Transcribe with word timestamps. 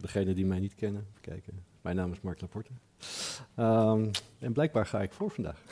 Degenen 0.00 0.34
die 0.34 0.46
mij 0.46 0.60
niet 0.60 0.74
kennen, 0.74 1.06
kijken. 1.20 1.64
Mijn 1.80 1.96
naam 1.96 2.12
is 2.12 2.20
Mark 2.20 2.40
Laporte. 2.40 2.70
Um, 3.56 4.10
en 4.38 4.52
blijkbaar 4.52 4.86
ga 4.86 5.02
ik 5.02 5.12
voor 5.12 5.30
vandaag. 5.30 5.62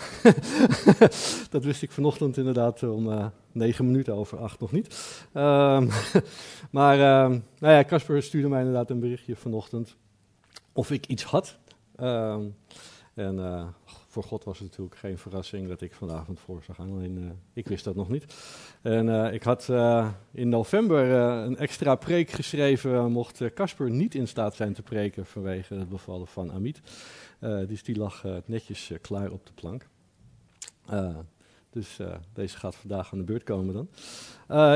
dat 1.50 1.64
wist 1.64 1.82
ik 1.82 1.90
vanochtend 1.90 2.36
inderdaad 2.36 2.82
om 2.82 3.08
uh, 3.08 3.26
negen 3.52 3.86
minuten 3.86 4.14
over 4.14 4.38
acht 4.38 4.60
nog 4.60 4.72
niet. 4.72 4.86
Um, 5.34 5.88
maar 6.70 7.24
um, 7.24 7.44
nou 7.58 7.74
ja, 7.74 7.84
Casper 7.84 8.22
stuurde 8.22 8.48
mij 8.48 8.58
inderdaad 8.58 8.90
een 8.90 9.00
berichtje 9.00 9.36
vanochtend 9.36 9.96
of 10.72 10.90
ik 10.90 11.06
iets 11.06 11.24
had. 11.24 11.58
en 11.94 12.54
uh, 13.14 13.66
voor 14.16 14.24
God 14.24 14.44
was 14.44 14.58
het 14.58 14.68
natuurlijk 14.68 14.96
geen 14.96 15.18
verrassing 15.18 15.68
dat 15.68 15.80
ik 15.80 15.94
vanavond 15.94 16.40
voor. 16.40 16.64
Alleen 16.76 17.18
uh, 17.18 17.30
ik 17.52 17.68
wist 17.68 17.84
dat 17.84 17.94
nog 17.94 18.08
niet. 18.08 18.34
En 18.82 19.06
uh, 19.06 19.32
ik 19.32 19.42
had 19.42 19.68
uh, 19.70 20.08
in 20.32 20.48
november 20.48 21.10
een 21.10 21.56
extra 21.56 21.94
preek 21.94 22.30
geschreven. 22.30 23.12
mocht 23.12 23.54
Casper 23.54 23.90
niet 23.90 24.14
in 24.14 24.28
staat 24.28 24.54
zijn 24.54 24.72
te 24.72 24.82
preken 24.82 25.26
vanwege 25.26 25.74
het 25.74 25.88
bevallen 25.88 26.26
van 26.26 26.52
Amit. 26.52 26.80
dus 27.40 27.82
die 27.82 27.96
lag 27.96 28.24
netjes 28.44 28.90
klaar 29.00 29.30
op 29.30 29.46
de 29.46 29.52
plank. 29.54 29.86
dus 31.70 31.98
deze 32.32 32.58
gaat 32.58 32.76
vandaag 32.76 33.12
aan 33.12 33.18
de 33.18 33.24
beurt 33.24 33.44
komen 33.44 33.74
dan. 33.74 33.88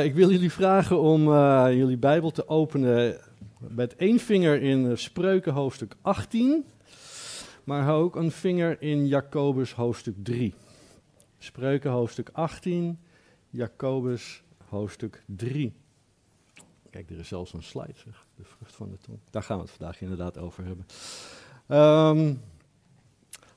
ik 0.02 0.14
wil 0.14 0.30
jullie 0.30 0.52
vragen 0.52 1.00
om 1.00 1.22
jullie 1.68 1.98
Bijbel 1.98 2.30
te 2.30 2.48
openen 2.48 3.20
met 3.58 3.96
één 3.96 4.18
vinger 4.18 4.62
in 4.62 4.98
Spreuken 4.98 5.52
hoofdstuk 5.52 5.94
18 6.00 6.64
maar 7.64 7.82
hou 7.82 8.04
ook 8.04 8.16
een 8.16 8.30
vinger 8.30 8.82
in 8.82 9.06
Jacobus 9.06 9.72
hoofdstuk 9.72 10.14
3. 10.22 10.54
Spreuken 11.38 11.90
hoofdstuk 11.90 12.30
18, 12.32 12.98
Jacobus 13.50 14.42
hoofdstuk 14.68 15.22
3. 15.26 15.72
Kijk, 16.90 17.10
er 17.10 17.18
is 17.18 17.28
zelfs 17.28 17.52
een 17.52 17.62
slide, 17.62 17.94
zeg. 17.94 18.26
De 18.36 18.44
vrucht 18.44 18.74
van 18.74 18.90
de 18.90 18.98
tong. 18.98 19.18
Daar 19.30 19.42
gaan 19.42 19.56
we 19.56 19.62
het 19.62 19.72
vandaag 19.72 20.00
inderdaad 20.00 20.38
over 20.38 20.64
hebben. 20.64 20.86
Um, 21.68 22.40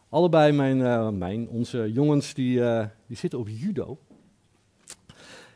allebei 0.10 0.52
mijn, 0.52 0.78
uh, 0.78 1.10
mijn, 1.10 1.48
onze 1.48 1.92
jongens, 1.92 2.34
die, 2.34 2.60
uh, 2.60 2.86
die 3.08 3.18
zitten 3.18 3.40
op 3.40 3.48
judo. 3.50 4.00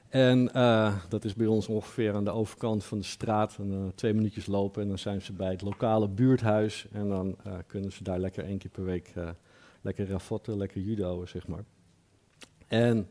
En 0.10 0.50
uh, 0.56 0.96
dat 1.10 1.26
is 1.26 1.34
bij 1.34 1.48
ons 1.48 1.68
ongeveer 1.68 2.14
aan 2.14 2.24
de 2.24 2.32
overkant 2.32 2.84
van 2.84 2.98
de 2.98 3.04
straat. 3.04 3.58
En, 3.60 3.72
uh, 3.72 3.80
twee 3.96 4.14
minuutjes 4.14 4.46
lopen 4.46 4.82
en 4.82 4.88
dan 4.88 4.98
zijn 4.98 5.22
ze 5.22 5.34
bij 5.34 5.52
het 5.52 5.62
lokale 5.62 6.08
buurthuis. 6.08 6.88
En 6.92 7.10
dan 7.10 7.36
uh, 7.48 7.54
kunnen 7.68 7.92
ze 7.92 8.04
daar 8.04 8.20
lekker 8.20 8.44
één 8.44 8.58
keer 8.58 8.72
per 8.72 8.86
week 8.86 9.14
lekker 9.82 10.08
ravotten, 10.08 10.58
lekker 10.58 10.82
judoën, 10.82 11.28
zeg 11.28 11.48
maar. 11.48 11.64
En 12.68 13.08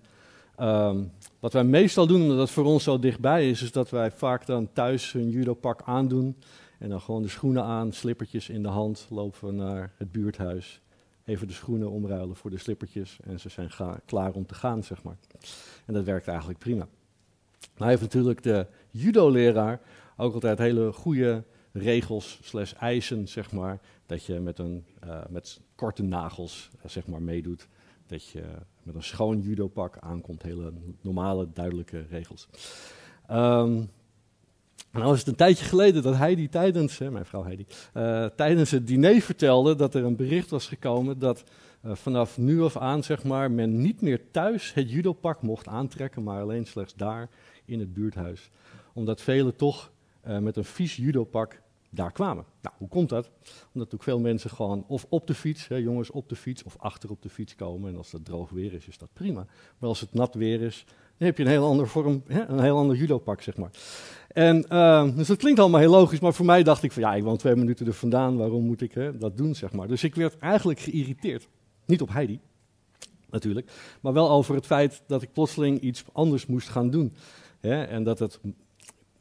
um, 0.61 1.13
wat 1.41 1.53
wij 1.53 1.65
meestal 1.65 2.07
doen, 2.07 2.23
omdat 2.23 2.37
dat 2.37 2.51
voor 2.51 2.65
ons 2.65 2.85
zo 2.85 2.99
dichtbij 2.99 3.51
is, 3.51 3.63
is 3.63 3.73
dat 3.73 3.91
wij 3.91 4.11
vaak 4.11 4.47
dan 4.47 4.73
thuis 4.73 5.15
een 5.15 5.31
judopak 5.31 5.83
aandoen. 5.85 6.37
En 6.79 6.89
dan 6.89 7.01
gewoon 7.01 7.23
de 7.23 7.29
schoenen 7.29 7.65
aan, 7.65 7.93
slippertjes 7.93 8.49
in 8.49 8.63
de 8.63 8.69
hand, 8.69 9.07
lopen 9.11 9.47
we 9.47 9.53
naar 9.53 9.93
het 9.97 10.13
buurthuis. 10.13 10.81
Even 11.27 11.47
de 11.47 11.53
schoenen 11.53 11.91
omruilen 11.91 12.37
voor 12.37 12.51
de 12.51 12.59
slippertjes 12.59 13.19
en 13.25 13.41
ze 13.41 13.49
zijn 13.49 13.71
klaar 14.05 14.33
om 14.33 14.47
te 14.47 14.55
gaan, 14.55 14.85
zeg 14.85 15.03
maar. 15.03 15.17
En 15.87 15.95
dat 15.95 16.05
werkt 16.05 16.29
eigenlijk 16.29 16.59
prima. 16.59 16.89
hij 17.75 17.89
heeft 17.89 18.01
natuurlijk 18.01 18.43
de 18.43 18.67
judo-leraar 18.91 19.81
ook 20.17 20.35
altijd 20.35 20.59
hele 20.59 20.93
goede 20.93 21.45
regels 21.73 22.39
slash 22.43 22.73
eisen, 22.73 23.29
zeg 23.29 23.53
maar. 23.53 23.81
Dat 24.07 24.25
je 24.25 24.41
met, 24.41 24.59
een, 24.59 24.85
uh, 25.05 25.21
met 25.29 25.61
korte 25.75 26.03
nagels, 26.03 26.71
uh, 26.77 26.91
zeg 26.91 27.07
maar, 27.07 27.23
meedoet. 27.23 27.69
Dat 28.07 28.27
je 28.29 28.43
met 28.83 28.95
een 28.95 29.03
schoon 29.03 29.41
judopak 29.41 29.99
aankomt. 29.99 30.43
Hele 30.43 30.73
normale, 31.01 31.49
duidelijke 31.53 32.07
regels. 32.11 32.49
Um, 33.31 33.91
en 34.97 35.03
nou 35.03 35.15
was 35.15 35.21
het 35.21 35.29
een 35.29 35.47
tijdje 35.47 35.65
geleden 35.65 36.03
dat 36.03 36.17
Heidi 36.17 36.49
tijdens, 36.49 36.99
hè, 36.99 37.11
mijn 37.11 37.27
vrouw 37.27 37.45
Heidi, 37.45 37.67
uh, 37.95 38.27
tijdens 38.27 38.71
het 38.71 38.87
diner 38.87 39.21
vertelde 39.21 39.75
dat 39.75 39.95
er 39.95 40.05
een 40.05 40.17
bericht 40.17 40.51
was 40.51 40.67
gekomen 40.67 41.19
dat 41.19 41.45
uh, 41.85 41.95
vanaf 41.95 42.39
nu 42.39 42.63
af 42.63 42.77
aan, 42.77 43.05
zeg 43.05 43.25
maar, 43.25 43.51
men 43.51 43.81
niet 43.81 44.01
meer 44.01 44.21
thuis 44.31 44.75
het 44.75 44.91
judopak 44.91 45.43
mocht 45.43 45.67
aantrekken, 45.67 46.23
maar 46.23 46.41
alleen 46.41 46.67
slechts 46.67 46.95
daar 46.95 47.29
in 47.65 47.81
het 47.81 47.95
buurthuis. 47.95 48.51
Omdat 48.93 49.21
velen 49.21 49.57
toch 49.57 49.91
uh, 50.27 50.39
met 50.39 50.57
een 50.57 50.65
vies 50.65 50.97
judopak 50.97 51.61
daar 51.91 52.13
kwamen. 52.13 52.45
Nou, 52.63 52.75
hoe 52.79 52.89
komt 52.89 53.09
dat? 53.09 53.31
Omdat 53.73 53.95
ook 53.95 54.03
veel 54.03 54.21
mensen 54.21 54.51
gewoon 54.51 54.85
of 54.87 55.07
op 55.09 55.27
de 55.27 55.35
fiets, 55.35 55.69
hè, 55.69 55.77
jongens 55.77 56.11
op 56.11 56.29
de 56.29 56.37
fiets, 56.37 56.63
of 56.63 56.77
achter 56.79 57.11
op 57.11 57.23
de 57.23 57.29
fiets 57.29 57.55
komen. 57.55 57.91
En 57.91 57.97
als 57.97 58.13
het 58.13 58.25
droog 58.25 58.51
weer 58.51 58.73
is, 58.73 58.89
is 58.89 58.99
dat 58.99 59.11
prima. 59.13 59.47
Maar 59.79 59.89
als 59.89 60.01
het 60.01 60.15
nat 60.15 60.35
weer 60.35 60.63
is, 60.63 60.85
dan 61.19 61.27
heb 61.27 61.37
je 61.37 61.43
een 61.43 61.51
heel 61.51 61.67
andere 61.67 61.89
vorm, 61.89 62.23
een 62.27 62.61
heel 62.61 62.77
ander 62.77 62.97
judopak, 62.97 63.43
zeg 63.43 63.57
maar. 63.57 63.71
En, 64.29 64.65
uh, 64.69 65.17
dus 65.17 65.27
dat 65.27 65.37
klinkt 65.37 65.61
allemaal 65.61 65.81
heel 65.81 65.91
logisch, 65.91 66.21
maar 66.21 66.35
voor 66.35 66.47
mij 66.47 66.63
dacht 66.63 66.83
ik 66.83 66.93
van 66.93 67.03
ja, 67.03 67.15
ik 67.15 67.23
woon 67.23 67.37
twee 67.37 67.55
minuten 67.55 67.87
er 67.87 67.93
vandaan, 67.93 68.37
waarom 68.37 68.65
moet 68.65 68.81
ik 68.81 68.93
hè, 68.93 69.19
dat 69.19 69.37
doen, 69.37 69.55
zeg 69.55 69.73
maar. 69.73 69.89
Dus 69.89 70.05
ik 70.05 70.15
werd 70.15 70.39
eigenlijk 70.39 70.81
geïrriteerd. 70.81 71.49
Niet 71.87 72.03
op 72.03 72.13
Heidi, 72.13 72.41
natuurlijk, 73.31 73.71
maar 74.01 74.13
wel 74.13 74.31
over 74.31 74.55
het 74.55 74.67
feit 74.67 75.03
dat 75.07 75.23
ik 75.23 75.33
plotseling 75.33 75.81
iets 75.81 76.05
anders 76.13 76.47
moest 76.47 76.69
gaan 76.69 76.91
doen. 76.91 77.15
Hè, 77.61 77.83
en 77.83 78.05
dat 78.05 78.19
het 78.19 78.41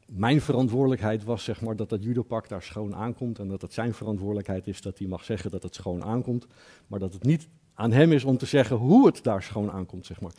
mijn 0.05 0.41
verantwoordelijkheid 0.41 1.23
was, 1.23 1.43
zeg 1.43 1.61
maar, 1.61 1.75
dat 1.75 1.89
dat 1.89 2.03
judopak 2.03 2.49
daar 2.49 2.63
schoon 2.63 2.95
aankomt. 2.95 3.39
En 3.39 3.47
dat 3.47 3.61
het 3.61 3.73
zijn 3.73 3.93
verantwoordelijkheid 3.93 4.67
is 4.67 4.81
dat 4.81 4.97
hij 4.97 5.07
mag 5.07 5.23
zeggen 5.23 5.51
dat 5.51 5.63
het 5.63 5.75
schoon 5.75 6.03
aankomt. 6.03 6.47
Maar 6.87 6.99
dat 6.99 7.13
het 7.13 7.23
niet 7.23 7.47
aan 7.75 7.91
hem 7.91 8.11
is 8.11 8.23
om 8.23 8.37
te 8.37 8.45
zeggen 8.45 8.75
hoe 8.75 9.05
het 9.05 9.23
daar 9.23 9.43
schoon 9.43 9.71
aankomt, 9.71 10.05
zeg 10.05 10.21
maar. 10.21 10.31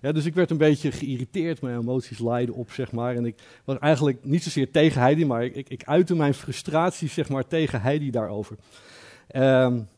Ja, 0.00 0.12
dus 0.12 0.24
ik 0.24 0.34
werd 0.34 0.50
een 0.50 0.56
beetje 0.56 0.92
geïrriteerd, 0.92 1.60
mijn 1.60 1.78
emoties 1.78 2.18
leidden 2.18 2.54
op, 2.54 2.70
zeg 2.70 2.92
maar. 2.92 3.16
En 3.16 3.24
ik 3.24 3.34
was 3.64 3.78
eigenlijk 3.78 4.24
niet 4.24 4.42
zozeer 4.42 4.70
tegen 4.70 5.00
Heidi, 5.00 5.26
maar 5.26 5.44
ik, 5.44 5.68
ik, 5.68 5.84
uitte 5.84 6.14
mijn 6.14 6.34
frustratie, 6.34 7.08
zeg 7.08 7.28
maar, 7.28 7.46
tegen 7.46 7.80
Heidi 7.80 8.10
daarover. 8.10 8.56
Um, 9.34 9.88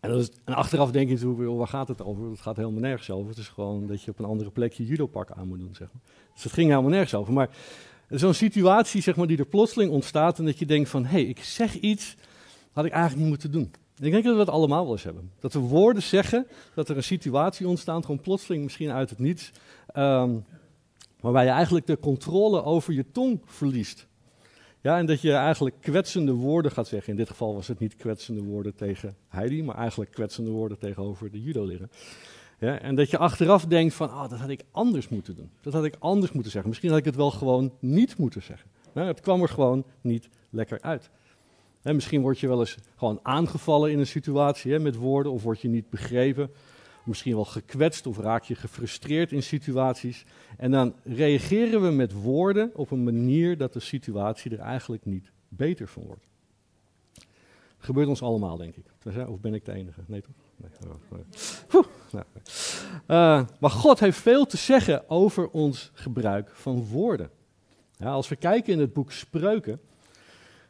en, 0.00 0.10
is, 0.10 0.30
en, 0.44 0.54
achteraf 0.54 0.90
denk 0.90 1.08
je 1.08 1.14
natuurlijk, 1.14 1.56
waar 1.56 1.68
gaat 1.68 1.88
het 1.88 2.02
over? 2.02 2.30
Het 2.30 2.40
gaat 2.40 2.56
helemaal 2.56 2.80
nergens 2.80 3.10
over. 3.10 3.28
Het 3.28 3.38
is 3.38 3.48
gewoon 3.48 3.86
dat 3.86 4.02
je 4.02 4.10
op 4.10 4.18
een 4.18 4.24
andere 4.24 4.50
plek 4.50 4.72
je 4.72 4.86
judopak 4.86 5.30
aan 5.30 5.48
moet 5.48 5.58
doen, 5.58 5.74
zeg 5.74 5.88
maar. 5.92 6.02
Dus 6.34 6.42
het 6.42 6.52
ging 6.52 6.68
helemaal 6.68 6.90
nergens 6.90 7.14
over. 7.14 7.32
Maar 7.32 7.48
zo'n 8.08 8.34
situatie, 8.34 9.02
zeg 9.02 9.16
maar, 9.16 9.26
die 9.26 9.38
er 9.38 9.46
plotseling 9.46 9.90
ontstaat 9.90 10.38
en 10.38 10.44
dat 10.44 10.58
je 10.58 10.66
denkt 10.66 10.88
van, 10.88 11.04
hé, 11.04 11.10
hey, 11.10 11.24
ik 11.24 11.42
zeg 11.42 11.74
iets, 11.74 12.16
had 12.72 12.84
ik 12.84 12.92
eigenlijk 12.92 13.20
niet 13.20 13.30
moeten 13.30 13.50
doen. 13.50 13.72
Ik 14.00 14.10
denk 14.10 14.24
dat 14.24 14.32
we 14.32 14.44
dat 14.44 14.48
allemaal 14.48 14.82
wel 14.82 14.92
eens 14.92 15.02
hebben. 15.02 15.30
Dat 15.40 15.52
we 15.52 15.58
woorden 15.58 16.02
zeggen, 16.02 16.46
dat 16.74 16.88
er 16.88 16.96
een 16.96 17.02
situatie 17.02 17.68
ontstaat, 17.68 18.04
gewoon 18.04 18.20
plotseling 18.20 18.62
misschien 18.62 18.90
uit 18.90 19.10
het 19.10 19.18
niets, 19.18 19.50
um, 19.96 20.44
waarbij 21.20 21.44
je 21.44 21.50
eigenlijk 21.50 21.86
de 21.86 21.98
controle 21.98 22.62
over 22.62 22.92
je 22.92 23.10
tong 23.12 23.40
verliest. 23.44 24.06
Ja, 24.80 24.98
en 24.98 25.06
dat 25.06 25.20
je 25.20 25.32
eigenlijk 25.32 25.76
kwetsende 25.80 26.32
woorden 26.32 26.70
gaat 26.70 26.88
zeggen. 26.88 27.12
In 27.12 27.18
dit 27.18 27.28
geval 27.28 27.54
was 27.54 27.68
het 27.68 27.78
niet 27.78 27.96
kwetsende 27.96 28.42
woorden 28.42 28.74
tegen 28.74 29.16
Heidi, 29.28 29.62
maar 29.62 29.76
eigenlijk 29.76 30.10
kwetsende 30.10 30.50
woorden 30.50 30.78
tegenover 30.78 31.30
de 31.30 31.42
judo-leraar. 31.42 31.88
Ja, 32.58 32.80
en 32.80 32.94
dat 32.94 33.10
je 33.10 33.18
achteraf 33.18 33.66
denkt 33.66 33.94
van, 33.94 34.08
oh, 34.08 34.28
dat 34.28 34.38
had 34.38 34.48
ik 34.48 34.64
anders 34.70 35.08
moeten 35.08 35.36
doen. 35.36 35.50
Dat 35.60 35.72
had 35.72 35.84
ik 35.84 35.96
anders 35.98 36.32
moeten 36.32 36.50
zeggen. 36.50 36.70
Misschien 36.70 36.90
had 36.90 36.98
ik 36.98 37.04
het 37.04 37.16
wel 37.16 37.30
gewoon 37.30 37.72
niet 37.80 38.16
moeten 38.16 38.42
zeggen. 38.42 38.70
Nou, 38.92 39.06
het 39.06 39.20
kwam 39.20 39.42
er 39.42 39.48
gewoon 39.48 39.84
niet 40.00 40.28
lekker 40.50 40.80
uit 40.80 41.10
misschien 41.92 42.20
word 42.20 42.40
je 42.40 42.48
wel 42.48 42.60
eens 42.60 42.76
gewoon 42.96 43.20
aangevallen 43.22 43.90
in 43.90 43.98
een 43.98 44.06
situatie 44.06 44.78
met 44.78 44.96
woorden, 44.96 45.32
of 45.32 45.42
word 45.42 45.60
je 45.60 45.68
niet 45.68 45.90
begrepen. 45.90 46.50
Misschien 47.04 47.34
wel 47.34 47.44
gekwetst 47.44 48.06
of 48.06 48.18
raak 48.18 48.44
je 48.44 48.54
gefrustreerd 48.54 49.32
in 49.32 49.42
situaties. 49.42 50.24
En 50.56 50.70
dan 50.70 50.94
reageren 51.02 51.82
we 51.82 51.90
met 51.90 52.12
woorden 52.12 52.70
op 52.74 52.90
een 52.90 53.04
manier 53.04 53.56
dat 53.56 53.72
de 53.72 53.80
situatie 53.80 54.50
er 54.50 54.58
eigenlijk 54.58 55.04
niet 55.04 55.30
beter 55.48 55.88
van 55.88 56.02
wordt. 56.02 56.26
gebeurt 57.78 58.08
ons 58.08 58.22
allemaal, 58.22 58.56
denk 58.56 58.76
ik. 58.76 58.86
Of 59.28 59.40
ben 59.40 59.54
ik 59.54 59.64
de 59.64 59.72
enige? 59.72 60.00
Nee, 60.06 60.20
toch? 60.20 60.34
Nee. 60.56 60.70
Nou, 62.12 62.24
uh, 63.06 63.46
maar 63.60 63.70
God 63.70 64.00
heeft 64.00 64.18
veel 64.18 64.46
te 64.46 64.56
zeggen 64.56 65.08
over 65.10 65.48
ons 65.50 65.90
gebruik 65.94 66.50
van 66.50 66.84
woorden. 66.84 67.30
Ja, 67.96 68.10
als 68.10 68.28
we 68.28 68.36
kijken 68.36 68.72
in 68.72 68.78
het 68.78 68.92
boek 68.92 69.12
Spreuken, 69.12 69.80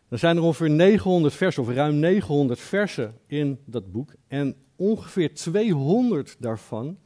er 0.09 0.19
zijn 0.19 0.37
er 0.37 0.43
ongeveer 0.43 0.71
900 0.71 1.35
versen, 1.35 1.63
of 1.63 1.69
ruim 1.69 1.95
900 1.95 2.61
versen 2.61 3.15
in 3.27 3.59
dat 3.65 3.93
boek. 3.93 4.15
En 4.29 4.57
ongeveer 4.77 5.35
200 5.35 6.37
daarvan 6.39 6.99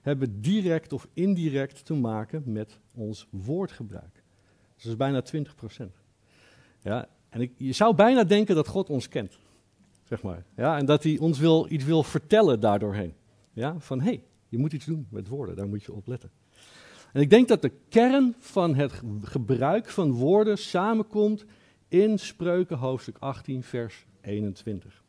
hebben 0.00 0.40
direct 0.40 0.92
of 0.92 1.08
indirect 1.12 1.84
te 1.84 1.94
maken 1.94 2.42
met 2.46 2.78
ons 2.94 3.26
woordgebruik. 3.30 4.22
Dus 4.74 4.82
dat 4.82 4.92
is 4.92 4.96
bijna 4.96 5.22
20% 5.86 5.92
Ja, 6.82 7.08
En 7.28 7.52
je 7.56 7.72
zou 7.72 7.94
bijna 7.94 8.24
denken 8.24 8.54
dat 8.54 8.68
God 8.68 8.90
ons 8.90 9.08
kent. 9.08 9.38
Zeg 10.04 10.22
maar. 10.22 10.44
Ja, 10.56 10.78
en 10.78 10.86
dat 10.86 11.02
hij 11.02 11.18
ons 11.18 11.38
wil, 11.38 11.66
iets 11.68 11.84
wil 11.84 12.02
vertellen 12.02 12.60
daardoorheen. 12.60 13.14
Ja, 13.52 13.74
van 13.78 14.00
hé, 14.00 14.04
hey, 14.04 14.24
je 14.48 14.58
moet 14.58 14.72
iets 14.72 14.84
doen 14.84 15.06
met 15.10 15.28
woorden, 15.28 15.56
daar 15.56 15.68
moet 15.68 15.82
je 15.82 15.92
op 15.92 16.06
letten. 16.06 16.30
En 17.12 17.20
ik 17.20 17.30
denk 17.30 17.48
dat 17.48 17.62
de 17.62 17.72
kern 17.88 18.34
van 18.38 18.74
het 18.74 18.92
gebruik 19.22 19.88
van 19.88 20.12
woorden 20.12 20.58
samenkomt 20.58 21.44
in 21.92 22.18
Spreuken 22.18 22.78
hoofdstuk 22.78 23.16
18, 23.18 23.62
vers 23.62 24.06
21. 24.20 25.02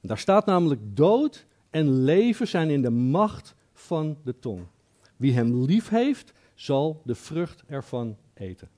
Daar 0.00 0.18
staat 0.18 0.46
namelijk 0.46 0.80
dood 0.96 1.46
en 1.70 2.02
leven 2.02 2.48
zijn 2.48 2.70
in 2.70 2.82
de 2.82 2.90
macht 2.90 3.54
van 3.72 4.18
de 4.24 4.38
tong. 4.38 4.66
Wie 5.16 5.32
hem 5.32 5.64
lief 5.64 5.88
heeft, 5.88 6.32
zal 6.54 7.02
de 7.04 7.14
vrucht 7.14 7.62
ervan 7.66 8.16
eten. 8.34 8.68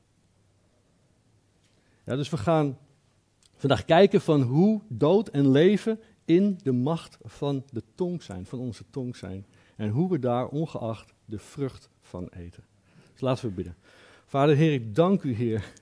Ja, 2.04 2.16
dus 2.16 2.30
we 2.30 2.36
gaan 2.36 2.78
vandaag 3.56 3.84
kijken 3.84 4.20
van 4.20 4.42
hoe 4.42 4.80
dood 4.88 5.28
en 5.28 5.50
leven 5.50 6.00
in 6.24 6.58
de 6.62 6.72
macht 6.72 7.18
van 7.24 7.64
de 7.70 7.82
tong 7.94 8.22
zijn, 8.22 8.46
van 8.46 8.58
onze 8.58 8.84
tong 8.90 9.16
zijn. 9.16 9.46
En 9.76 9.88
hoe 9.88 10.10
we 10.10 10.18
daar 10.18 10.46
ongeacht 10.46 11.12
de 11.24 11.38
vrucht 11.38 11.88
van 12.00 12.28
eten. 12.28 12.64
Dus 13.12 13.20
laten 13.20 13.48
we 13.48 13.54
bidden. 13.54 13.76
Vader 14.26 14.56
Heer, 14.56 14.72
ik 14.72 14.94
dank 14.94 15.22
u 15.22 15.34
Heer 15.34 15.72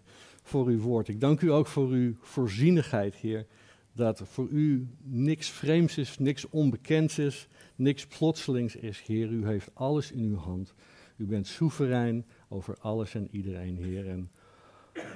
voor 0.48 0.66
uw 0.66 0.80
woord. 0.80 1.08
Ik 1.08 1.20
dank 1.20 1.40
u 1.40 1.52
ook 1.52 1.66
voor 1.66 1.88
uw 1.88 2.14
voorzienigheid 2.20 3.14
Heer. 3.14 3.46
Dat 3.92 4.22
voor 4.24 4.48
u 4.48 4.88
niks 5.02 5.50
vreemds 5.50 5.98
is, 5.98 6.18
niks 6.18 6.48
onbekends 6.48 7.18
is, 7.18 7.48
niks 7.76 8.06
plotselings 8.06 8.76
is 8.76 9.00
Heer. 9.00 9.30
U 9.30 9.46
heeft 9.46 9.70
alles 9.74 10.12
in 10.12 10.24
uw 10.24 10.36
hand. 10.36 10.74
U 11.16 11.26
bent 11.26 11.46
soeverein 11.46 12.26
over 12.48 12.76
alles 12.80 13.14
en 13.14 13.28
iedereen 13.30 13.76
Heer. 13.76 14.08
En 14.08 14.30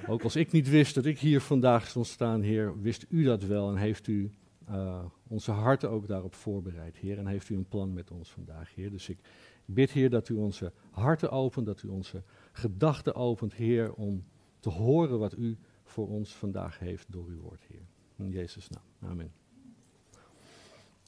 ook 0.06 0.22
als 0.22 0.36
ik 0.36 0.52
niet 0.52 0.68
wist 0.68 0.94
dat 0.94 1.04
ik 1.04 1.18
hier 1.18 1.40
vandaag 1.40 1.86
stond 1.86 2.06
staan 2.06 2.40
Heer, 2.40 2.80
wist 2.80 3.06
u 3.08 3.24
dat 3.24 3.42
wel 3.42 3.70
en 3.70 3.76
heeft 3.76 4.06
u 4.06 4.30
uh, 4.70 5.04
onze 5.28 5.50
harten 5.50 5.90
ook 5.90 6.06
daarop 6.06 6.34
voorbereid, 6.34 6.96
Heer. 6.96 7.18
En 7.18 7.26
heeft 7.26 7.48
u 7.48 7.54
een 7.54 7.68
plan 7.68 7.92
met 7.92 8.10
ons 8.10 8.30
vandaag, 8.30 8.74
Heer. 8.74 8.90
Dus 8.90 9.08
ik 9.08 9.18
bid, 9.64 9.90
Heer, 9.90 10.10
dat 10.10 10.28
u 10.28 10.34
onze 10.34 10.72
harten 10.90 11.30
opent, 11.30 11.66
dat 11.66 11.82
u 11.82 11.88
onze 11.88 12.22
gedachten 12.52 13.14
opent, 13.14 13.54
Heer, 13.54 13.92
om 13.92 14.24
te 14.62 14.70
horen 14.70 15.18
wat 15.18 15.36
u 15.36 15.56
voor 15.84 16.08
ons 16.08 16.30
vandaag 16.30 16.78
heeft 16.78 17.12
door 17.12 17.26
uw 17.26 17.40
woord, 17.40 17.64
Heer. 17.68 17.86
In 18.16 18.30
Jezus' 18.30 18.68
naam. 18.68 19.10
Amen. 19.10 19.32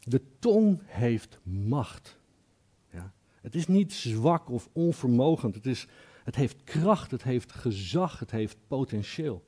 De 0.01 0.21
tong 0.39 0.81
heeft 0.85 1.39
macht. 1.43 2.19
Ja. 2.93 3.13
Het 3.41 3.55
is 3.55 3.67
niet 3.67 3.93
zwak 3.93 4.51
of 4.51 4.69
onvermogend. 4.73 5.55
Het, 5.55 5.67
is, 5.67 5.87
het 6.25 6.35
heeft 6.35 6.65
kracht, 6.65 7.11
het 7.11 7.23
heeft 7.23 7.53
gezag, 7.53 8.19
het 8.19 8.31
heeft 8.31 8.57
potentieel. 8.67 9.45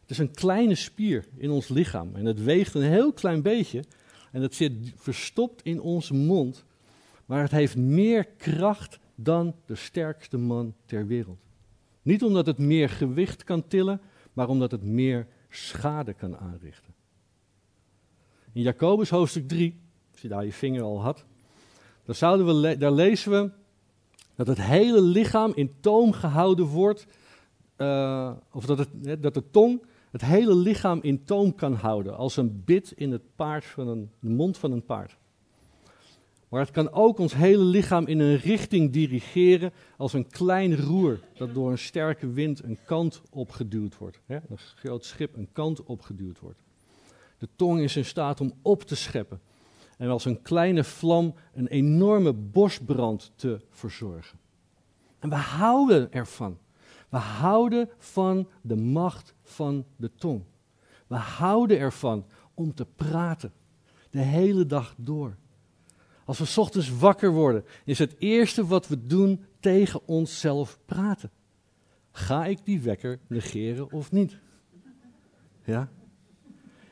Het 0.00 0.10
is 0.10 0.18
een 0.18 0.34
kleine 0.34 0.74
spier 0.74 1.28
in 1.36 1.50
ons 1.50 1.68
lichaam 1.68 2.14
en 2.14 2.24
het 2.24 2.42
weegt 2.42 2.74
een 2.74 2.82
heel 2.82 3.12
klein 3.12 3.42
beetje 3.42 3.84
en 4.32 4.42
het 4.42 4.54
zit 4.54 4.92
verstopt 4.96 5.62
in 5.62 5.80
onze 5.80 6.14
mond, 6.14 6.64
maar 7.26 7.42
het 7.42 7.50
heeft 7.50 7.76
meer 7.76 8.24
kracht 8.24 8.98
dan 9.14 9.54
de 9.66 9.74
sterkste 9.74 10.36
man 10.36 10.74
ter 10.86 11.06
wereld. 11.06 11.43
Niet 12.04 12.22
omdat 12.24 12.46
het 12.46 12.58
meer 12.58 12.88
gewicht 12.88 13.44
kan 13.44 13.66
tillen, 13.66 14.00
maar 14.32 14.48
omdat 14.48 14.70
het 14.70 14.82
meer 14.82 15.26
schade 15.48 16.12
kan 16.12 16.36
aanrichten. 16.36 16.94
In 18.52 18.62
Jacobus 18.62 19.10
hoofdstuk 19.10 19.48
3, 19.48 19.80
als 20.12 20.20
je 20.20 20.28
daar 20.28 20.44
je 20.44 20.52
vinger 20.52 20.82
al 20.82 21.02
had, 21.02 21.24
daar, 22.04 22.14
zouden 22.14 22.60
we 22.60 22.76
daar 22.76 22.92
lezen 22.92 23.30
we 23.30 23.50
dat 24.34 24.46
het 24.46 24.60
hele 24.60 25.00
lichaam 25.00 25.52
in 25.54 25.74
toom 25.80 26.12
gehouden 26.12 26.66
wordt, 26.66 27.06
uh, 27.76 28.32
of 28.52 28.66
dat, 28.66 28.78
het, 28.78 29.22
dat 29.22 29.34
de 29.34 29.50
tong 29.50 29.82
het 30.10 30.24
hele 30.24 30.54
lichaam 30.54 30.98
in 31.02 31.24
toom 31.24 31.54
kan 31.54 31.74
houden, 31.74 32.16
als 32.16 32.36
een 32.36 32.62
bit 32.64 32.92
in 32.96 33.12
het 33.12 33.34
paard 33.36 33.64
van 33.64 33.88
een, 33.88 34.10
de 34.20 34.28
mond 34.28 34.58
van 34.58 34.72
een 34.72 34.84
paard. 34.84 35.16
Maar 36.54 36.62
het 36.62 36.72
kan 36.72 36.92
ook 36.92 37.18
ons 37.18 37.34
hele 37.34 37.62
lichaam 37.62 38.06
in 38.06 38.18
een 38.18 38.36
richting 38.36 38.92
dirigeren 38.92 39.72
als 39.96 40.12
een 40.12 40.28
klein 40.28 40.76
roer 40.76 41.20
dat 41.36 41.54
door 41.54 41.70
een 41.70 41.78
sterke 41.78 42.30
wind 42.30 42.62
een 42.62 42.78
kant 42.84 43.22
opgeduwd 43.30 43.98
wordt. 43.98 44.20
Hè? 44.26 44.34
Een 44.34 44.58
groot 44.58 45.04
schip 45.04 45.36
een 45.36 45.48
kant 45.52 45.82
opgeduwd 45.82 46.40
wordt. 46.40 46.58
De 47.38 47.48
tong 47.56 47.80
is 47.80 47.96
in 47.96 48.04
staat 48.04 48.40
om 48.40 48.52
op 48.62 48.82
te 48.82 48.96
scheppen 48.96 49.40
en 49.98 50.08
als 50.08 50.24
een 50.24 50.42
kleine 50.42 50.84
vlam 50.84 51.34
een 51.54 51.66
enorme 51.66 52.32
bosbrand 52.32 53.32
te 53.34 53.60
verzorgen. 53.70 54.38
En 55.18 55.28
we 55.28 55.36
houden 55.36 56.12
ervan. 56.12 56.58
We 57.08 57.16
houden 57.16 57.90
van 57.98 58.48
de 58.60 58.76
macht 58.76 59.34
van 59.42 59.84
de 59.96 60.10
tong. 60.14 60.42
We 61.06 61.16
houden 61.16 61.78
ervan 61.78 62.24
om 62.54 62.74
te 62.74 62.86
praten. 62.96 63.52
De 64.10 64.20
hele 64.20 64.66
dag 64.66 64.94
door. 64.96 65.36
Als 66.24 66.38
we 66.38 66.60
ochtends 66.60 66.98
wakker 66.98 67.32
worden, 67.32 67.64
is 67.84 67.98
het 67.98 68.14
eerste 68.18 68.66
wat 68.66 68.88
we 68.88 69.06
doen 69.06 69.44
tegen 69.60 70.00
onszelf 70.06 70.78
praten. 70.86 71.30
Ga 72.10 72.44
ik 72.44 72.58
die 72.64 72.80
wekker 72.80 73.18
negeren 73.26 73.92
of 73.92 74.12
niet? 74.12 74.38
Ja? 75.64 75.88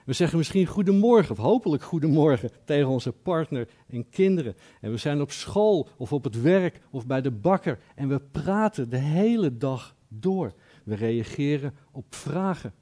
We 0.04 0.12
zeggen 0.12 0.38
misschien 0.38 0.66
goedemorgen, 0.66 1.30
of 1.30 1.38
hopelijk 1.38 1.82
goedemorgen, 1.82 2.50
tegen 2.64 2.88
onze 2.88 3.12
partner 3.12 3.68
en 3.86 4.08
kinderen. 4.08 4.54
En 4.80 4.90
we 4.90 4.96
zijn 4.96 5.20
op 5.20 5.30
school 5.30 5.88
of 5.96 6.12
op 6.12 6.24
het 6.24 6.40
werk 6.40 6.80
of 6.90 7.06
bij 7.06 7.20
de 7.20 7.30
bakker 7.30 7.78
en 7.94 8.08
we 8.08 8.20
praten 8.20 8.90
de 8.90 8.98
hele 8.98 9.56
dag 9.56 9.96
door. 10.08 10.52
We 10.84 10.94
reageren 10.94 11.74
op 11.90 12.14
vragen. 12.14 12.74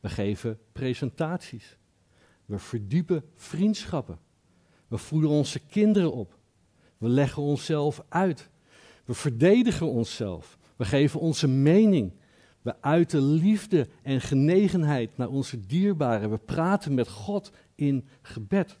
We 0.00 0.08
geven 0.08 0.58
presentaties. 0.72 1.76
We 2.44 2.58
verdiepen 2.58 3.24
vriendschappen. 3.34 4.18
We 4.90 4.98
voeden 4.98 5.30
onze 5.30 5.58
kinderen 5.58 6.12
op. 6.12 6.38
We 6.98 7.08
leggen 7.08 7.42
onszelf 7.42 8.02
uit. 8.08 8.48
We 9.04 9.14
verdedigen 9.14 9.86
onszelf. 9.86 10.58
We 10.76 10.84
geven 10.84 11.20
onze 11.20 11.48
mening. 11.48 12.12
We 12.62 12.82
uiten 12.82 13.22
liefde 13.22 13.88
en 14.02 14.20
genegenheid 14.20 15.16
naar 15.16 15.28
onze 15.28 15.66
dierbaren. 15.66 16.30
We 16.30 16.38
praten 16.38 16.94
met 16.94 17.08
God 17.08 17.52
in 17.74 18.06
gebed. 18.22 18.78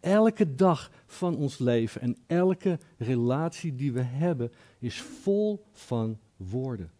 Elke 0.00 0.54
dag 0.54 0.90
van 1.06 1.36
ons 1.36 1.58
leven 1.58 2.00
en 2.00 2.16
elke 2.26 2.78
relatie 2.98 3.74
die 3.74 3.92
we 3.92 4.02
hebben 4.02 4.52
is 4.78 5.00
vol 5.00 5.64
van 5.72 6.18
woorden 6.36 6.90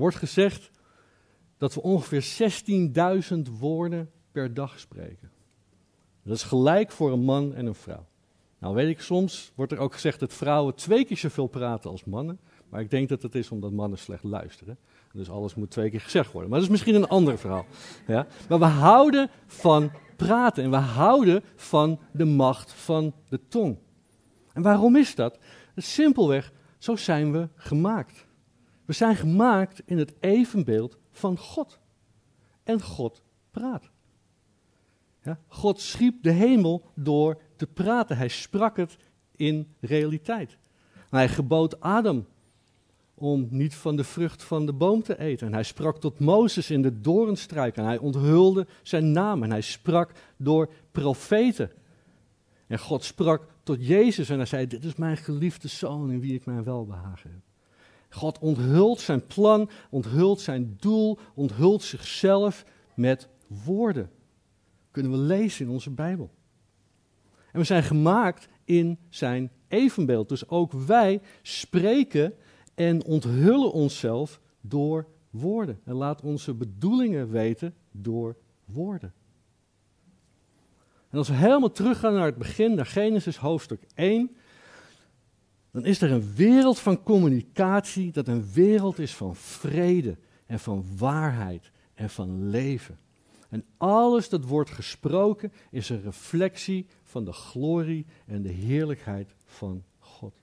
wordt 0.00 0.16
gezegd 0.16 0.70
dat 1.56 1.74
we 1.74 1.82
ongeveer 1.82 2.52
16.000 3.32 3.58
woorden 3.58 4.10
per 4.32 4.54
dag 4.54 4.78
spreken. 4.78 5.30
Dat 6.22 6.36
is 6.36 6.42
gelijk 6.42 6.90
voor 6.90 7.12
een 7.12 7.24
man 7.24 7.54
en 7.54 7.66
een 7.66 7.74
vrouw. 7.74 8.06
Nou 8.58 8.74
weet 8.74 8.88
ik, 8.88 9.00
soms 9.00 9.52
wordt 9.54 9.72
er 9.72 9.78
ook 9.78 9.92
gezegd 9.92 10.20
dat 10.20 10.32
vrouwen 10.32 10.74
twee 10.74 11.04
keer 11.04 11.16
zoveel 11.16 11.46
praten 11.46 11.90
als 11.90 12.04
mannen. 12.04 12.40
Maar 12.68 12.80
ik 12.80 12.90
denk 12.90 13.08
dat 13.08 13.22
het 13.22 13.34
is 13.34 13.50
omdat 13.50 13.72
mannen 13.72 13.98
slecht 13.98 14.22
luisteren. 14.22 14.78
Dus 15.12 15.30
alles 15.30 15.54
moet 15.54 15.70
twee 15.70 15.90
keer 15.90 16.00
gezegd 16.00 16.32
worden. 16.32 16.50
Maar 16.50 16.58
dat 16.58 16.68
is 16.68 16.74
misschien 16.74 16.94
een 16.94 17.08
ander 17.08 17.38
verhaal. 17.38 17.66
Ja? 18.06 18.26
Maar 18.48 18.58
we 18.58 18.64
houden 18.64 19.30
van 19.46 19.90
praten 20.16 20.64
en 20.64 20.70
we 20.70 20.76
houden 20.76 21.42
van 21.56 22.00
de 22.12 22.24
macht 22.24 22.72
van 22.72 23.14
de 23.28 23.40
tong. 23.48 23.78
En 24.52 24.62
waarom 24.62 24.96
is 24.96 25.14
dat? 25.14 25.38
Simpelweg, 25.76 26.52
zo 26.78 26.96
zijn 26.96 27.32
we 27.32 27.48
gemaakt. 27.54 28.26
We 28.84 28.92
zijn 28.92 29.16
gemaakt 29.16 29.82
in 29.84 29.98
het 29.98 30.14
evenbeeld 30.20 30.96
van 31.10 31.38
God. 31.38 31.78
En 32.62 32.82
God 32.82 33.22
praat. 33.50 33.90
God 35.46 35.80
schiep 35.80 36.22
de 36.22 36.30
hemel 36.30 36.82
door 36.94 37.40
te 37.56 37.66
praten. 37.66 38.16
Hij 38.16 38.28
sprak 38.28 38.76
het 38.76 38.96
in 39.36 39.74
realiteit. 39.80 40.56
Hij 41.10 41.28
gebood 41.28 41.80
Adam 41.80 42.26
om 43.14 43.46
niet 43.50 43.74
van 43.74 43.96
de 43.96 44.04
vrucht 44.04 44.42
van 44.42 44.66
de 44.66 44.72
boom 44.72 45.02
te 45.02 45.18
eten. 45.18 45.46
En 45.46 45.52
hij 45.52 45.62
sprak 45.62 46.00
tot 46.00 46.18
Mozes 46.18 46.70
in 46.70 46.82
de 46.82 47.00
doornstruik 47.00 47.76
en 47.76 47.84
hij 47.84 47.98
onthulde 47.98 48.66
zijn 48.82 49.12
naam. 49.12 49.42
En 49.42 49.50
hij 49.50 49.60
sprak 49.60 50.12
door 50.36 50.70
profeten. 50.90 51.70
En 52.66 52.78
God 52.78 53.04
sprak 53.04 53.46
tot 53.62 53.86
Jezus 53.86 54.28
en 54.28 54.36
hij 54.36 54.46
zei, 54.46 54.66
dit 54.66 54.84
is 54.84 54.94
mijn 54.94 55.16
geliefde 55.16 55.68
zoon 55.68 56.10
in 56.10 56.20
wie 56.20 56.34
ik 56.34 56.46
mijn 56.46 56.64
welbehagen 56.64 57.30
heb. 57.30 57.40
God 58.10 58.38
onthult 58.38 59.00
zijn 59.00 59.26
plan, 59.26 59.70
onthult 59.90 60.40
zijn 60.40 60.76
doel, 60.80 61.18
onthult 61.34 61.82
zichzelf 61.82 62.64
met 62.94 63.28
woorden. 63.64 64.10
Kunnen 65.00 65.18
we 65.18 65.26
lezen 65.26 65.66
in 65.66 65.72
onze 65.72 65.90
Bijbel. 65.90 66.30
En 67.52 67.58
we 67.58 67.64
zijn 67.64 67.82
gemaakt 67.82 68.48
in 68.64 68.98
zijn 69.08 69.50
evenbeeld. 69.68 70.28
Dus 70.28 70.48
ook 70.48 70.72
wij 70.72 71.20
spreken 71.42 72.34
en 72.74 73.04
onthullen 73.04 73.72
onszelf 73.72 74.40
door 74.60 75.06
woorden. 75.30 75.80
En 75.84 75.94
laat 75.94 76.22
onze 76.22 76.54
bedoelingen 76.54 77.30
weten 77.30 77.74
door 77.90 78.36
woorden. 78.64 79.12
En 81.10 81.18
als 81.18 81.28
we 81.28 81.34
helemaal 81.34 81.72
teruggaan 81.72 82.14
naar 82.14 82.26
het 82.26 82.38
begin, 82.38 82.74
naar 82.74 82.86
Genesis 82.86 83.36
hoofdstuk 83.36 83.82
1, 83.94 84.36
dan 85.70 85.84
is 85.84 86.00
er 86.00 86.10
een 86.10 86.34
wereld 86.34 86.78
van 86.78 87.02
communicatie 87.02 88.12
dat 88.12 88.28
een 88.28 88.52
wereld 88.52 88.98
is 88.98 89.14
van 89.14 89.36
vrede 89.36 90.16
en 90.46 90.60
van 90.60 90.84
waarheid 90.96 91.70
en 91.94 92.10
van 92.10 92.48
leven. 92.48 92.98
En 93.50 93.64
alles 93.76 94.28
dat 94.28 94.44
wordt 94.44 94.70
gesproken 94.70 95.52
is 95.70 95.88
een 95.88 96.02
reflectie 96.02 96.86
van 97.02 97.24
de 97.24 97.32
glorie 97.32 98.06
en 98.26 98.42
de 98.42 98.48
heerlijkheid 98.48 99.34
van 99.44 99.84
God. 99.98 100.34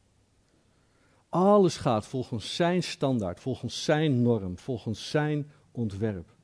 Alles 1.29 1.77
gaat 1.77 2.05
volgens 2.07 2.55
zijn 2.55 2.83
standaard, 2.83 3.39
volgens 3.39 3.83
zijn 3.83 4.21
norm, 4.21 4.57
volgens 4.57 5.09
zijn 5.09 5.51
ontwerp. 5.71 6.35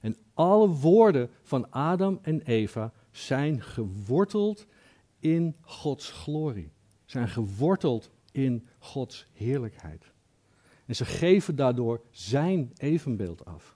En 0.00 0.16
alle 0.34 0.68
woorden 0.68 1.30
van 1.42 1.70
Adam 1.70 2.18
en 2.22 2.40
Eva 2.40 2.92
zijn 3.10 3.62
geworteld 3.62 4.66
in 5.18 5.56
Gods 5.60 6.10
glorie, 6.10 6.72
zijn 7.04 7.28
geworteld 7.28 8.10
in 8.32 8.66
Gods 8.78 9.26
heerlijkheid. 9.32 10.12
En 10.86 10.96
ze 10.96 11.04
geven 11.04 11.56
daardoor 11.56 12.00
zijn 12.10 12.72
evenbeeld 12.76 13.44
af. 13.44 13.75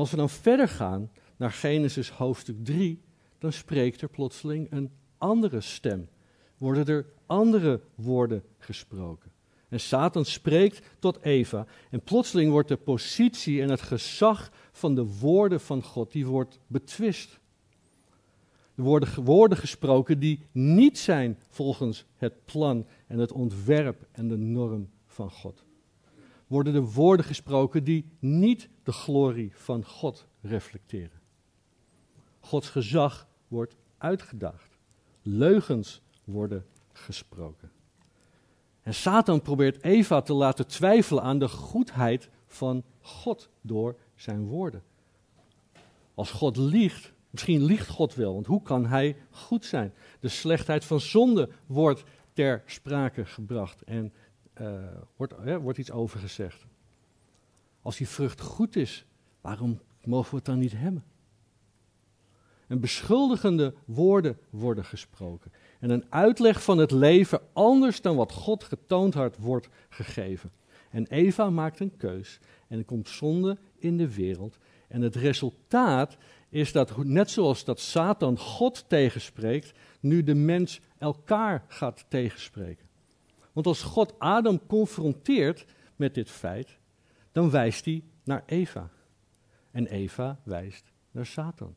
Als 0.00 0.10
we 0.10 0.16
dan 0.16 0.30
verder 0.30 0.68
gaan 0.68 1.10
naar 1.36 1.52
Genesis 1.52 2.10
hoofdstuk 2.10 2.64
3, 2.64 3.02
dan 3.38 3.52
spreekt 3.52 4.00
er 4.00 4.08
plotseling 4.08 4.72
een 4.72 4.90
andere 5.18 5.60
stem. 5.60 6.08
Worden 6.58 6.86
er 6.86 7.06
andere 7.26 7.80
woorden 7.94 8.42
gesproken. 8.58 9.30
En 9.68 9.80
Satan 9.80 10.24
spreekt 10.24 10.86
tot 10.98 11.22
Eva. 11.22 11.66
En 11.90 12.00
plotseling 12.00 12.50
wordt 12.50 12.68
de 12.68 12.76
positie 12.76 13.62
en 13.62 13.70
het 13.70 13.82
gezag 13.82 14.52
van 14.72 14.94
de 14.94 15.04
woorden 15.04 15.60
van 15.60 15.82
God, 15.82 16.12
die 16.12 16.26
wordt 16.26 16.58
betwist. 16.66 17.40
Er 18.74 18.82
worden 18.82 19.24
woorden 19.24 19.58
gesproken 19.58 20.18
die 20.18 20.40
niet 20.52 20.98
zijn 20.98 21.38
volgens 21.48 22.04
het 22.16 22.44
plan 22.44 22.86
en 23.06 23.18
het 23.18 23.32
ontwerp 23.32 24.06
en 24.12 24.28
de 24.28 24.36
norm 24.36 24.90
van 25.06 25.30
God. 25.30 25.64
Worden 26.46 26.74
er 26.74 26.92
woorden 26.92 27.26
gesproken 27.26 27.84
die 27.84 28.04
niet 28.18 28.68
de 28.90 28.96
glorie 28.96 29.52
van 29.54 29.84
God 29.84 30.26
reflecteren. 30.40 31.20
Gods 32.40 32.68
gezag 32.68 33.28
wordt 33.48 33.76
uitgedaagd. 33.98 34.78
Leugens 35.22 36.00
worden 36.24 36.66
gesproken. 36.92 37.70
En 38.82 38.94
Satan 38.94 39.42
probeert 39.42 39.82
Eva 39.82 40.20
te 40.20 40.32
laten 40.32 40.66
twijfelen 40.66 41.22
aan 41.22 41.38
de 41.38 41.48
goedheid 41.48 42.30
van 42.46 42.82
God 43.00 43.48
door 43.60 43.96
zijn 44.14 44.46
woorden. 44.46 44.82
Als 46.14 46.30
God 46.30 46.56
liegt, 46.56 47.12
misschien 47.30 47.62
liegt 47.62 47.88
God 47.88 48.14
wel, 48.14 48.34
want 48.34 48.46
hoe 48.46 48.62
kan 48.62 48.86
hij 48.86 49.16
goed 49.30 49.64
zijn? 49.64 49.94
De 50.20 50.28
slechtheid 50.28 50.84
van 50.84 51.00
zonde 51.00 51.48
wordt 51.66 52.04
ter 52.32 52.62
sprake 52.66 53.24
gebracht 53.24 53.82
en 53.82 54.12
uh, 54.60 54.82
wordt, 55.16 55.34
wordt 55.60 55.78
iets 55.78 55.90
over 55.90 56.20
gezegd. 56.20 56.66
Als 57.90 57.98
die 57.98 58.08
vrucht 58.08 58.40
goed 58.40 58.76
is, 58.76 59.04
waarom 59.40 59.80
mogen 60.04 60.30
we 60.30 60.36
het 60.36 60.44
dan 60.44 60.58
niet 60.58 60.72
hebben? 60.76 61.04
En 62.66 62.80
beschuldigende 62.80 63.74
woorden 63.84 64.38
worden 64.50 64.84
gesproken. 64.84 65.52
En 65.80 65.90
een 65.90 66.04
uitleg 66.08 66.62
van 66.62 66.78
het 66.78 66.90
leven 66.90 67.40
anders 67.52 68.00
dan 68.00 68.16
wat 68.16 68.32
God 68.32 68.64
getoond 68.64 69.14
had, 69.14 69.36
wordt 69.36 69.68
gegeven. 69.88 70.52
En 70.90 71.06
Eva 71.06 71.50
maakt 71.50 71.80
een 71.80 71.96
keus 71.96 72.38
en 72.68 72.78
er 72.78 72.84
komt 72.84 73.08
zonde 73.08 73.58
in 73.78 73.96
de 73.96 74.14
wereld. 74.14 74.58
En 74.88 75.02
het 75.02 75.14
resultaat 75.14 76.16
is 76.48 76.72
dat, 76.72 77.04
net 77.04 77.30
zoals 77.30 77.64
dat 77.64 77.80
Satan 77.80 78.38
God 78.38 78.84
tegenspreekt, 78.88 79.72
nu 80.00 80.22
de 80.22 80.34
mens 80.34 80.80
elkaar 80.98 81.64
gaat 81.68 82.04
tegenspreken. 82.08 82.86
Want 83.52 83.66
als 83.66 83.82
God 83.82 84.14
Adam 84.18 84.66
confronteert 84.66 85.64
met 85.96 86.14
dit 86.14 86.30
feit, 86.30 86.78
dan 87.32 87.50
wijst 87.50 87.84
hij 87.84 88.04
naar 88.24 88.42
Eva. 88.46 88.90
En 89.70 89.86
Eva 89.86 90.40
wijst 90.42 90.92
naar 91.10 91.26
Satan. 91.26 91.74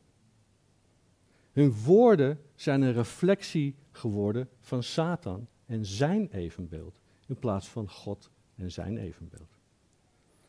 Hun 1.52 1.72
woorden 1.72 2.40
zijn 2.54 2.82
een 2.82 2.92
reflectie 2.92 3.74
geworden 3.90 4.48
van 4.60 4.82
Satan 4.82 5.48
en 5.66 5.86
zijn 5.86 6.28
evenbeeld, 6.30 7.00
in 7.26 7.38
plaats 7.38 7.68
van 7.68 7.90
God 7.90 8.30
en 8.54 8.72
zijn 8.72 8.98
evenbeeld. 8.98 9.58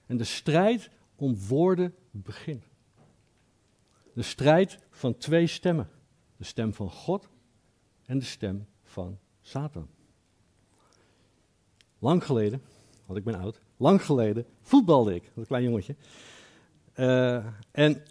En 0.06 0.18
de 0.18 0.24
strijd 0.24 0.90
om 1.16 1.38
woorden 1.48 1.96
begint. 2.12 2.64
De 4.14 4.22
strijd 4.22 4.80
van 4.90 5.18
twee 5.18 5.48
stemmen. 5.48 5.90
De 6.38 6.44
stem 6.44 6.74
van 6.74 6.90
God 6.90 7.30
en 8.06 8.20
de 8.20 8.26
stem 8.26 8.68
van 8.84 9.20
Satan. 9.42 9.90
Lang 12.00 12.24
geleden, 12.24 12.62
want 13.06 13.20
ik 13.20 13.26
ben 13.26 13.36
oud, 13.36 13.62
lang 13.78 14.06
geleden 14.06 14.46
voetbalde 14.62 15.16
ik, 15.16 15.32
een 15.36 15.46
klein 15.46 15.64
jongetje. 15.64 15.96
Uh, 16.96 17.46
en 17.72 18.04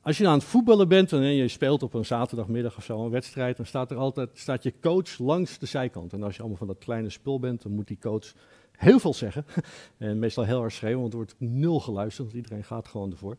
als 0.00 0.18
je 0.18 0.28
aan 0.28 0.38
het 0.38 0.44
voetballen 0.44 0.88
bent 0.88 1.12
en 1.12 1.34
je 1.34 1.48
speelt 1.48 1.82
op 1.82 1.94
een 1.94 2.04
zaterdagmiddag 2.04 2.76
of 2.76 2.84
zo 2.84 3.04
een 3.04 3.10
wedstrijd, 3.10 3.56
dan 3.56 3.66
staat 3.66 3.90
er 3.90 3.96
altijd 3.96 4.30
staat 4.34 4.62
je 4.62 4.72
coach 4.80 5.18
langs 5.18 5.58
de 5.58 5.66
zijkant. 5.66 6.12
En 6.12 6.22
als 6.22 6.34
je 6.34 6.40
allemaal 6.40 6.58
van 6.58 6.66
dat 6.66 6.78
kleine 6.78 7.10
spul 7.10 7.40
bent, 7.40 7.62
dan 7.62 7.72
moet 7.72 7.86
die 7.86 7.98
coach 8.00 8.32
heel 8.72 8.98
veel 8.98 9.14
zeggen. 9.14 9.46
En 9.98 10.18
meestal 10.18 10.44
heel 10.44 10.58
hard 10.58 10.72
schreeuwen, 10.72 11.00
want 11.00 11.12
er 11.12 11.18
wordt 11.18 11.34
nul 11.38 11.80
geluisterd, 11.80 12.32
iedereen 12.32 12.64
gaat 12.64 12.88
gewoon 12.88 13.10
ervoor. 13.10 13.36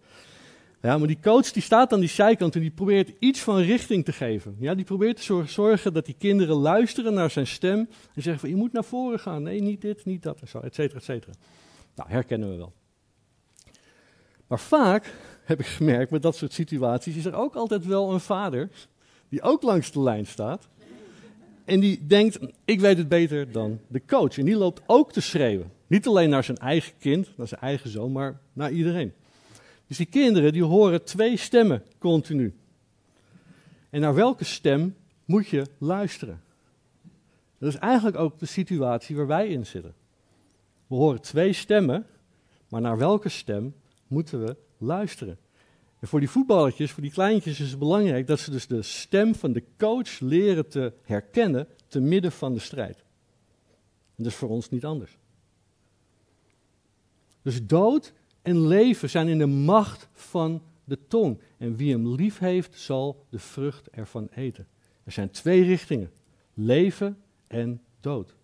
Ja, 0.82 0.98
maar 0.98 1.08
die 1.08 1.20
coach 1.22 1.52
die 1.52 1.62
staat 1.62 1.94
aan 1.94 2.00
die 2.00 2.10
zijkant 2.10 2.56
en 2.56 2.62
die 2.62 2.72
probeert 2.72 3.12
iets 3.20 3.40
van 3.40 3.58
richting 3.58 4.06
te 4.06 4.12
geven. 4.12 4.56
Ja, 4.60 4.76
die 4.76 4.86
probeert 4.86 5.26
te 5.26 5.44
zorgen 5.46 5.94
dat 5.94 6.06
die 6.06 6.16
kinderen 6.18 6.56
luisteren 6.56 7.14
naar 7.14 7.30
zijn 7.30 7.48
stem 7.48 7.80
en 8.14 8.22
zeggen 8.22 8.40
van 8.40 8.50
je 8.50 8.56
moet 8.56 8.74
naar 8.74 8.84
voren 8.84 9.20
gaan. 9.20 9.44
Nee, 9.44 9.62
niet 9.62 9.82
dit, 9.82 10.06
niet 10.06 10.24
dat 10.24 10.42
en 10.42 10.48
zo, 10.48 10.60
et 10.60 10.76
cetera, 10.76 11.00
et 11.00 11.06
cetera. 11.06 11.34
Nou, 11.96 12.10
herkennen 12.10 12.50
we 12.50 12.56
wel. 12.56 12.74
Maar 14.48 14.60
vaak 14.60 15.14
heb 15.44 15.60
ik 15.60 15.66
gemerkt 15.66 16.12
met 16.12 16.22
dat 16.22 16.36
soort 16.36 16.54
situaties 16.54 17.16
is 17.16 17.26
er 17.26 17.36
ook 17.36 17.56
altijd 17.56 17.86
wel 17.86 18.14
een 18.14 18.20
vader 18.20 18.70
die 19.30 19.42
ook 19.42 19.62
langs 19.62 19.92
de 19.92 20.02
lijn 20.02 20.26
staat. 20.26 20.68
En 21.66 21.80
die 21.80 22.08
denkt, 22.08 22.40
ik 22.66 22.80
weet 22.80 22.98
het 22.98 23.08
beter 23.08 23.52
dan 23.52 23.80
de 23.88 24.02
coach. 24.06 24.38
En 24.38 24.46
die 24.46 24.58
loopt 24.58 24.82
ook 24.86 25.12
te 25.12 25.22
schreeuwen. 25.22 25.72
Niet 25.88 26.08
alleen 26.08 26.30
naar 26.30 26.44
zijn 26.44 26.58
eigen 26.58 26.94
kind, 27.00 27.38
naar 27.38 27.48
zijn 27.48 27.62
eigen 27.62 27.90
zoon, 27.90 28.12
maar 28.12 28.40
naar 28.54 28.72
iedereen. 28.72 29.14
Dus 29.88 29.98
die 29.98 30.06
kinderen 30.06 30.53
die 30.53 30.63
horen 30.63 31.03
twee 31.03 31.38
stemmen 31.38 31.84
continu. 31.98 32.56
En 33.89 34.01
naar 34.01 34.15
welke 34.15 34.44
stem 34.44 34.96
moet 35.25 35.48
je 35.48 35.65
luisteren? 35.77 36.41
Dat 37.58 37.74
is 37.74 37.79
eigenlijk 37.79 38.17
ook 38.17 38.39
de 38.39 38.46
situatie 38.46 39.15
waar 39.15 39.27
wij 39.27 39.48
in 39.48 39.65
zitten. 39.65 39.94
We 40.88 40.96
horen 40.96 41.22
twee 41.22 41.53
stemmen, 41.53 42.06
maar 42.70 42.82
naar 42.82 42.98
welke 42.98 43.29
stem 43.29 43.75
moeten 44.08 44.46
we 44.46 44.56
luisteren? 44.77 45.38
En 46.00 46.08
voor 46.08 46.20
die 46.20 46.29
voetballetjes, 46.29 46.91
voor 46.91 47.03
die 47.03 47.12
kleintjes 47.12 47.60
is 47.60 47.70
het 47.70 47.79
belangrijk 47.79 48.27
dat 48.27 48.39
ze 48.39 48.51
dus 48.51 48.67
de 48.67 48.82
stem 48.82 49.36
van 49.36 49.51
de 49.51 49.63
coach 49.77 50.20
leren 50.20 50.67
te 50.67 50.94
herkennen 51.01 51.67
te 51.88 52.00
midden 52.00 52.32
van 52.32 52.53
de 52.53 52.60
strijd. 52.60 52.98
En 54.15 54.24
dat 54.24 54.25
is 54.25 54.36
voor 54.36 54.50
ons 54.50 54.70
niet 54.70 54.86
anders. 54.86 55.17
Dus 57.41 57.65
dood 57.65 58.13
en 58.48 58.68
leven 58.68 59.10
zijn 59.10 59.27
in 59.27 59.38
de 59.38 59.46
macht 59.46 60.10
van 60.13 60.62
de 60.84 61.08
tong. 61.08 61.42
En 61.58 61.75
wie 61.75 61.92
hem 61.92 62.08
lief 62.08 62.38
heeft, 62.38 62.80
zal 62.80 63.25
de 63.30 63.39
vrucht 63.39 63.89
ervan 63.89 64.27
eten. 64.27 64.68
Er 65.04 65.12
zijn 65.12 65.30
twee 65.30 65.63
richtingen: 65.63 66.12
leven 66.54 67.22
en 67.48 67.82
dood. 68.00 68.36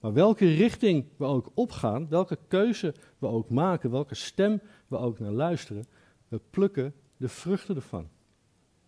Maar 0.00 0.12
welke 0.12 0.54
richting 0.54 1.06
we 1.16 1.24
ook 1.24 1.50
opgaan, 1.54 2.08
welke 2.08 2.38
keuze 2.48 2.94
we 3.18 3.26
ook 3.26 3.50
maken, 3.50 3.90
welke 3.90 4.14
stem 4.14 4.60
we 4.86 4.96
ook 4.96 5.18
naar 5.18 5.32
luisteren, 5.32 5.86
we 6.28 6.40
plukken 6.50 6.94
de 7.16 7.28
vruchten 7.28 7.76
ervan. 7.76 8.08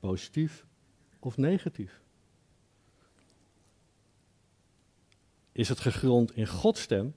Positief 0.01 0.67
of 1.19 1.37
negatief. 1.37 2.03
Is 5.53 5.69
het 5.69 5.81
gegrond 5.81 6.37
in 6.37 6.47
Gods 6.47 6.81
stem, 6.81 7.15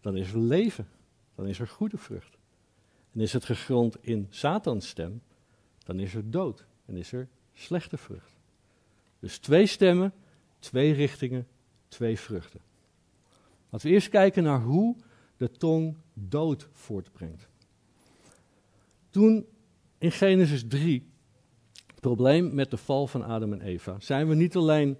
dan 0.00 0.16
is 0.16 0.32
er 0.32 0.38
leven, 0.38 0.88
dan 1.34 1.46
is 1.46 1.58
er 1.58 1.68
goede 1.68 1.98
vrucht. 1.98 2.38
En 3.12 3.20
is 3.20 3.32
het 3.32 3.44
gegrond 3.44 3.96
in 4.00 4.26
Satans 4.30 4.88
stem, 4.88 5.22
dan 5.84 5.98
is 5.98 6.14
er 6.14 6.30
dood 6.30 6.64
en 6.86 6.96
is 6.96 7.12
er 7.12 7.28
slechte 7.52 7.96
vrucht. 7.96 8.36
Dus 9.18 9.38
twee 9.38 9.66
stemmen, 9.66 10.12
twee 10.58 10.92
richtingen, 10.92 11.46
twee 11.88 12.18
vruchten. 12.18 12.60
Laten 13.70 13.88
we 13.88 13.94
eerst 13.94 14.08
kijken 14.08 14.42
naar 14.42 14.60
hoe 14.60 14.96
de 15.36 15.50
tong 15.50 15.96
dood 16.14 16.68
voortbrengt. 16.72 17.48
Toen 19.10 19.46
in 19.98 20.12
Genesis 20.12 20.64
3, 20.68 21.10
het 21.86 22.00
probleem 22.00 22.54
met 22.54 22.70
de 22.70 22.76
val 22.76 23.06
van 23.06 23.24
Adam 23.24 23.52
en 23.52 23.60
Eva, 23.60 24.00
zijn 24.00 24.28
we 24.28 24.34
niet 24.34 24.56
alleen, 24.56 24.96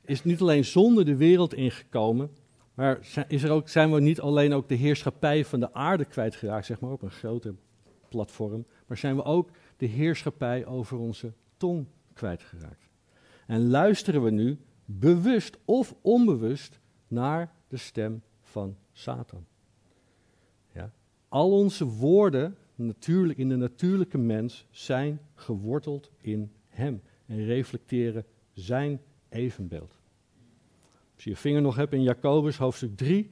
is 0.00 0.24
niet 0.24 0.40
alleen 0.40 0.64
zonde 0.64 1.04
de 1.04 1.16
wereld 1.16 1.54
ingekomen, 1.54 2.30
maar 2.74 2.98
is 3.28 3.42
er 3.42 3.50
ook, 3.50 3.68
zijn 3.68 3.92
we 3.92 4.00
niet 4.00 4.20
alleen 4.20 4.52
ook 4.52 4.68
de 4.68 4.74
heerschappij 4.74 5.44
van 5.44 5.60
de 5.60 5.72
aarde 5.72 6.04
kwijtgeraakt, 6.04 6.66
zeg 6.66 6.80
maar 6.80 6.90
op 6.90 7.02
een 7.02 7.10
groter 7.10 7.54
platform, 8.08 8.66
maar 8.86 8.96
zijn 8.96 9.16
we 9.16 9.22
ook 9.22 9.50
de 9.76 9.86
heerschappij 9.86 10.66
over 10.66 10.98
onze 10.98 11.32
tong 11.56 11.86
kwijtgeraakt. 12.12 12.88
En 13.46 13.70
luisteren 13.70 14.22
we 14.22 14.30
nu 14.30 14.58
bewust 14.84 15.58
of 15.64 15.94
onbewust 16.00 16.80
naar 17.08 17.52
de 17.68 17.76
stem 17.76 18.22
van 18.40 18.76
Satan. 18.92 19.46
Ja? 20.72 20.92
al 21.28 21.52
onze 21.52 21.84
woorden, 21.84 22.56
natuurlijk 22.74 23.38
in 23.38 23.48
de 23.48 23.56
natuurlijke 23.56 24.18
mens, 24.18 24.66
zijn 24.70 25.20
geworteld 25.34 26.10
in 26.20 26.52
Hem 26.68 27.02
en 27.26 27.44
reflecteren 27.44 28.24
Zijn 28.52 29.00
evenbeeld. 29.28 29.98
Je 31.24 31.30
je 31.30 31.36
vinger 31.36 31.62
nog 31.62 31.76
hebt 31.76 31.92
in 31.92 32.02
Jacobus 32.02 32.56
hoofdstuk 32.56 32.96
3, 32.96 33.30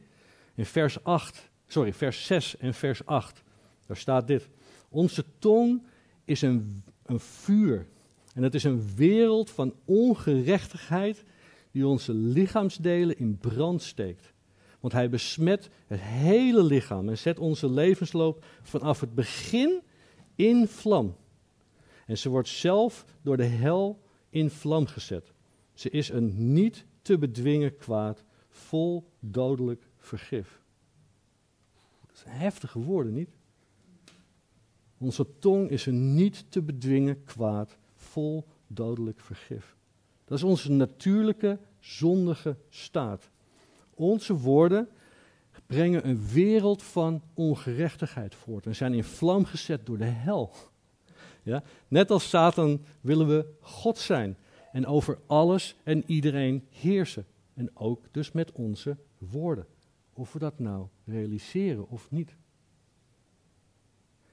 in 0.55 0.67
vers 0.67 1.05
8, 1.05 1.51
sorry, 1.67 1.93
vers 1.93 2.27
6 2.27 2.57
en 2.57 2.75
vers 2.75 3.07
8, 3.07 3.43
daar 3.87 3.97
staat 3.97 4.27
dit. 4.27 4.49
Onze 4.89 5.25
tong 5.39 5.83
is 6.25 6.43
een, 6.43 6.85
een 7.03 7.21
vuur 7.21 7.87
en 8.35 8.43
het 8.43 8.55
is 8.55 8.65
een 8.65 8.95
wereld 8.97 9.51
van 9.51 9.75
ongerechtigheid 9.85 11.25
die 11.71 11.87
onze 11.87 12.13
lichaamsdelen 12.13 13.19
in 13.19 13.39
brand 13.39 13.83
steekt. 13.83 14.33
Want 14.81 14.93
hij 14.93 15.09
besmet 15.09 15.71
het 15.87 16.01
hele 16.01 16.63
lichaam 16.63 17.09
en 17.09 17.19
zet 17.19 17.39
onze 17.39 17.71
levensloop 17.71 18.45
vanaf 18.63 19.01
het 19.01 19.15
begin 19.15 19.81
in 20.35 20.69
vlam. 20.69 21.17
En 22.07 22.19
ze 22.19 22.29
wordt 22.29 22.49
zelf 22.49 23.05
door 23.23 23.37
de 23.37 23.45
hel 23.45 24.03
in 24.31 24.51
vlam 24.51 24.87
gezet. 24.87 25.33
Ze 25.75 25.91
is 25.91 26.09
een 26.09 26.53
niet 26.53 26.85
te 27.03 27.19
bedwingen 27.19 27.77
kwaad, 27.77 28.25
vol 28.49 29.11
dodelijk 29.21 29.89
vergif. 29.99 30.61
Dat 32.07 32.19
zijn 32.19 32.37
heftige 32.37 32.79
woorden, 32.79 33.13
niet? 33.13 33.31
Onze 34.99 35.27
tong 35.39 35.71
is 35.71 35.87
een 35.87 36.15
niet 36.15 36.45
te 36.49 36.63
bedwingen 36.63 37.25
kwaad, 37.25 37.77
vol 37.95 38.47
dodelijk 38.67 39.21
vergif. 39.21 39.77
Dat 40.25 40.39
is 40.39 40.45
onze 40.45 40.71
natuurlijke, 40.71 41.59
zondige 41.79 42.57
staat. 42.69 43.31
Onze 43.95 44.35
woorden 44.37 44.89
brengen 45.67 46.09
een 46.09 46.29
wereld 46.29 46.83
van 46.83 47.23
ongerechtigheid 47.35 48.35
voort 48.35 48.67
en 48.67 48.77
zijn 48.77 48.95
in 48.95 49.05
vlam 49.05 49.45
gezet 49.45 49.87
door 49.87 49.99
de 49.99 50.05
hel. 50.05 50.53
Ja? 51.43 51.63
Net 51.89 52.11
als 52.11 52.29
Satan 52.29 52.85
willen 53.01 53.29
we 53.29 53.47
God 53.61 53.99
zijn 53.99 54.37
en 54.73 54.87
over 54.87 55.19
alles 55.27 55.77
en 55.85 56.03
iedereen 56.07 56.67
heersen. 56.71 57.27
En 57.55 57.77
ook 57.77 58.07
dus 58.11 58.33
met 58.33 58.53
onze 58.53 58.97
woorden. 59.19 59.67
Of 60.13 60.33
we 60.33 60.39
dat 60.39 60.59
nou 60.59 60.87
realiseren 61.05 61.89
of 61.89 62.11
niet. 62.11 62.37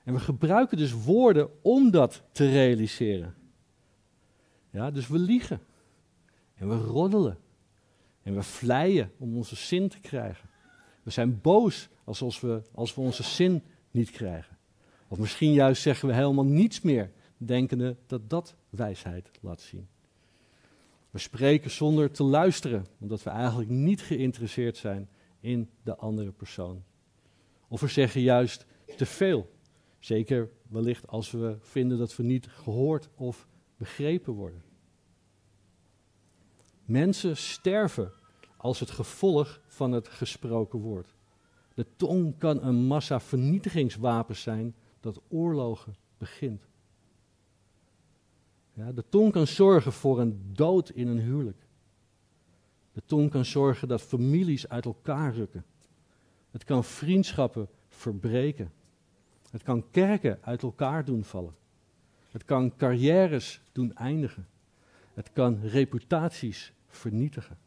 En 0.04 0.14
we 0.14 0.20
gebruiken 0.20 0.78
dus 0.78 1.04
woorden 1.04 1.64
om 1.64 1.92
dat 1.92 2.24
te 2.32 2.50
realiseren. 2.50 3.36
Ja, 4.70 4.92
dus 4.92 5.08
we 5.08 5.20
liegen. 5.20 5.60
En 6.56 6.70
we 6.70 6.76
roddelen. 6.76 7.38
En 8.24 8.36
we 8.36 8.44
vleien 8.44 9.12
om 9.18 9.38
onze 9.38 9.56
zin 9.56 9.90
te 9.90 10.00
krijgen. 10.00 10.50
We 11.04 11.12
zijn 11.12 11.42
boos 11.42 11.90
als 12.04 12.40
we, 12.40 12.62
als 12.72 12.96
we 12.96 13.02
onze 13.02 13.24
zin 13.24 13.64
niet 13.92 14.12
krijgen. 14.12 14.58
Of 15.08 15.20
misschien 15.20 15.54
juist 15.54 15.82
zeggen 15.82 16.08
we 16.08 16.14
helemaal 16.14 16.46
niets 16.46 16.82
meer, 16.82 17.12
denkende 17.38 17.96
dat 18.08 18.30
dat 18.30 18.56
wijsheid 18.70 19.32
laat 19.42 19.62
zien. 19.62 19.88
We 21.10 21.20
spreken 21.20 21.72
zonder 21.72 22.12
te 22.12 22.24
luisteren, 22.24 22.86
omdat 23.00 23.24
we 23.24 23.30
eigenlijk 23.30 23.70
niet 23.70 24.02
geïnteresseerd 24.02 24.78
zijn 24.78 25.10
in 25.40 25.70
de 25.84 25.96
andere 25.96 26.32
persoon. 26.32 26.84
Of 27.68 27.82
we 27.82 27.88
zeggen 27.88 28.22
juist 28.22 28.66
te 28.98 29.06
veel. 29.06 29.50
Zeker 30.00 30.50
wellicht 30.68 31.08
als 31.08 31.32
we 31.32 31.58
vinden 31.60 31.98
dat 31.98 32.16
we 32.16 32.24
niet 32.24 32.48
gehoord 32.48 33.10
of 33.16 33.48
begrepen 33.78 34.34
worden. 34.34 34.64
Mensen 36.86 37.38
sterven 37.38 38.12
als 38.58 38.80
het 38.80 38.92
gevolg 38.92 39.62
van 39.68 39.92
het 39.92 40.08
gesproken 40.08 40.80
woord. 40.80 41.16
De 41.74 41.86
tong 41.96 42.38
kan 42.38 42.64
een 42.64 42.76
massa 42.76 43.20
vernietigingswapen 43.20 44.36
zijn 44.36 44.76
dat 45.00 45.22
oorlogen 45.28 45.96
begint. 46.18 46.69
Ja, 48.80 48.92
de 48.92 49.04
tong 49.10 49.32
kan 49.32 49.48
zorgen 49.48 49.92
voor 49.92 50.20
een 50.20 50.42
dood 50.54 50.90
in 50.90 51.08
een 51.08 51.20
huwelijk. 51.20 51.68
De 52.92 53.02
tong 53.06 53.30
kan 53.30 53.46
zorgen 53.46 53.88
dat 53.88 54.02
families 54.02 54.70
uit 54.70 54.86
elkaar 54.86 55.34
rukken. 55.34 55.66
Het 56.52 56.64
kan 56.64 56.84
vriendschappen 56.84 57.68
verbreken. 57.90 58.72
Het 59.50 59.64
kan 59.64 59.90
kerken 59.92 60.38
uit 60.42 60.64
elkaar 60.64 61.06
doen 61.06 61.24
vallen. 61.24 61.56
Het 62.32 62.46
kan 62.46 62.76
carrières 62.76 63.62
doen 63.72 63.96
eindigen. 63.96 64.48
Het 65.14 65.32
kan 65.34 65.60
reputaties 65.62 66.74
vernietigen. 66.88 67.58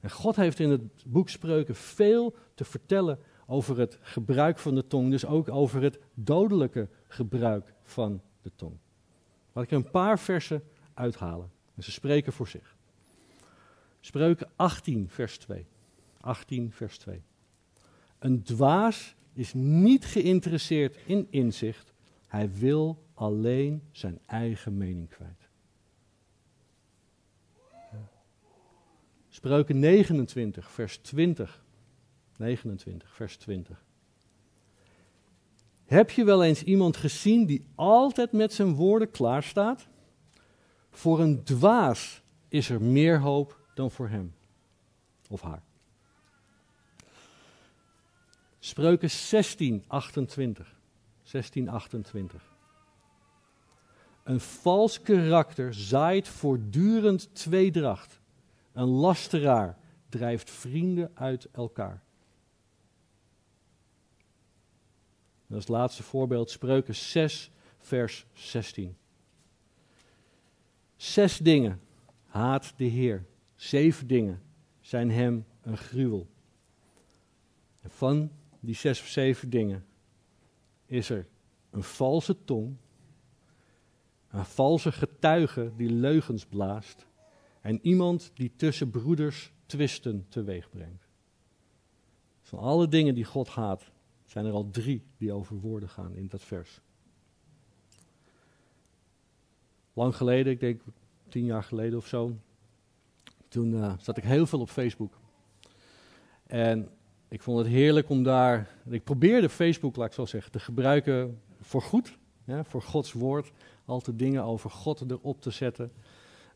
En 0.00 0.10
God 0.10 0.36
heeft 0.36 0.60
in 0.60 0.70
het 0.70 1.04
boek 1.06 1.28
Spreuken 1.28 1.74
veel 1.74 2.34
te 2.54 2.64
vertellen 2.64 3.18
over 3.46 3.78
het 3.78 3.98
gebruik 4.00 4.58
van 4.58 4.74
de 4.74 4.86
tong, 4.86 5.10
dus 5.10 5.26
ook 5.26 5.48
over 5.48 5.82
het 5.82 5.98
dodelijke 6.14 6.88
gebruik 7.06 7.74
van 7.82 8.20
de 8.42 8.50
tong. 8.56 8.82
Laat 9.54 9.64
ik 9.64 9.70
er 9.70 9.76
een 9.76 9.90
paar 9.90 10.18
versen 10.18 10.62
uithalen. 10.94 11.50
En 11.74 11.82
ze 11.82 11.90
spreken 11.90 12.32
voor 12.32 12.48
zich. 12.48 12.76
Spreuken 14.00 14.50
18, 14.56 15.08
vers 15.08 15.38
2. 15.38 15.66
18, 16.20 16.72
vers 16.72 16.98
2. 16.98 17.22
Een 18.18 18.42
dwaas 18.42 19.14
is 19.32 19.54
niet 19.54 20.04
geïnteresseerd 20.04 20.96
in 21.06 21.26
inzicht. 21.30 21.92
Hij 22.26 22.52
wil 22.52 23.04
alleen 23.14 23.82
zijn 23.92 24.18
eigen 24.26 24.76
mening 24.76 25.08
kwijt. 25.08 25.48
Spreuken 29.28 29.78
29, 29.78 30.70
vers 30.70 30.98
20. 30.98 31.64
29, 32.36 33.14
vers 33.14 33.36
20. 33.36 33.83
Heb 35.94 36.10
je 36.10 36.24
wel 36.24 36.44
eens 36.44 36.62
iemand 36.62 36.96
gezien 36.96 37.46
die 37.46 37.66
altijd 37.74 38.32
met 38.32 38.52
zijn 38.52 38.74
woorden 38.74 39.10
klaar 39.10 39.42
staat? 39.42 39.86
Voor 40.90 41.20
een 41.20 41.44
dwaas 41.44 42.22
is 42.48 42.68
er 42.68 42.82
meer 42.82 43.20
hoop 43.20 43.60
dan 43.74 43.90
voor 43.90 44.08
hem 44.08 44.34
of 45.28 45.40
haar. 45.40 45.62
Spreuken 48.58 49.10
16, 49.10 49.84
28. 49.86 50.74
16, 51.22 51.68
28. 51.68 52.42
Een 54.24 54.40
vals 54.40 55.02
karakter 55.02 55.74
zaait 55.74 56.28
voortdurend 56.28 57.34
tweedracht. 57.34 58.20
Een 58.72 58.88
lasteraar 58.88 59.78
drijft 60.08 60.50
vrienden 60.50 61.10
uit 61.14 61.48
elkaar. 61.52 62.02
Is 65.54 65.60
het 65.60 65.68
laatste 65.68 66.02
voorbeeld, 66.02 66.50
Spreuken 66.50 66.94
6, 66.94 67.50
vers 67.78 68.26
16. 68.32 68.96
Zes 70.96 71.38
dingen 71.38 71.80
haat 72.24 72.72
de 72.76 72.84
Heer. 72.84 73.26
Zeven 73.54 74.06
dingen 74.06 74.42
zijn 74.80 75.10
hem 75.10 75.46
een 75.62 75.76
gruwel. 75.76 76.26
En 77.80 77.90
van 77.90 78.30
die 78.60 78.74
zes 78.74 79.00
of 79.00 79.06
zeven 79.06 79.50
dingen 79.50 79.86
is 80.86 81.10
er 81.10 81.26
een 81.70 81.82
valse 81.82 82.44
tong, 82.44 82.76
een 84.30 84.44
valse 84.44 84.92
getuige 84.92 85.72
die 85.76 85.90
leugens 85.90 86.46
blaast 86.46 87.06
en 87.60 87.78
iemand 87.82 88.30
die 88.34 88.52
tussen 88.56 88.90
broeders 88.90 89.52
twisten 89.66 90.26
teweeg 90.28 90.70
brengt. 90.70 91.08
Van 92.42 92.58
alle 92.58 92.88
dingen 92.88 93.14
die 93.14 93.24
God 93.24 93.48
haat, 93.48 93.90
zijn 94.34 94.46
er 94.46 94.52
al 94.52 94.70
drie 94.70 95.02
die 95.16 95.32
over 95.32 95.56
woorden 95.56 95.88
gaan 95.88 96.14
in 96.14 96.26
dat 96.26 96.42
vers. 96.42 96.80
Lang 99.92 100.16
geleden, 100.16 100.52
ik 100.52 100.60
denk 100.60 100.80
tien 101.28 101.44
jaar 101.44 101.62
geleden 101.62 101.98
of 101.98 102.06
zo, 102.06 102.36
toen 103.48 103.72
uh, 103.72 103.92
zat 103.98 104.16
ik 104.16 104.24
heel 104.24 104.46
veel 104.46 104.60
op 104.60 104.68
Facebook. 104.68 105.18
En 106.46 106.88
ik 107.28 107.42
vond 107.42 107.58
het 107.58 107.66
heerlijk 107.66 108.08
om 108.08 108.22
daar, 108.22 108.70
ik 108.88 109.04
probeerde 109.04 109.48
Facebook, 109.48 109.96
laat 109.96 110.06
ik 110.06 110.12
zo 110.12 110.24
zeggen, 110.24 110.52
te 110.52 110.60
gebruiken 110.60 111.40
voor 111.60 111.82
goed, 111.82 112.18
voor 112.62 112.82
Gods 112.82 113.12
woord. 113.12 113.52
Altijd 113.84 114.18
dingen 114.18 114.42
over 114.42 114.70
God 114.70 115.10
erop 115.10 115.40
te 115.40 115.50
zetten. 115.50 115.92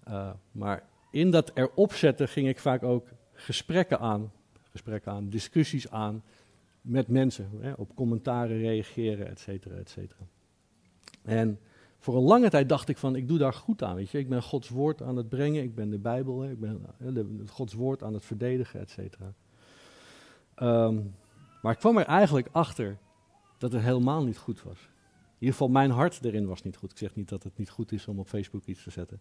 Uh, 0.08 0.30
maar 0.52 0.88
in 1.10 1.30
dat 1.30 1.50
erop 1.54 1.92
zetten 1.92 2.28
ging 2.28 2.48
ik 2.48 2.58
vaak 2.58 2.82
ook 2.82 3.08
gesprekken 3.32 3.98
aan, 3.98 4.32
gesprekken 4.70 5.12
aan, 5.12 5.28
discussies 5.28 5.90
aan 5.90 6.22
met 6.80 7.08
mensen, 7.08 7.50
hè, 7.60 7.72
op 7.72 7.94
commentaren 7.94 8.58
reageren, 8.58 9.28
et 9.28 9.40
cetera, 9.40 9.74
et 9.74 9.90
cetera. 9.90 10.26
En 11.22 11.58
voor 11.98 12.16
een 12.16 12.22
lange 12.22 12.50
tijd 12.50 12.68
dacht 12.68 12.88
ik 12.88 12.96
van, 12.96 13.16
ik 13.16 13.28
doe 13.28 13.38
daar 13.38 13.52
goed 13.52 13.82
aan, 13.82 13.94
weet 13.94 14.10
je. 14.10 14.18
Ik 14.18 14.28
ben 14.28 14.42
Gods 14.42 14.68
woord 14.68 15.02
aan 15.02 15.16
het 15.16 15.28
brengen, 15.28 15.62
ik 15.62 15.74
ben 15.74 15.90
de 15.90 15.98
Bijbel, 15.98 16.40
hè, 16.40 16.50
ik 16.50 16.60
ben 16.60 16.86
hè, 16.96 17.24
Gods 17.46 17.74
woord 17.74 18.02
aan 18.02 18.14
het 18.14 18.24
verdedigen, 18.24 18.80
et 18.80 18.90
cetera. 18.90 19.34
Um, 20.62 21.14
maar 21.62 21.72
ik 21.72 21.78
kwam 21.78 21.98
er 21.98 22.06
eigenlijk 22.06 22.48
achter 22.52 22.98
dat 23.58 23.72
het 23.72 23.82
helemaal 23.82 24.24
niet 24.24 24.38
goed 24.38 24.62
was. 24.62 24.78
In 24.78 25.44
ieder 25.44 25.56
geval, 25.56 25.68
mijn 25.68 25.90
hart 25.90 26.24
erin 26.24 26.46
was 26.46 26.62
niet 26.62 26.76
goed. 26.76 26.90
Ik 26.90 26.98
zeg 26.98 27.14
niet 27.14 27.28
dat 27.28 27.42
het 27.42 27.58
niet 27.58 27.70
goed 27.70 27.92
is 27.92 28.06
om 28.06 28.18
op 28.18 28.28
Facebook 28.28 28.64
iets 28.64 28.82
te 28.82 28.90
zetten. 28.90 29.20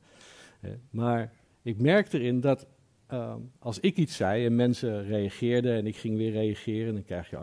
Maar 0.89 1.33
ik 1.61 1.81
merkte 1.81 2.19
erin 2.19 2.39
dat 2.39 2.67
ehm, 3.07 3.39
als 3.59 3.79
ik 3.79 3.97
iets 3.97 4.15
zei 4.15 4.45
en 4.45 4.55
mensen 4.55 5.05
reageerden 5.05 5.75
en 5.75 5.87
ik 5.87 5.95
ging 5.95 6.17
weer 6.17 6.31
reageren, 6.31 6.93
dan 6.93 7.03
krijg 7.03 7.29
je 7.29 7.37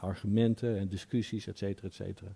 argumenten 0.00 0.78
en 0.78 0.88
discussies, 0.88 1.46
et 1.46 1.58
cetera, 1.58 1.88
et 1.88 1.94
cetera. 1.94 2.34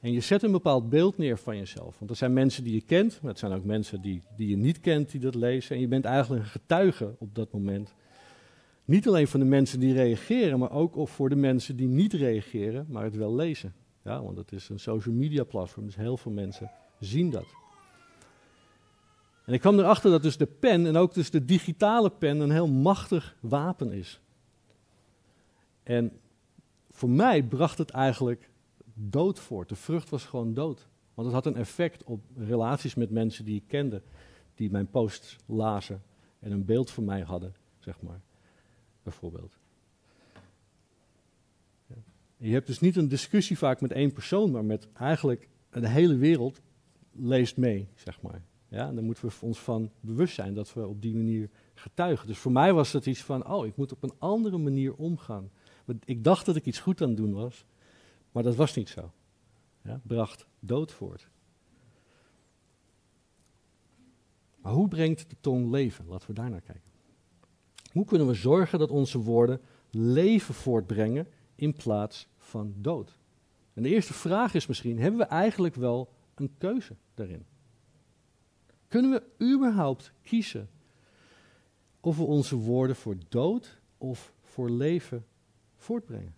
En 0.00 0.12
je 0.12 0.20
zet 0.20 0.42
een 0.42 0.52
bepaald 0.52 0.88
beeld 0.88 1.18
neer 1.18 1.38
van 1.38 1.56
jezelf. 1.56 1.98
Want 1.98 2.10
er 2.10 2.16
zijn 2.16 2.32
mensen 2.32 2.64
die 2.64 2.74
je 2.74 2.80
kent, 2.80 3.18
maar 3.22 3.30
het 3.30 3.38
zijn 3.38 3.52
ook 3.52 3.64
mensen 3.64 4.00
die, 4.00 4.22
die 4.36 4.48
je 4.48 4.56
niet 4.56 4.80
kent 4.80 5.10
die 5.10 5.20
dat 5.20 5.34
lezen. 5.34 5.74
En 5.74 5.80
je 5.80 5.88
bent 5.88 6.04
eigenlijk 6.04 6.42
een 6.42 6.50
getuige 6.50 7.14
op 7.18 7.34
dat 7.34 7.52
moment. 7.52 7.94
Niet 8.84 9.08
alleen 9.08 9.28
van 9.28 9.40
de 9.40 9.46
mensen 9.46 9.80
die 9.80 9.92
reageren, 9.92 10.58
maar 10.58 10.70
ook 10.70 11.08
voor 11.08 11.28
de 11.28 11.36
mensen 11.36 11.76
die 11.76 11.88
niet 11.88 12.12
reageren, 12.12 12.86
maar 12.88 13.04
het 13.04 13.16
wel 13.16 13.34
lezen. 13.34 13.74
Ja, 14.04 14.22
want 14.22 14.36
het 14.36 14.52
is 14.52 14.68
een 14.68 14.78
social 14.78 15.14
media 15.14 15.44
platform, 15.44 15.84
dus 15.84 15.96
heel 15.96 16.16
veel 16.16 16.32
mensen 16.32 16.70
zien 17.00 17.30
dat. 17.30 17.46
En 19.46 19.52
ik 19.52 19.60
kwam 19.60 19.78
erachter 19.78 20.10
dat 20.10 20.22
dus 20.22 20.36
de 20.36 20.46
pen 20.46 20.86
en 20.86 20.96
ook 20.96 21.14
dus 21.14 21.30
de 21.30 21.44
digitale 21.44 22.10
pen 22.10 22.40
een 22.40 22.50
heel 22.50 22.68
machtig 22.68 23.36
wapen 23.40 23.92
is. 23.92 24.20
En 25.82 26.12
voor 26.90 27.10
mij 27.10 27.42
bracht 27.42 27.78
het 27.78 27.90
eigenlijk 27.90 28.50
dood 28.94 29.38
voort. 29.38 29.68
De 29.68 29.76
vrucht 29.76 30.10
was 30.10 30.24
gewoon 30.24 30.54
dood. 30.54 30.88
Want 31.14 31.26
het 31.26 31.36
had 31.36 31.46
een 31.46 31.60
effect 31.60 32.04
op 32.04 32.20
relaties 32.36 32.94
met 32.94 33.10
mensen 33.10 33.44
die 33.44 33.56
ik 33.56 33.64
kende, 33.66 34.02
die 34.54 34.70
mijn 34.70 34.90
posts 34.90 35.36
lazen 35.46 36.02
en 36.38 36.52
een 36.52 36.64
beeld 36.64 36.90
van 36.90 37.04
mij 37.04 37.20
hadden, 37.20 37.54
zeg 37.78 38.00
maar. 38.00 38.20
Bijvoorbeeld. 39.02 39.58
Je 42.36 42.52
hebt 42.52 42.66
dus 42.66 42.80
niet 42.80 42.96
een 42.96 43.08
discussie 43.08 43.58
vaak 43.58 43.80
met 43.80 43.92
één 43.92 44.12
persoon, 44.12 44.50
maar 44.50 44.64
met 44.64 44.88
eigenlijk 44.92 45.48
de 45.70 45.88
hele 45.88 46.16
wereld 46.16 46.60
leest 47.12 47.56
mee, 47.56 47.88
zeg 47.94 48.22
maar. 48.22 48.42
Ja, 48.68 48.90
moeten 48.90 49.28
we 49.28 49.34
ons 49.40 49.58
van 49.58 49.90
bewust 50.00 50.34
zijn 50.34 50.54
dat 50.54 50.72
we 50.72 50.86
op 50.86 51.02
die 51.02 51.14
manier 51.14 51.50
getuigen. 51.74 52.26
Dus 52.26 52.38
voor 52.38 52.52
mij 52.52 52.72
was 52.72 52.92
het 52.92 53.06
iets 53.06 53.22
van, 53.22 53.48
oh, 53.48 53.66
ik 53.66 53.76
moet 53.76 53.92
op 53.92 54.02
een 54.02 54.14
andere 54.18 54.58
manier 54.58 54.94
omgaan. 54.94 55.50
Ik 56.04 56.24
dacht 56.24 56.46
dat 56.46 56.56
ik 56.56 56.66
iets 56.66 56.78
goed 56.80 57.02
aan 57.02 57.08
het 57.08 57.16
doen 57.16 57.32
was, 57.32 57.64
maar 58.32 58.42
dat 58.42 58.54
was 58.54 58.74
niet 58.74 58.88
zo. 58.88 59.12
Ja, 59.82 60.00
bracht 60.02 60.46
dood 60.60 60.92
voort. 60.92 61.28
Maar 64.56 64.72
hoe 64.72 64.88
brengt 64.88 65.30
de 65.30 65.36
tong 65.40 65.70
leven? 65.70 66.06
Laten 66.06 66.28
we 66.28 66.34
daar 66.34 66.50
naar 66.50 66.60
kijken. 66.60 66.90
Hoe 67.92 68.04
kunnen 68.04 68.26
we 68.26 68.34
zorgen 68.34 68.78
dat 68.78 68.90
onze 68.90 69.18
woorden 69.18 69.60
leven 69.90 70.54
voortbrengen 70.54 71.28
in 71.54 71.72
plaats 71.72 72.28
van 72.38 72.74
dood? 72.76 73.18
En 73.74 73.82
de 73.82 73.88
eerste 73.88 74.12
vraag 74.12 74.54
is 74.54 74.66
misschien: 74.66 74.98
hebben 74.98 75.20
we 75.20 75.26
eigenlijk 75.26 75.74
wel 75.74 76.12
een 76.34 76.50
keuze 76.58 76.96
daarin? 77.14 77.44
Kunnen 78.88 79.10
we 79.10 79.54
überhaupt 79.54 80.12
kiezen 80.22 80.68
of 82.00 82.16
we 82.16 82.22
onze 82.22 82.56
woorden 82.56 82.96
voor 82.96 83.16
dood 83.28 83.80
of 83.98 84.32
voor 84.42 84.70
leven 84.70 85.26
voortbrengen? 85.76 86.34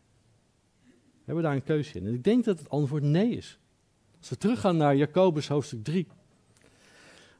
Hebben 1.16 1.37
we 1.37 1.42
daar 1.42 1.54
een 1.54 1.62
keuze 1.62 1.98
in? 1.98 2.06
En 2.06 2.14
ik 2.14 2.24
denk 2.24 2.44
dat 2.44 2.58
het 2.58 2.68
antwoord 2.68 3.02
nee 3.02 3.30
is. 3.30 3.58
Als 4.18 4.28
we 4.28 4.37
teruggaan 4.37 4.76
naar 4.76 4.96
Jacobus 4.96 5.48
hoofdstuk 5.48 5.84
3. 5.84 6.06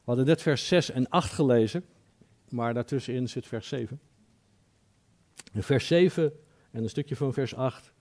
We 0.09 0.15
hadden 0.15 0.25
net 0.25 0.41
vers 0.41 0.67
6 0.67 0.91
en 0.91 1.09
8 1.09 1.31
gelezen, 1.31 1.85
maar 2.49 2.73
daartussenin 2.73 3.29
zit 3.29 3.47
vers 3.47 3.67
7. 3.67 3.99
En 5.53 5.63
vers 5.63 5.87
7 5.87 6.33
en 6.71 6.83
een 6.83 6.89
stukje 6.89 7.15
van 7.15 7.33
vers 7.33 7.55
8 7.55 7.93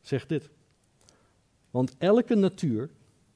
zegt 0.00 0.28
dit. 0.28 0.50
Want 1.70 1.94
elke 1.98 2.34
natuur 2.34 2.90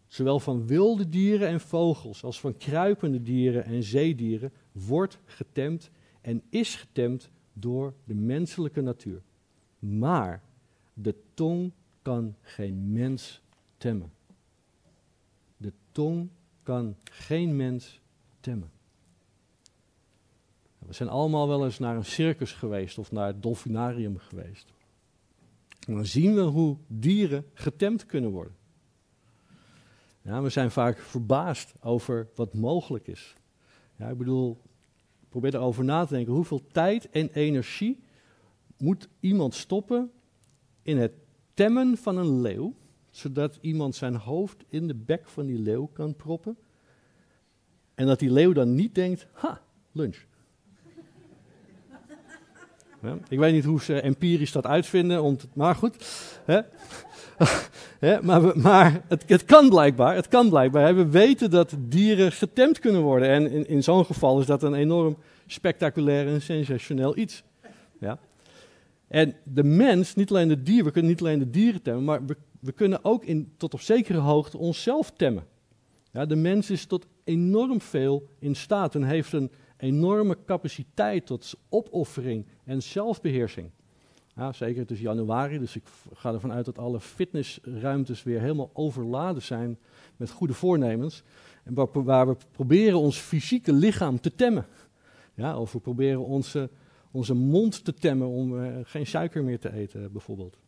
zowel 0.08 0.40
van 0.40 0.66
wilde 0.66 1.08
dieren 1.08 1.48
en 1.48 1.60
vogels 1.60 2.24
als 2.24 2.40
van 2.40 2.56
kruipende 2.56 3.22
dieren 3.22 3.64
en 3.64 3.82
zeedieren, 3.82 4.52
wordt 4.72 5.18
getemd 5.24 5.90
en 6.20 6.42
is 6.48 6.76
getemd 6.76 7.30
door 7.52 7.94
de 8.04 8.14
menselijke 8.14 8.80
natuur. 8.80 9.22
Maar 9.78 10.42
de 10.94 11.14
tong 11.34 11.72
kan 12.02 12.34
geen 12.40 12.92
mens 12.92 13.42
temmen. 13.76 14.12
De 15.56 15.72
tong 15.92 16.28
kan 16.62 16.96
geen 17.04 17.56
mens 17.56 18.00
temmen. 18.40 18.70
We 20.78 20.92
zijn 20.92 21.08
allemaal 21.08 21.48
wel 21.48 21.64
eens 21.64 21.78
naar 21.78 21.96
een 21.96 22.04
circus 22.04 22.52
geweest 22.52 22.98
of 22.98 23.12
naar 23.12 23.26
het 23.26 23.42
dolfinarium 23.42 24.18
geweest. 24.18 24.72
En 25.86 25.94
dan 25.94 26.06
zien 26.06 26.34
we 26.34 26.40
hoe 26.40 26.76
dieren 26.86 27.44
getemd 27.54 28.06
kunnen 28.06 28.30
worden. 28.30 28.57
Ja, 30.28 30.42
we 30.42 30.48
zijn 30.48 30.70
vaak 30.70 30.98
verbaasd 30.98 31.74
over 31.80 32.28
wat 32.34 32.54
mogelijk 32.54 33.06
is. 33.06 33.34
Ja, 33.96 34.08
ik 34.08 34.18
bedoel, 34.18 34.58
probeer 35.28 35.54
erover 35.54 35.84
na 35.84 36.04
te 36.04 36.14
denken. 36.14 36.32
Hoeveel 36.32 36.66
tijd 36.72 37.10
en 37.10 37.30
energie 37.32 38.02
moet 38.76 39.08
iemand 39.20 39.54
stoppen 39.54 40.10
in 40.82 40.98
het 40.98 41.12
temmen 41.54 41.96
van 41.96 42.16
een 42.16 42.40
leeuw, 42.40 42.74
zodat 43.10 43.58
iemand 43.60 43.94
zijn 43.94 44.14
hoofd 44.14 44.64
in 44.68 44.86
de 44.86 44.94
bek 44.94 45.28
van 45.28 45.46
die 45.46 45.58
leeuw 45.58 45.86
kan 45.86 46.16
proppen? 46.16 46.56
En 47.94 48.06
dat 48.06 48.18
die 48.18 48.30
leeuw 48.30 48.52
dan 48.52 48.74
niet 48.74 48.94
denkt, 48.94 49.26
ha, 49.32 49.62
lunch. 49.92 50.24
Ik 53.28 53.38
weet 53.38 53.52
niet 53.52 53.64
hoe 53.64 53.82
ze 53.82 54.00
empirisch 54.00 54.52
dat 54.52 54.66
uitvinden, 54.66 55.38
maar 55.54 55.74
goed. 55.74 55.96
Maar, 58.22 58.58
maar 58.58 59.02
het, 59.08 59.24
het, 59.26 59.44
kan 59.44 59.68
blijkbaar, 59.68 60.14
het 60.14 60.28
kan 60.28 60.48
blijkbaar. 60.48 60.96
We 60.96 61.08
weten 61.08 61.50
dat 61.50 61.74
dieren 61.78 62.32
getemd 62.32 62.78
kunnen 62.78 63.02
worden. 63.02 63.28
En 63.28 63.50
in, 63.50 63.68
in 63.68 63.82
zo'n 63.82 64.04
geval 64.04 64.40
is 64.40 64.46
dat 64.46 64.62
een 64.62 64.74
enorm 64.74 65.16
spectaculair 65.46 66.26
en 66.26 66.42
sensationeel 66.42 67.16
iets. 67.16 67.42
Ja? 68.00 68.18
En 69.08 69.34
de 69.42 69.64
mens, 69.64 70.14
niet 70.14 70.30
alleen 70.30 70.48
de 70.48 70.62
dier, 70.62 70.84
we 70.84 70.90
kunnen 70.90 71.10
niet 71.10 71.20
alleen 71.20 71.38
de 71.38 71.50
dieren 71.50 71.82
temmen, 71.82 72.04
maar 72.04 72.26
we, 72.26 72.36
we 72.60 72.72
kunnen 72.72 73.04
ook 73.04 73.24
in, 73.24 73.52
tot 73.56 73.74
op 73.74 73.80
zekere 73.80 74.18
hoogte 74.18 74.58
onszelf 74.58 75.10
temmen. 75.10 75.44
Ja, 76.12 76.26
de 76.26 76.36
mens 76.36 76.70
is 76.70 76.86
tot 76.86 77.06
enorm 77.24 77.80
veel 77.80 78.28
in 78.38 78.56
staat 78.56 78.94
en 78.94 79.02
heeft 79.02 79.32
een 79.32 79.50
enorme 79.78 80.36
capaciteit 80.44 81.26
tot 81.26 81.54
opoffering 81.68 82.46
en 82.64 82.82
zelfbeheersing. 82.82 83.70
Ja, 84.36 84.52
zeker 84.52 84.80
het 84.80 84.90
is 84.90 85.00
januari, 85.00 85.58
dus 85.58 85.76
ik 85.76 85.82
ga 86.14 86.32
ervan 86.32 86.52
uit 86.52 86.64
dat 86.64 86.78
alle 86.78 87.00
fitnessruimtes 87.00 88.22
weer 88.22 88.40
helemaal 88.40 88.70
overladen 88.72 89.42
zijn 89.42 89.78
met 90.16 90.30
goede 90.30 90.52
voornemens. 90.52 91.22
En 91.64 91.74
waar, 91.74 91.86
waar 91.92 92.26
we 92.26 92.36
proberen 92.50 92.98
ons 92.98 93.18
fysieke 93.18 93.72
lichaam 93.72 94.20
te 94.20 94.34
temmen. 94.34 94.66
Ja, 95.34 95.58
of 95.58 95.72
we 95.72 95.78
proberen 95.78 96.24
onze, 96.24 96.70
onze 97.10 97.34
mond 97.34 97.84
te 97.84 97.94
temmen 97.94 98.26
om 98.26 98.60
uh, 98.60 98.76
geen 98.82 99.06
suiker 99.06 99.44
meer 99.44 99.58
te 99.58 99.72
eten, 99.72 100.12
bijvoorbeeld. 100.12 100.58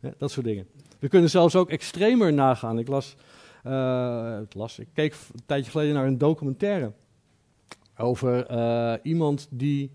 Ja, 0.00 0.14
dat 0.18 0.30
soort 0.30 0.46
dingen. 0.46 0.66
We 0.98 1.08
kunnen 1.08 1.30
zelfs 1.30 1.56
ook 1.56 1.70
extremer 1.70 2.32
nagaan. 2.32 2.78
Ik 2.78 2.88
las, 2.88 3.16
uh, 3.66 4.38
las, 4.50 4.78
ik 4.78 4.88
keek 4.92 5.12
een 5.12 5.42
tijdje 5.46 5.70
geleden 5.70 5.94
naar 5.94 6.06
een 6.06 6.18
documentaire 6.18 6.92
over 7.98 8.50
uh, 8.50 8.94
iemand 9.02 9.48
die 9.50 9.90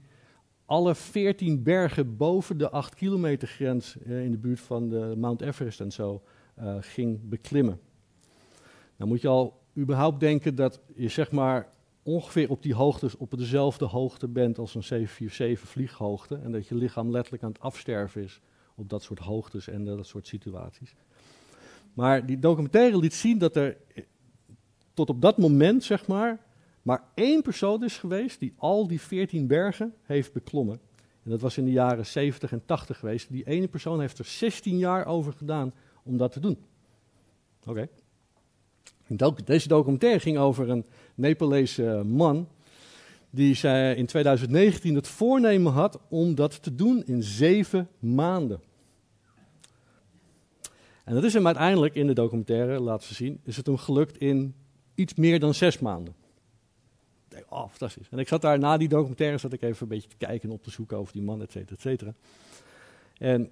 alle 0.66 0.96
veertien 0.96 1.64
bergen 1.64 2.18
boven 2.18 2.58
de 2.58 2.70
8 2.70 2.96
kilometer 2.96 3.48
grens 3.48 3.96
uh, 4.06 4.24
in 4.24 4.32
de 4.32 4.38
buurt 4.38 4.60
van 4.60 4.90
de 4.90 5.14
Mount 5.18 5.42
Everest 5.42 5.80
en 5.80 5.92
zo 5.92 6.22
uh, 6.60 6.76
ging 6.80 7.30
beklimmen. 7.30 7.80
Dan 8.98 9.08
moet 9.08 9.22
je 9.22 9.28
al 9.28 9.62
überhaupt 9.78 10.20
denken 10.20 10.56
dat 10.56 10.82
je 10.96 11.08
zeg 11.08 11.32
maar 11.32 11.68
ongeveer 12.04 12.50
op 12.50 12.64
die 12.64 12.74
hoogte, 12.74 13.10
op 13.18 13.38
dezelfde 13.38 13.86
hoogte 13.86 14.28
bent 14.28 14.58
als 14.58 14.76
een 14.76 14.84
747 14.84 15.70
vlieghoogte. 15.70 16.36
En 16.36 16.52
dat 16.52 16.68
je 16.68 16.76
lichaam 16.76 17.12
letterlijk 17.12 17.44
aan 17.44 17.52
het 17.52 17.62
afsterven 17.62 18.24
is 18.24 18.42
op 18.76 18.90
dat 18.90 19.04
soort 19.04 19.20
hoogtes 19.20 19.68
en 19.68 19.86
dat 19.86 20.08
soort 20.08 20.28
situaties. 20.28 20.96
Maar 21.94 22.26
die 22.26 22.40
documentaire 22.40 22.98
liet 22.98 23.14
zien 23.14 23.38
dat 23.38 23.56
er 23.56 23.78
tot 24.94 25.10
op 25.10 25.22
dat 25.22 25.38
moment, 25.38 25.84
zeg 25.84 26.08
maar, 26.08 26.40
maar 26.84 27.04
één 27.14 27.42
persoon 27.42 27.84
is 27.84 27.98
geweest 27.98 28.40
die 28.40 28.54
al 28.58 28.88
die 28.88 29.02
veertien 29.02 29.48
bergen 29.48 29.94
heeft 30.02 30.34
beklommen. 30.34 30.80
En 31.24 31.30
dat 31.30 31.42
was 31.42 31.58
in 31.58 31.66
de 31.66 31.72
jaren 31.72 32.06
70 32.06 32.52
en 32.52 32.66
80 32.66 33.00
geweest. 33.00 33.32
Die 33.32 33.44
ene 33.44 33.68
persoon 33.68 34.00
heeft 34.00 34.20
er 34.20 34.26
16 34.26 34.78
jaar 34.78 35.06
over 35.06 35.34
gedaan 35.34 35.74
om 36.04 36.18
dat 36.18 36.32
te 36.32 36.40
doen. 36.40 36.58
Oké. 37.66 37.88
Deze 39.46 39.68
documentaire 39.68 40.20
ging 40.20 40.38
over 40.38 40.70
een 40.70 40.86
Nepalese 41.16 42.04
man. 42.06 42.48
Die 43.30 43.68
in 43.96 44.06
2019 44.06 44.96
het 44.96 45.08
voornemen 45.08 45.72
had 45.72 46.00
om 46.10 46.36
dat 46.36 46.64
te 46.64 46.76
doen 46.76 47.04
in 47.06 47.24
zeven 47.24 47.90
maanden. 48.00 48.62
En 51.04 51.14
dat 51.14 51.24
is 51.24 51.34
hem 51.34 51.46
uiteindelijk 51.46 51.96
in 51.96 52.08
de 52.08 52.14
documentaire, 52.14 52.80
laten 52.80 53.16
zien, 53.16 53.40
is 53.44 53.58
het 53.58 53.66
hem 53.66 53.78
gelukt 53.78 54.18
in 54.18 54.56
iets 54.96 55.14
meer 55.14 55.40
dan 55.40 55.54
zes 55.54 55.80
maanden 55.80 56.16
oh, 57.50 57.70
fantastisch. 57.70 58.08
En 58.10 58.20
ik 58.20 58.28
zat 58.28 58.42
daar 58.42 58.60
na 58.60 58.78
die 58.78 58.88
documentaire, 58.88 59.38
zat 59.38 59.54
ik 59.54 59.62
even 59.62 59.82
een 59.82 59.88
beetje 59.88 60.10
te 60.10 60.16
kijken 60.18 60.50
en 60.50 60.56
op 60.56 60.64
te 60.64 60.72
zoeken 60.72 60.98
over 60.98 61.14
die 61.14 61.22
man, 61.22 61.42
et 61.42 61.52
cetera, 61.52 61.76
et 61.76 61.82
cetera. 61.82 62.14
En 63.18 63.52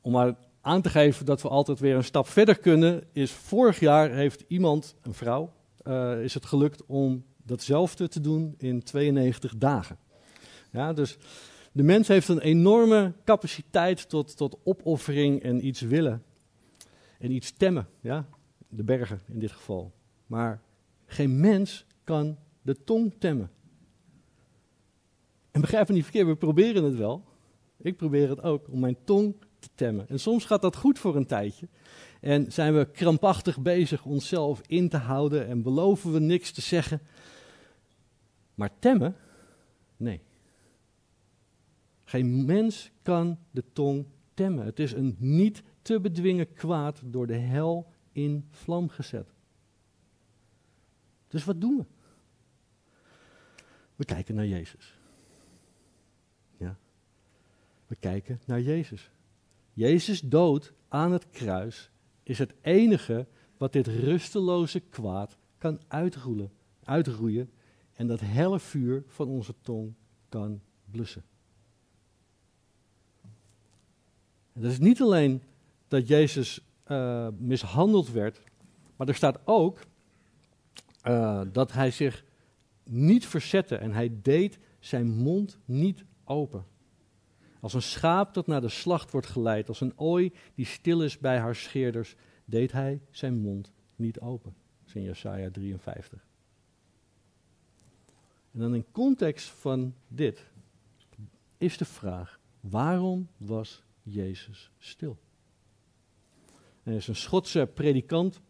om 0.00 0.12
maar 0.12 0.34
aan 0.60 0.82
te 0.82 0.88
geven 0.88 1.26
dat 1.26 1.42
we 1.42 1.48
altijd 1.48 1.78
weer 1.80 1.96
een 1.96 2.04
stap 2.04 2.28
verder 2.28 2.58
kunnen, 2.58 3.04
is 3.12 3.30
vorig 3.30 3.80
jaar 3.80 4.10
heeft 4.10 4.44
iemand, 4.48 4.94
een 5.02 5.14
vrouw, 5.14 5.52
uh, 5.86 6.22
is 6.22 6.34
het 6.34 6.46
gelukt 6.46 6.86
om 6.86 7.24
datzelfde 7.42 8.08
te 8.08 8.20
doen 8.20 8.54
in 8.58 8.82
92 8.82 9.56
dagen. 9.56 9.98
Ja, 10.70 10.92
dus 10.92 11.18
de 11.72 11.82
mens 11.82 12.08
heeft 12.08 12.28
een 12.28 12.40
enorme 12.40 13.12
capaciteit 13.24 14.08
tot, 14.08 14.36
tot 14.36 14.58
opoffering 14.64 15.42
en 15.42 15.66
iets 15.66 15.80
willen. 15.80 16.22
En 17.18 17.30
iets 17.30 17.52
temmen, 17.52 17.88
ja? 18.00 18.26
de 18.68 18.82
bergen 18.82 19.20
in 19.26 19.38
dit 19.38 19.52
geval. 19.52 19.92
Maar 20.26 20.60
geen 21.06 21.40
mens 21.40 21.86
kan 22.04 22.36
de 22.62 22.84
tong 22.84 23.14
temmen. 23.18 23.50
En 25.50 25.60
begrijp 25.60 25.88
me 25.88 25.94
niet 25.94 26.02
verkeerd, 26.02 26.26
we 26.26 26.36
proberen 26.36 26.84
het 26.84 26.96
wel. 26.96 27.24
Ik 27.76 27.96
probeer 27.96 28.28
het 28.28 28.42
ook, 28.42 28.68
om 28.68 28.80
mijn 28.80 28.96
tong 29.04 29.34
te 29.58 29.68
temmen. 29.74 30.08
En 30.08 30.20
soms 30.20 30.44
gaat 30.44 30.62
dat 30.62 30.76
goed 30.76 30.98
voor 30.98 31.16
een 31.16 31.26
tijdje. 31.26 31.68
En 32.20 32.52
zijn 32.52 32.76
we 32.76 32.90
krampachtig 32.90 33.60
bezig 33.60 34.04
onszelf 34.04 34.60
in 34.66 34.88
te 34.88 34.96
houden 34.96 35.46
en 35.46 35.62
beloven 35.62 36.12
we 36.12 36.18
niks 36.18 36.52
te 36.52 36.60
zeggen. 36.60 37.00
Maar 38.54 38.70
temmen? 38.78 39.16
Nee. 39.96 40.20
Geen 42.04 42.44
mens 42.44 42.90
kan 43.02 43.38
de 43.50 43.64
tong 43.72 44.06
temmen. 44.34 44.64
Het 44.64 44.78
is 44.78 44.92
een 44.92 45.16
niet 45.18 45.62
te 45.82 46.00
bedwingen 46.00 46.52
kwaad 46.52 47.00
door 47.04 47.26
de 47.26 47.36
hel 47.36 47.86
in 48.12 48.48
vlam 48.50 48.88
gezet. 48.88 49.32
Dus 51.28 51.44
wat 51.44 51.60
doen 51.60 51.76
we? 51.76 51.84
We 54.00 54.06
kijken 54.06 54.34
naar 54.34 54.46
Jezus. 54.46 54.98
Ja. 56.56 56.78
We 57.86 57.96
kijken 57.96 58.40
naar 58.46 58.60
Jezus. 58.60 59.10
Jezus 59.72 60.20
dood 60.20 60.72
aan 60.88 61.12
het 61.12 61.30
kruis 61.30 61.90
is 62.22 62.38
het 62.38 62.54
enige 62.60 63.26
wat 63.56 63.72
dit 63.72 63.86
rusteloze 63.86 64.80
kwaad 64.80 65.36
kan 65.58 65.80
uitroelen, 65.88 66.52
uitroeien 66.84 67.50
en 67.92 68.06
dat 68.06 68.20
helle 68.20 68.60
vuur 68.60 69.04
van 69.06 69.28
onze 69.28 69.54
tong 69.60 69.94
kan 70.28 70.60
blussen. 70.90 71.24
En 74.52 74.60
dat 74.60 74.70
is 74.70 74.78
niet 74.78 75.00
alleen 75.00 75.42
dat 75.88 76.08
Jezus 76.08 76.60
uh, 76.86 77.28
mishandeld 77.38 78.10
werd, 78.10 78.42
maar 78.96 79.08
er 79.08 79.14
staat 79.14 79.40
ook 79.44 79.78
uh, 81.04 81.42
dat 81.52 81.72
hij 81.72 81.90
zich 81.90 82.28
niet 82.90 83.26
verzette 83.26 83.76
en 83.76 83.92
hij 83.92 84.18
deed 84.22 84.58
zijn 84.78 85.06
mond 85.06 85.58
niet 85.64 86.04
open. 86.24 86.66
Als 87.60 87.74
een 87.74 87.82
schaap 87.82 88.34
dat 88.34 88.46
naar 88.46 88.60
de 88.60 88.68
slacht 88.68 89.10
wordt 89.10 89.26
geleid, 89.26 89.68
als 89.68 89.80
een 89.80 89.98
ooi 89.98 90.32
die 90.54 90.66
stil 90.66 91.02
is 91.02 91.18
bij 91.18 91.38
haar 91.38 91.54
scheerders, 91.54 92.14
deed 92.44 92.72
hij 92.72 93.00
zijn 93.10 93.38
mond 93.38 93.72
niet 93.96 94.20
open. 94.20 94.54
Dat 94.84 94.94
in 94.94 95.02
Jesaja 95.02 95.50
53. 95.50 96.26
En 98.52 98.60
dan 98.60 98.74
in 98.74 98.84
context 98.92 99.48
van 99.48 99.94
dit 100.08 100.46
is 101.58 101.76
de 101.76 101.84
vraag, 101.84 102.40
waarom 102.60 103.28
was 103.36 103.82
Jezus 104.02 104.70
stil? 104.78 105.18
Er 106.82 106.92
is 106.92 107.08
een 107.08 107.16
Schotse 107.16 107.70
predikant, 107.74 108.40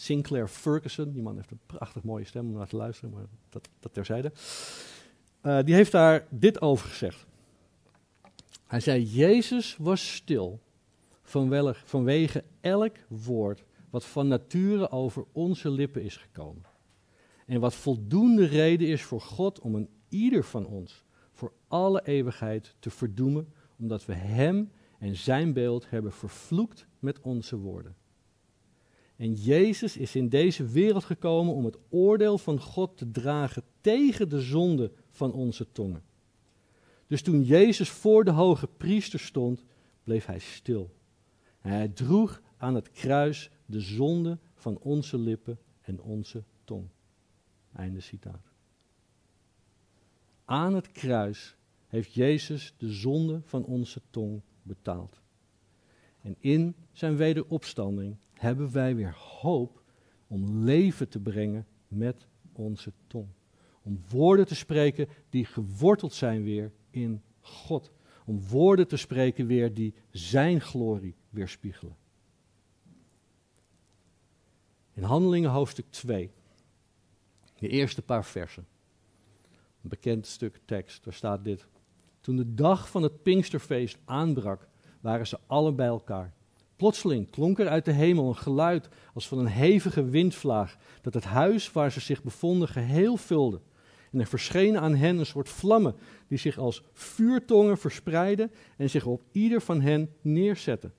Sinclair 0.00 0.48
Ferguson, 0.48 1.12
die 1.12 1.22
man 1.22 1.36
heeft 1.36 1.50
een 1.50 1.60
prachtig 1.66 2.02
mooie 2.02 2.24
stem 2.24 2.48
om 2.48 2.52
naar 2.52 2.68
te 2.68 2.76
luisteren, 2.76 3.10
maar 3.10 3.24
dat, 3.48 3.68
dat 3.80 3.94
terzijde. 3.94 4.32
Uh, 5.42 5.58
die 5.64 5.74
heeft 5.74 5.92
daar 5.92 6.26
dit 6.30 6.60
over 6.60 6.88
gezegd. 6.88 7.26
Hij 8.66 8.80
zei, 8.80 9.04
Jezus 9.04 9.76
was 9.76 10.14
stil 10.14 10.60
vanwege 11.84 12.44
elk 12.60 12.96
woord 13.08 13.64
wat 13.90 14.04
van 14.04 14.28
nature 14.28 14.90
over 14.90 15.24
onze 15.32 15.70
lippen 15.70 16.02
is 16.02 16.16
gekomen. 16.16 16.62
En 17.46 17.60
wat 17.60 17.74
voldoende 17.74 18.44
reden 18.44 18.88
is 18.88 19.02
voor 19.02 19.20
God 19.20 19.60
om 19.60 19.74
een 19.74 19.88
ieder 20.08 20.44
van 20.44 20.66
ons 20.66 21.04
voor 21.32 21.52
alle 21.68 22.02
eeuwigheid 22.04 22.74
te 22.78 22.90
verdoemen, 22.90 23.52
omdat 23.78 24.04
we 24.04 24.14
Hem 24.14 24.70
en 24.98 25.16
Zijn 25.16 25.52
beeld 25.52 25.90
hebben 25.90 26.12
vervloekt 26.12 26.86
met 26.98 27.20
onze 27.20 27.56
woorden. 27.56 27.96
En 29.20 29.34
Jezus 29.34 29.96
is 29.96 30.14
in 30.14 30.28
deze 30.28 30.64
wereld 30.66 31.04
gekomen 31.04 31.54
om 31.54 31.64
het 31.64 31.78
oordeel 31.88 32.38
van 32.38 32.60
God 32.60 32.96
te 32.96 33.10
dragen 33.10 33.62
tegen 33.80 34.28
de 34.28 34.40
zonde 34.40 34.92
van 35.10 35.32
onze 35.32 35.72
tongen. 35.72 36.02
Dus 37.06 37.22
toen 37.22 37.42
Jezus 37.42 37.90
voor 37.90 38.24
de 38.24 38.30
hoge 38.30 38.66
priester 38.66 39.20
stond, 39.20 39.64
bleef 40.04 40.26
hij 40.26 40.38
stil. 40.38 40.90
En 41.60 41.72
hij 41.72 41.88
droeg 41.88 42.42
aan 42.56 42.74
het 42.74 42.90
kruis 42.90 43.50
de 43.66 43.80
zonde 43.80 44.38
van 44.54 44.78
onze 44.78 45.18
lippen 45.18 45.58
en 45.80 46.00
onze 46.00 46.44
tong. 46.64 46.88
Einde 47.72 48.00
citaat. 48.00 48.52
Aan 50.44 50.74
het 50.74 50.92
kruis 50.92 51.56
heeft 51.86 52.12
Jezus 52.12 52.74
de 52.76 52.92
zonde 52.92 53.40
van 53.44 53.64
onze 53.64 54.00
tong 54.10 54.40
betaald. 54.62 55.20
En 56.20 56.36
in 56.38 56.74
zijn 56.92 57.16
wederopstanding 57.16 58.16
hebben 58.40 58.72
wij 58.72 58.94
weer 58.94 59.16
hoop 59.16 59.82
om 60.26 60.64
leven 60.64 61.08
te 61.08 61.20
brengen 61.20 61.66
met 61.88 62.26
onze 62.52 62.92
tong. 63.06 63.28
Om 63.82 64.00
woorden 64.08 64.46
te 64.46 64.54
spreken 64.54 65.08
die 65.28 65.44
geworteld 65.44 66.12
zijn 66.12 66.42
weer 66.42 66.72
in 66.90 67.22
God. 67.40 67.90
Om 68.24 68.48
woorden 68.48 68.88
te 68.88 68.96
spreken 68.96 69.46
weer 69.46 69.74
die 69.74 69.94
zijn 70.10 70.60
glorie 70.60 71.14
weerspiegelen. 71.30 71.96
In 74.92 75.02
Handelingen 75.02 75.50
hoofdstuk 75.50 75.86
2, 75.90 76.30
de 77.58 77.68
eerste 77.68 78.02
paar 78.02 78.24
versen. 78.24 78.66
Een 79.82 79.88
bekend 79.88 80.26
stuk 80.26 80.60
tekst, 80.64 81.04
daar 81.04 81.14
staat 81.14 81.44
dit. 81.44 81.66
Toen 82.20 82.36
de 82.36 82.54
dag 82.54 82.90
van 82.90 83.02
het 83.02 83.22
Pinksterfeest 83.22 83.98
aanbrak, 84.04 84.68
waren 85.00 85.26
ze 85.26 85.38
allen 85.46 85.76
bij 85.76 85.86
elkaar. 85.86 86.38
Plotseling 86.80 87.30
klonk 87.30 87.58
er 87.58 87.68
uit 87.68 87.84
de 87.84 87.92
hemel 87.92 88.28
een 88.28 88.36
geluid 88.36 88.88
als 89.14 89.28
van 89.28 89.38
een 89.38 89.46
hevige 89.46 90.04
windvlaag, 90.04 90.76
dat 91.02 91.14
het 91.14 91.24
huis 91.24 91.72
waar 91.72 91.92
ze 91.92 92.00
zich 92.00 92.22
bevonden 92.22 92.68
geheel 92.68 93.16
vulde. 93.16 93.60
En 94.12 94.20
er 94.20 94.26
verschenen 94.26 94.80
aan 94.80 94.94
hen 94.94 95.18
een 95.18 95.26
soort 95.26 95.48
vlammen, 95.48 95.94
die 96.28 96.38
zich 96.38 96.58
als 96.58 96.82
vuurtongen 96.92 97.78
verspreidden 97.78 98.52
en 98.76 98.90
zich 98.90 99.06
op 99.06 99.22
ieder 99.32 99.60
van 99.60 99.80
hen 99.80 100.10
neerzetten. 100.20 100.92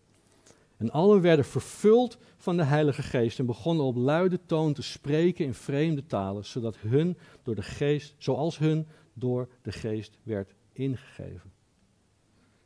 En 0.77 0.91
allen 0.91 1.21
werden 1.21 1.45
vervuld 1.45 2.17
van 2.37 2.57
de 2.57 2.63
Heilige 2.63 3.03
Geest 3.03 3.39
en 3.39 3.45
begonnen 3.45 3.85
op 3.85 3.95
luide 3.95 4.39
toon 4.45 4.73
te 4.73 4.83
spreken 4.83 5.45
in 5.45 5.53
vreemde 5.53 6.05
talen, 6.05 6.45
zodat 6.45 6.77
hun 6.77 7.17
door 7.43 7.55
de 7.55 7.63
Geest, 7.63 8.15
zoals 8.17 8.57
hun 8.57 8.87
door 9.13 9.47
de 9.61 9.71
Geest 9.71 10.17
werd 10.23 10.53
ingegeven. 10.73 11.51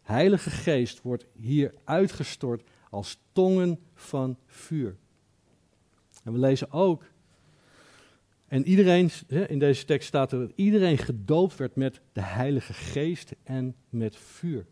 Heilige 0.01 0.49
Geest 0.49 1.01
wordt 1.01 1.25
hier 1.33 1.73
uitgestort 1.83 2.63
als 2.89 3.19
tongen 3.31 3.79
van 3.93 4.37
vuur. 4.45 4.97
En 6.23 6.33
we 6.33 6.39
lezen 6.39 6.71
ook, 6.71 7.03
en 8.47 8.67
iedereen, 8.67 9.09
in 9.47 9.59
deze 9.59 9.85
tekst 9.85 10.07
staat 10.07 10.31
er 10.31 10.39
dat 10.39 10.51
iedereen 10.55 10.97
gedoopt 10.97 11.55
werd 11.55 11.75
met 11.75 12.01
de 12.13 12.21
Heilige 12.21 12.73
Geest 12.73 13.35
en 13.43 13.75
met 13.89 14.15
vuur. 14.15 14.65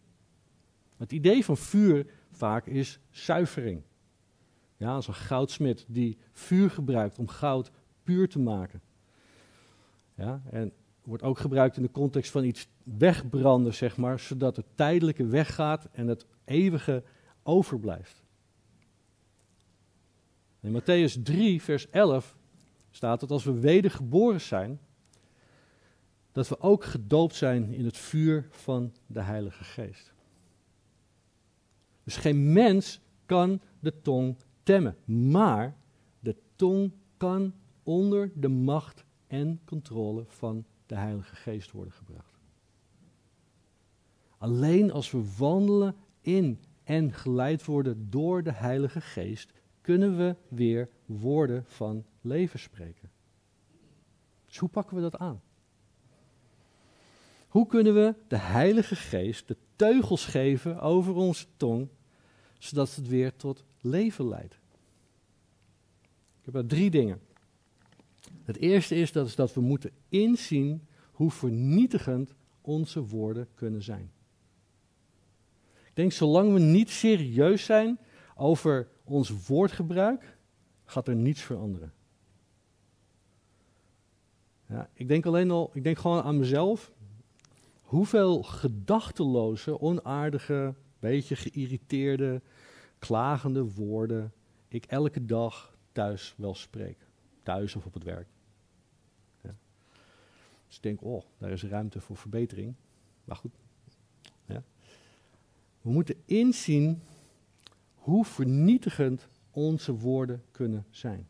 Het 0.98 1.12
idee 1.12 1.46
van 1.46 1.58
vuur 1.58 2.06
vaak 2.32 2.68
is 2.68 3.00
zuivering. 3.10 3.82
Ja, 4.78 4.94
als 4.94 5.08
een 5.08 5.14
goudsmid 5.14 5.86
die 5.88 6.18
vuur 6.32 6.70
gebruikt 6.70 7.20
om 7.20 7.28
goud 7.28 7.72
puur 8.04 8.30
te 8.30 8.40
maken. 8.40 8.82
Ja, 10.16 10.42
en 10.50 10.72
wordt 11.04 11.24
ook 11.24 11.40
gebruikt 11.40 11.78
in 11.78 11.84
de 11.84 11.92
context 11.92 12.32
van 12.32 12.44
iets 12.44 12.68
wegbranden, 12.84 13.74
zeg 13.74 13.98
maar, 13.98 14.20
zodat 14.20 14.56
het 14.56 14.66
tijdelijke 14.76 15.26
weggaat 15.26 15.88
en 15.92 16.08
het 16.08 16.26
eeuwige 16.46 17.04
overblijft. 17.44 18.24
In 20.60 20.82
Matthäus 20.82 21.24
3, 21.24 21.62
vers 21.62 21.90
11 21.90 22.38
staat 22.92 23.20
dat 23.20 23.32
als 23.32 23.44
we 23.44 23.60
wedergeboren 23.60 24.42
zijn, 24.42 24.80
dat 26.32 26.48
we 26.48 26.60
ook 26.60 26.84
gedoopt 26.84 27.36
zijn 27.36 27.74
in 27.74 27.86
het 27.86 27.98
vuur 27.98 28.48
van 28.50 28.94
de 29.06 29.22
Heilige 29.22 29.64
Geest. 29.64 30.14
Dus 32.04 32.16
geen 32.16 32.54
mens 32.54 33.02
kan 33.26 33.62
de 33.80 34.02
tong 34.02 34.38
temmen, 34.64 34.98
maar 35.06 35.76
de 36.20 36.36
tong 36.56 36.92
kan 37.18 37.54
onder 37.84 38.32
de 38.36 38.48
macht 38.48 39.04
en 39.28 39.62
controle 39.66 40.24
van 40.28 40.66
de 40.86 40.96
Heilige 40.96 41.36
Geest 41.36 41.72
worden 41.72 41.94
gebracht. 41.94 42.40
Alleen 44.38 44.92
als 44.92 45.12
we 45.12 45.36
wandelen 45.38 45.96
in 46.22 46.60
en 46.84 47.14
geleid 47.14 47.66
worden 47.66 48.10
door 48.10 48.44
de 48.44 48.52
Heilige 48.54 49.02
Geest, 49.02 49.54
kunnen 49.82 50.18
we 50.18 50.36
weer 50.48 50.90
woorden 51.06 51.64
van 51.68 52.06
leven 52.22 52.60
spreken. 52.60 53.12
Dus 54.46 54.58
hoe 54.58 54.70
pakken 54.70 54.96
we 54.96 55.02
dat 55.02 55.18
aan? 55.18 55.42
Hoe 57.48 57.68
kunnen 57.68 57.94
we 57.94 58.16
de 58.28 58.38
Heilige 58.38 58.96
Geest 58.96 59.48
de 59.48 59.58
teugels 59.76 60.26
geven 60.26 60.80
over 60.82 61.14
onze 61.14 61.46
tong, 61.58 61.88
zodat 62.58 62.96
het 62.96 63.08
weer 63.08 63.36
tot 63.36 63.66
leven 63.82 64.28
leidt? 64.28 64.54
Ik 66.40 66.46
heb 66.46 66.56
er 66.56 66.66
drie 66.66 66.90
dingen. 66.90 67.22
Het 68.44 68.58
eerste 68.58 68.96
is 68.96 69.12
dat, 69.12 69.28
is 69.28 69.36
dat 69.36 69.54
we 69.54 69.62
moeten 69.62 69.92
inzien 70.10 70.88
hoe 71.12 71.32
vernietigend 71.32 72.34
onze 72.62 73.06
woorden 73.06 73.48
kunnen 73.56 73.84
zijn. 73.84 74.12
Ik 75.94 76.00
denk, 76.00 76.12
zolang 76.12 76.54
we 76.54 76.60
niet 76.60 76.90
serieus 76.90 77.66
zijn 77.66 78.00
over 78.36 78.88
ons 79.04 79.46
woordgebruik, 79.48 80.38
gaat 80.86 81.08
er 81.08 81.16
niets 81.16 81.42
veranderen. 81.42 81.94
Ja, 84.68 84.90
ik 84.94 85.08
denk 85.08 85.26
alleen 85.26 85.52
al, 85.52 85.70
ik 85.74 85.84
denk 85.84 85.98
gewoon 85.98 86.24
aan 86.24 86.40
mezelf. 86.40 86.92
Hoeveel 87.82 88.44
gedachteloze, 88.44 89.80
onaardige, 89.80 90.76
beetje 91.00 91.36
geïrriteerde, 91.36 92.42
klagende 93.00 93.74
woorden 93.74 94.34
ik 94.68 94.86
elke 94.86 95.26
dag 95.26 95.76
thuis 95.92 96.34
wel 96.38 96.56
spreek. 96.56 96.98
Thuis 97.44 97.76
of 97.76 97.86
op 97.86 97.94
het 97.94 98.04
werk. 98.04 98.28
Ja. 99.42 99.56
Dus 100.68 100.76
ik 100.76 100.82
denk, 100.82 101.04
oh, 101.04 101.24
daar 101.38 101.52
is 101.52 101.64
ruimte 101.64 102.02
voor 102.02 102.18
verbetering. 102.18 102.76
Maar 103.24 103.36
goed. 103.36 103.63
We 105.84 105.90
moeten 105.90 106.16
inzien 106.26 107.02
hoe 107.96 108.26
vernietigend 108.26 109.28
onze 109.52 109.94
woorden 109.94 110.44
kunnen 110.52 110.86
zijn. 110.90 111.28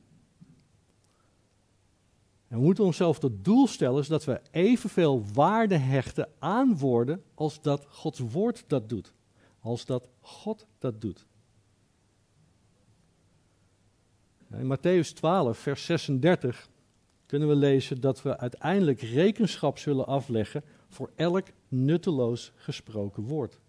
En 2.48 2.58
we 2.58 2.66
moeten 2.66 2.84
onszelf 2.84 3.20
tot 3.20 3.46
doel 3.46 3.68
stellen 3.68 4.08
dat 4.08 4.26
we 4.26 4.42
evenveel 4.52 5.24
waarde 5.34 5.78
hechten 5.78 6.30
aan 6.40 6.78
woorden 6.78 7.24
als 7.34 7.62
dat 7.62 7.86
Gods 7.90 8.20
woord 8.20 8.64
dat 8.68 8.90
doet. 8.90 9.14
Als 9.60 9.86
dat 9.86 10.10
God 10.20 10.66
dat 10.80 11.02
doet. 11.02 11.26
In 14.52 14.78
Matthäus 14.78 15.14
12, 15.14 15.58
vers 15.58 15.86
36 15.86 16.70
kunnen 17.26 17.48
we 17.48 17.56
lezen 17.56 18.02
dat 18.02 18.22
we 18.22 18.38
uiteindelijk 18.38 19.02
rekenschap 19.02 19.78
zullen 19.78 20.08
afleggen 20.08 20.64
voor 20.88 21.12
elk 21.16 21.48
nutteloos 21.68 22.52
gesproken 22.56 23.24
woord. 23.24 23.60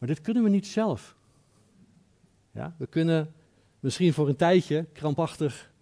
Maar 0.00 0.08
dit 0.08 0.20
kunnen 0.20 0.42
we 0.42 0.48
niet 0.48 0.66
zelf. 0.66 1.16
Ja, 2.50 2.74
we 2.78 2.86
kunnen 2.86 3.32
misschien 3.80 4.12
voor 4.12 4.28
een 4.28 4.36
tijdje 4.36 4.84
krampachtig, 4.92 5.72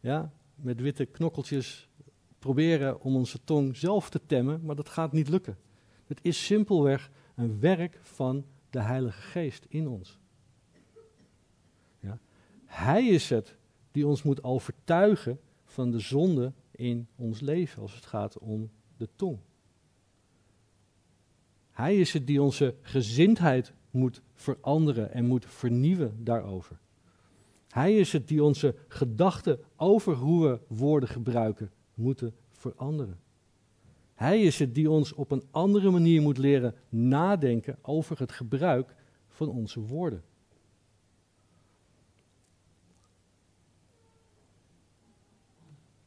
ja, 0.00 0.32
met 0.54 0.80
witte 0.80 1.04
knokkeltjes 1.04 1.88
proberen 2.38 3.00
om 3.00 3.16
onze 3.16 3.44
tong 3.44 3.76
zelf 3.76 4.10
te 4.10 4.20
temmen, 4.26 4.64
maar 4.64 4.76
dat 4.76 4.88
gaat 4.88 5.12
niet 5.12 5.28
lukken. 5.28 5.58
Het 6.06 6.18
is 6.22 6.44
simpelweg 6.44 7.10
een 7.34 7.60
werk 7.60 7.98
van 8.02 8.44
de 8.70 8.80
Heilige 8.80 9.20
Geest 9.20 9.66
in 9.68 9.88
ons. 9.88 10.18
Ja. 12.00 12.18
Hij 12.64 13.06
is 13.06 13.30
het 13.30 13.56
die 13.90 14.06
ons 14.06 14.22
moet 14.22 14.44
overtuigen 14.44 15.40
van 15.64 15.90
de 15.90 15.98
zonde 15.98 16.52
in 16.70 17.08
ons 17.16 17.40
leven 17.40 17.82
als 17.82 17.94
het 17.94 18.06
gaat 18.06 18.38
om 18.38 18.70
de 18.96 19.08
tong. 19.16 19.38
Hij 21.72 21.96
is 21.96 22.12
het 22.12 22.26
die 22.26 22.42
onze 22.42 22.74
gezindheid 22.80 23.72
moet 23.90 24.22
veranderen 24.34 25.12
en 25.12 25.26
moet 25.26 25.46
vernieuwen 25.46 26.24
daarover. 26.24 26.78
Hij 27.68 27.96
is 27.96 28.12
het 28.12 28.28
die 28.28 28.44
onze 28.44 28.74
gedachten 28.88 29.58
over 29.76 30.14
hoe 30.14 30.48
we 30.48 30.60
woorden 30.66 31.08
gebruiken 31.08 31.70
moeten 31.94 32.34
veranderen. 32.50 33.20
Hij 34.14 34.42
is 34.42 34.58
het 34.58 34.74
die 34.74 34.90
ons 34.90 35.12
op 35.12 35.30
een 35.30 35.42
andere 35.50 35.90
manier 35.90 36.22
moet 36.22 36.38
leren 36.38 36.74
nadenken 36.88 37.78
over 37.82 38.18
het 38.18 38.32
gebruik 38.32 38.94
van 39.28 39.48
onze 39.48 39.80
woorden. 39.80 40.22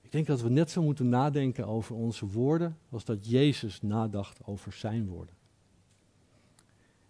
Ik 0.01 0.11
denk 0.11 0.27
dat 0.27 0.41
we 0.41 0.49
net 0.49 0.71
zo 0.71 0.81
moeten 0.81 1.09
nadenken 1.09 1.67
over 1.67 1.95
onze 1.95 2.25
woorden 2.27 2.77
als 2.89 3.05
dat 3.05 3.29
Jezus 3.29 3.81
nadacht 3.81 4.39
over 4.43 4.73
zijn 4.73 5.07
woorden. 5.07 5.35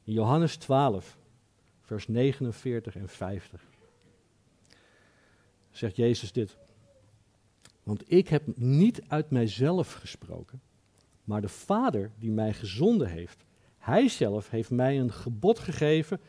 In 0.06 0.14
Johannes 0.14 0.56
12, 0.56 1.18
vers 1.82 2.08
49 2.08 2.96
en 2.96 3.10
50 3.10 3.62
zegt 5.72 5.96
Jezus 5.96 6.32
dit. 6.32 6.58
Want 7.84 8.12
ik 8.12 8.28
heb 8.28 8.58
niet 8.58 9.02
uit 9.08 9.30
mijzelf 9.30 9.94
gesproken, 9.94 10.62
maar 11.24 11.42
de 11.42 11.50
Vader 11.50 12.12
die 12.20 12.32
mij 12.32 12.54
gezonden 12.54 13.08
heeft. 13.08 13.44
Hij 13.78 14.08
zelf 14.08 14.50
heeft 14.50 14.70
mij 14.70 15.00
een 15.00 15.12
gebod 15.12 15.60
gegeven 15.60 16.20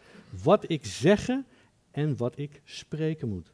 wat 0.43 0.71
ik 0.71 0.85
zeggen 0.85 1.47
en 1.91 2.17
wat 2.17 2.39
ik 2.39 2.61
spreken 2.65 3.29
moet. 3.29 3.53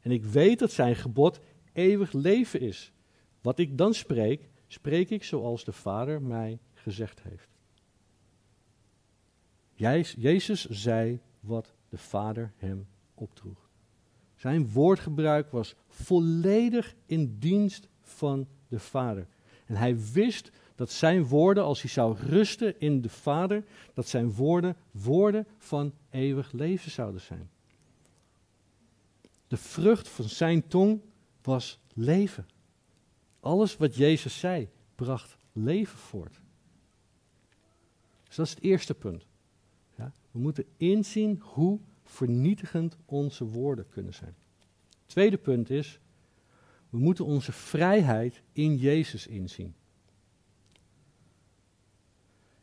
En 0.00 0.10
ik 0.10 0.24
weet 0.24 0.58
dat 0.58 0.72
zijn 0.72 0.96
gebod 0.96 1.40
eeuwig 1.72 2.12
leven 2.12 2.60
is. 2.60 2.92
Wat 3.40 3.58
ik 3.58 3.78
dan 3.78 3.94
spreek, 3.94 4.48
spreek 4.66 5.10
ik 5.10 5.24
zoals 5.24 5.64
de 5.64 5.72
Vader 5.72 6.22
mij 6.22 6.58
gezegd 6.74 7.22
heeft. 7.22 7.53
Jezus 9.74 10.68
zei 10.68 11.20
wat 11.40 11.72
de 11.88 11.98
Vader 11.98 12.52
hem 12.56 12.86
opdroeg. 13.14 13.68
Zijn 14.36 14.70
woordgebruik 14.70 15.50
was 15.50 15.74
volledig 15.88 16.94
in 17.06 17.36
dienst 17.38 17.88
van 18.00 18.46
de 18.68 18.78
Vader. 18.78 19.26
En 19.66 19.76
hij 19.76 19.96
wist 20.12 20.50
dat 20.74 20.90
zijn 20.90 21.26
woorden, 21.26 21.64
als 21.64 21.80
hij 21.80 21.90
zou 21.90 22.16
rusten 22.18 22.80
in 22.80 23.00
de 23.00 23.08
Vader, 23.08 23.64
dat 23.94 24.08
zijn 24.08 24.32
woorden 24.32 24.76
woorden 24.90 25.46
van 25.58 25.92
eeuwig 26.10 26.52
leven 26.52 26.90
zouden 26.90 27.20
zijn. 27.20 27.50
De 29.48 29.56
vrucht 29.56 30.08
van 30.08 30.24
zijn 30.24 30.68
tong 30.68 31.00
was 31.42 31.78
leven. 31.94 32.46
Alles 33.40 33.76
wat 33.76 33.96
Jezus 33.96 34.38
zei, 34.38 34.68
bracht 34.94 35.36
leven 35.52 35.98
voort. 35.98 36.40
Dus 38.26 38.36
dat 38.36 38.46
is 38.46 38.54
het 38.54 38.62
eerste 38.62 38.94
punt. 38.94 39.26
We 40.34 40.40
moeten 40.40 40.64
inzien 40.76 41.40
hoe 41.42 41.80
vernietigend 42.04 42.96
onze 43.04 43.44
woorden 43.44 43.88
kunnen 43.88 44.14
zijn. 44.14 44.34
Tweede 45.06 45.36
punt 45.36 45.70
is, 45.70 46.00
we 46.90 46.98
moeten 46.98 47.24
onze 47.24 47.52
vrijheid 47.52 48.42
in 48.52 48.76
Jezus 48.76 49.26
inzien. 49.26 49.74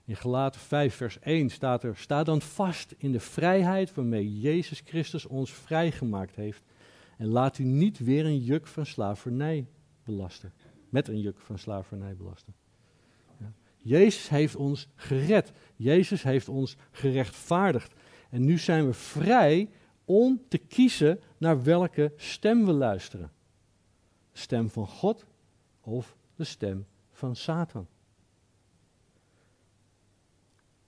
In 0.06 0.16
Galaten 0.16 0.62
5, 0.62 0.96
vers 0.96 1.20
1 1.20 1.50
staat 1.50 1.84
er: 1.84 1.98
Sta 1.98 2.24
dan 2.24 2.42
vast 2.42 2.96
in 2.98 3.12
de 3.12 3.20
vrijheid 3.20 3.94
waarmee 3.94 4.40
Jezus 4.40 4.82
Christus 4.86 5.26
ons 5.26 5.54
vrijgemaakt 5.54 6.36
heeft. 6.36 6.64
En 7.18 7.28
laat 7.28 7.58
u 7.58 7.64
niet 7.64 8.00
weer 8.00 8.26
een 8.26 8.40
juk 8.40 8.68
van 8.68 8.86
slavernij 8.86 9.68
belasten. 10.04 10.54
Met 10.90 11.08
een 11.08 11.20
juk 11.20 11.40
van 11.40 11.60
slavernij 11.60 12.16
belasten. 12.16 12.54
Jezus 13.82 14.30
heeft 14.30 14.56
ons 14.56 14.88
gered. 14.96 15.52
Jezus 15.76 16.24
heeft 16.24 16.50
ons 16.50 16.78
gerechtvaardigd. 16.92 17.94
En 18.30 18.46
nu 18.46 18.58
zijn 18.58 18.86
we 18.86 18.94
vrij 18.94 19.70
om 20.06 20.42
te 20.48 20.58
kiezen 20.58 21.20
naar 21.38 21.64
welke 21.64 22.14
stem 22.16 22.66
we 22.66 22.72
luisteren. 22.72 23.32
De 24.32 24.40
stem 24.40 24.70
van 24.70 24.88
God 24.88 25.26
of 25.82 26.16
de 26.36 26.44
stem 26.44 26.86
van 27.12 27.36
Satan. 27.36 27.88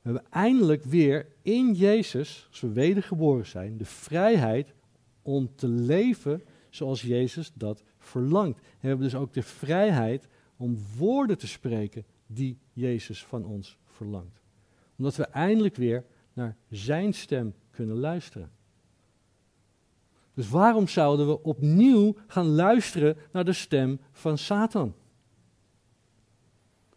We 0.01 0.09
hebben 0.09 0.31
eindelijk 0.31 0.83
weer 0.83 1.27
in 1.41 1.73
Jezus, 1.73 2.47
als 2.49 2.59
we 2.59 2.71
wedergeboren 2.71 3.45
zijn, 3.45 3.77
de 3.77 3.85
vrijheid 3.85 4.73
om 5.21 5.55
te 5.55 5.67
leven 5.67 6.43
zoals 6.69 7.01
Jezus 7.01 7.51
dat 7.53 7.83
verlangt. 7.97 8.59
We 8.59 8.87
hebben 8.87 9.05
dus 9.05 9.15
ook 9.15 9.33
de 9.33 9.43
vrijheid 9.43 10.27
om 10.57 10.77
woorden 10.97 11.37
te 11.37 11.47
spreken 11.47 12.05
die 12.33 12.57
Jezus 12.73 13.25
van 13.25 13.45
ons 13.45 13.77
verlangt. 13.85 14.41
Omdat 14.97 15.15
we 15.15 15.23
eindelijk 15.23 15.75
weer 15.75 16.05
naar 16.33 16.55
Zijn 16.69 17.13
stem 17.13 17.53
kunnen 17.71 17.99
luisteren. 17.99 18.51
Dus 20.33 20.49
waarom 20.49 20.87
zouden 20.87 21.27
we 21.27 21.43
opnieuw 21.43 22.15
gaan 22.27 22.47
luisteren 22.47 23.17
naar 23.31 23.45
de 23.45 23.53
stem 23.53 23.99
van 24.11 24.37
Satan? 24.37 24.93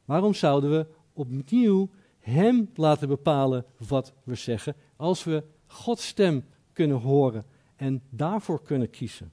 Waarom 0.04 0.34
zouden 0.34 0.70
we 0.70 0.86
opnieuw 1.12 1.90
hem 2.18 2.70
laten 2.74 3.08
bepalen 3.08 3.64
wat 3.88 4.12
we 4.24 4.34
zeggen, 4.34 4.74
als 4.96 5.24
we 5.24 5.44
Gods 5.66 6.06
stem 6.06 6.44
kunnen 6.72 6.96
horen 6.96 7.44
en 7.76 8.02
daarvoor 8.10 8.62
kunnen 8.62 8.90
kiezen? 8.90 9.32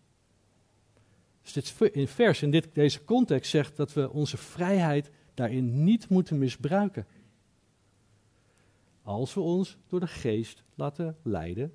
Dus 1.42 1.54
dit 1.54 1.74
vers 2.10 2.42
in 2.42 2.52
dit, 2.52 2.70
deze 2.74 3.04
context 3.04 3.52
zegt 3.52 3.78
dat 3.78 3.94
we 3.94 4.12
onze 4.12 4.38
vrijheid 4.38 5.12
daarin 5.34 5.84
niet 5.84 6.10
moeten 6.10 6.38
misbruiken. 6.38 7.06
Als 9.02 9.34
we 9.34 9.40
ons 9.40 9.78
door 9.88 10.00
de 10.00 10.08
geest 10.08 10.64
laten 10.76 11.18
leiden, 11.22 11.74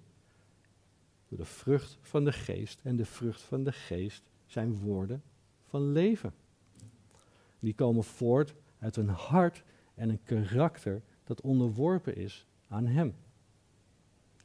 door 1.29 1.39
de 1.39 1.45
vrucht 1.45 1.99
van 2.01 2.25
de 2.25 2.33
geest. 2.33 2.81
En 2.83 2.97
de 2.97 3.05
vrucht 3.05 3.43
van 3.43 3.65
de 3.65 3.73
geest 3.73 4.23
zijn 4.47 4.79
woorden 4.79 5.23
van 5.67 5.93
leven. 5.93 6.33
Die 7.59 7.75
komen 7.75 8.05
voort 8.05 8.55
uit 8.79 8.97
een 8.97 9.09
hart 9.09 9.63
en 9.95 10.09
een 10.09 10.23
karakter 10.23 11.03
dat 11.25 11.41
onderworpen 11.41 12.17
is 12.17 12.47
aan 12.69 12.87
Hem. 12.87 13.15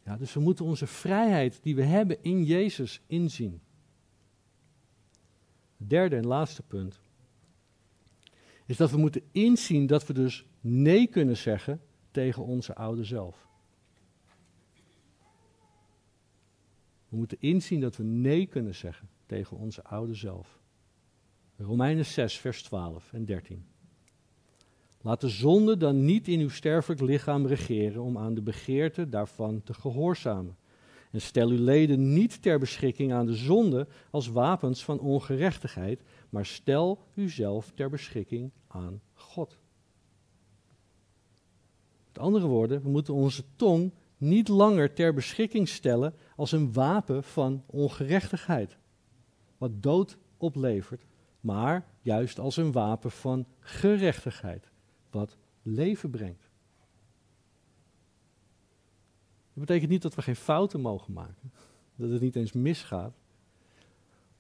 Ja, 0.06 0.18
dus 0.18 0.34
we 0.34 0.40
moeten 0.40 0.66
onze 0.66 0.88
vrijheid 0.88 1.60
die 1.64 1.76
we 1.76 1.84
hebben 1.84 2.24
in 2.24 2.44
Jezus 2.44 3.02
inzien. 3.08 3.62
Derde 5.78 6.16
en 6.16 6.26
laatste 6.26 6.64
punt. 6.64 7.00
Is 8.66 8.78
dat 8.78 8.92
we 8.92 8.98
moeten 8.98 9.22
inzien 9.32 9.88
dat 9.88 10.08
we 10.08 10.14
dus 10.14 10.46
nee 10.62 11.08
kunnen 11.08 11.38
zeggen 11.38 11.82
tegen 12.12 12.44
onze 12.44 12.76
oude 12.76 13.04
zelf. 13.04 13.48
We 17.10 17.18
moeten 17.20 17.38
inzien 17.40 17.80
dat 17.80 17.96
we 17.98 18.04
nee 18.04 18.46
kunnen 18.46 18.76
zeggen 18.76 19.10
tegen 19.26 19.58
onze 19.58 19.84
oude 19.84 20.14
zelf. 20.14 20.60
Romeinen 21.58 22.06
6, 22.06 22.38
vers 22.38 22.64
12 22.64 23.14
en 23.14 23.26
13. 23.26 23.66
Laat 25.02 25.22
de 25.22 25.30
zonde 25.30 25.78
dan 25.78 26.06
niet 26.06 26.28
in 26.28 26.40
uw 26.40 26.50
sterfelijk 26.50 27.02
lichaam 27.02 27.46
regeren 27.46 28.02
om 28.02 28.18
aan 28.18 28.34
de 28.34 28.42
begeerte 28.42 29.10
daarvan 29.10 29.64
te 29.64 29.74
gehoorzamen. 29.74 30.58
En 31.14 31.22
stel 31.22 31.50
uw 31.50 31.64
leden 31.64 32.14
niet 32.14 32.42
ter 32.42 32.60
beschikking 32.60 33.14
aan 33.14 33.26
de 33.26 33.36
zonde 33.36 33.88
als 34.12 34.28
wapens 34.28 34.84
van 34.84 35.00
ongerechtigheid, 35.00 36.02
maar 36.30 36.46
stel 36.46 37.00
uzelf 37.16 37.72
ter 37.76 37.90
beschikking 37.90 38.52
aan 38.68 39.02
God. 39.14 39.58
Met 42.08 42.20
andere 42.20 42.46
woorden, 42.48 42.82
we 42.82 42.90
moeten 42.90 43.14
onze 43.14 43.44
tong 43.56 43.92
niet 44.18 44.48
langer 44.48 44.94
ter 44.94 45.14
beschikking 45.14 45.70
stellen 45.70 46.14
als 46.36 46.52
een 46.52 46.74
wapen 46.74 47.24
van 47.24 47.64
ongerechtigheid, 47.66 48.78
wat 49.58 49.84
dood 49.84 50.18
oplevert, 50.38 51.06
maar 51.40 51.88
juist 52.02 52.40
als 52.40 52.58
een 52.58 52.72
wapen 52.72 53.12
van 53.12 53.46
gerechtigheid, 53.60 54.70
wat 55.10 55.38
leven 55.62 56.10
brengt. 56.10 56.43
Dat 59.54 59.66
betekent 59.66 59.92
niet 59.92 60.02
dat 60.02 60.16
we 60.16 60.22
geen 60.22 60.36
fouten 60.36 60.82
mogen 60.82 61.14
maken, 61.14 61.52
dat 61.96 62.10
het 62.10 62.22
niet 62.22 62.36
eens 62.36 62.52
misgaat. 62.52 63.14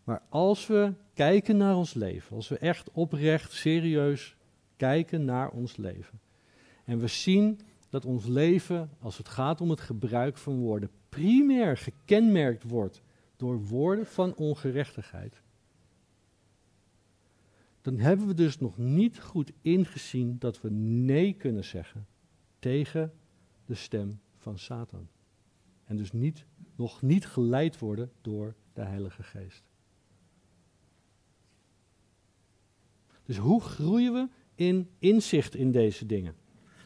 Maar 0.03 0.21
als 0.29 0.67
we 0.67 0.93
kijken 1.13 1.57
naar 1.57 1.75
ons 1.75 1.93
leven, 1.93 2.35
als 2.35 2.47
we 2.47 2.57
echt 2.57 2.91
oprecht, 2.91 3.51
serieus 3.51 4.35
kijken 4.75 5.25
naar 5.25 5.49
ons 5.49 5.77
leven, 5.77 6.19
en 6.85 6.99
we 6.99 7.07
zien 7.07 7.59
dat 7.89 8.05
ons 8.05 8.25
leven, 8.25 8.89
als 8.99 9.17
het 9.17 9.29
gaat 9.29 9.61
om 9.61 9.69
het 9.69 9.81
gebruik 9.81 10.37
van 10.37 10.59
woorden, 10.59 10.89
primair 11.09 11.77
gekenmerkt 11.77 12.63
wordt 12.63 13.01
door 13.35 13.63
woorden 13.63 14.05
van 14.05 14.35
ongerechtigheid, 14.35 15.41
dan 17.81 17.97
hebben 17.97 18.27
we 18.27 18.33
dus 18.33 18.59
nog 18.59 18.77
niet 18.77 19.19
goed 19.19 19.51
ingezien 19.61 20.35
dat 20.39 20.61
we 20.61 20.69
nee 20.69 21.33
kunnen 21.33 21.63
zeggen 21.63 22.07
tegen 22.59 23.13
de 23.65 23.75
stem 23.75 24.19
van 24.43 24.59
Satan. 24.59 25.07
En 25.83 25.97
dus 25.97 26.11
niet, 26.11 26.45
nog 26.75 27.01
niet 27.01 27.25
geleid 27.25 27.79
worden 27.79 28.11
door 28.21 28.55
de 28.73 28.81
Heilige 28.81 29.23
Geest. 29.23 29.63
Dus 33.25 33.37
hoe 33.37 33.61
groeien 33.61 34.13
we 34.13 34.27
in 34.55 34.89
inzicht 34.99 35.55
in 35.55 35.71
deze 35.71 36.05
dingen? 36.05 36.35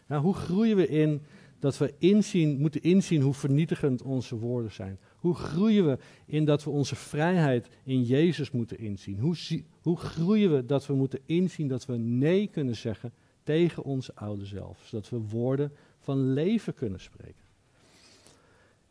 Nou, 0.08 0.22
hoe 0.22 0.34
groeien 0.34 0.76
we 0.76 0.88
in 0.88 1.22
dat 1.60 1.78
we 1.78 1.93
inzien, 1.97 2.60
moeten 2.60 2.82
inzien 2.82 3.22
hoe 3.22 3.34
vernietigend 3.34 4.01
onze 4.01 4.38
woorden 4.38 4.72
zijn? 4.72 4.99
Hoe 5.16 5.36
groeien 5.36 5.86
we 5.86 5.97
in 6.26 6.45
dat 6.45 6.64
we 6.64 6.70
onze 6.70 6.95
vrijheid 6.95 7.70
in 7.84 8.03
Jezus 8.03 8.51
moeten 8.51 8.78
inzien? 8.78 9.20
Hoe, 9.20 9.36
hoe 9.82 9.97
groeien 9.97 10.55
we 10.55 10.66
dat 10.66 10.86
we 10.86 10.93
moeten 10.93 11.20
inzien 11.26 11.68
dat 11.68 11.86
we 11.86 11.97
nee 11.97 12.47
kunnen 12.47 12.76
zeggen 12.76 13.14
tegen 13.43 13.84
onze 13.84 14.16
oude 14.16 14.45
zelf? 14.45 14.86
Zodat 14.86 15.10
we 15.10 15.18
woorden 15.18 15.72
van 15.99 16.34
leven 16.34 16.74
kunnen 16.74 16.99
spreken. 16.99 17.47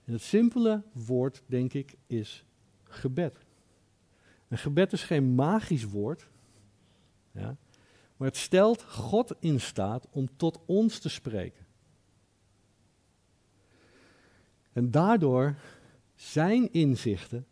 En 0.07 0.13
het 0.13 0.23
simpele 0.23 0.83
woord, 0.93 1.43
denk 1.47 1.73
ik, 1.73 1.95
is 2.07 2.45
gebed. 2.85 3.39
Een 4.49 4.59
gebed 4.59 4.93
is 4.93 5.03
geen 5.03 5.35
magisch 5.35 5.85
woord, 5.85 6.29
ja, 7.33 7.57
maar 8.17 8.29
het 8.29 8.37
stelt 8.37 8.83
God 8.83 9.35
in 9.39 9.61
staat 9.61 10.07
om 10.11 10.29
tot 10.37 10.61
ons 10.67 10.99
te 10.99 11.09
spreken. 11.09 11.67
En 14.73 14.91
daardoor 14.91 15.55
zijn 16.15 16.73
inzichten 16.73 17.47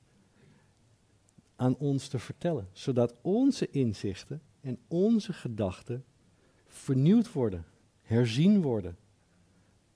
aan 1.56 1.76
ons 1.76 2.08
te 2.08 2.18
vertellen, 2.18 2.68
zodat 2.72 3.14
onze 3.22 3.70
inzichten 3.70 4.42
en 4.60 4.78
onze 4.88 5.32
gedachten 5.32 6.04
vernieuwd 6.66 7.32
worden, 7.32 7.64
herzien 8.02 8.62
worden. 8.62 8.96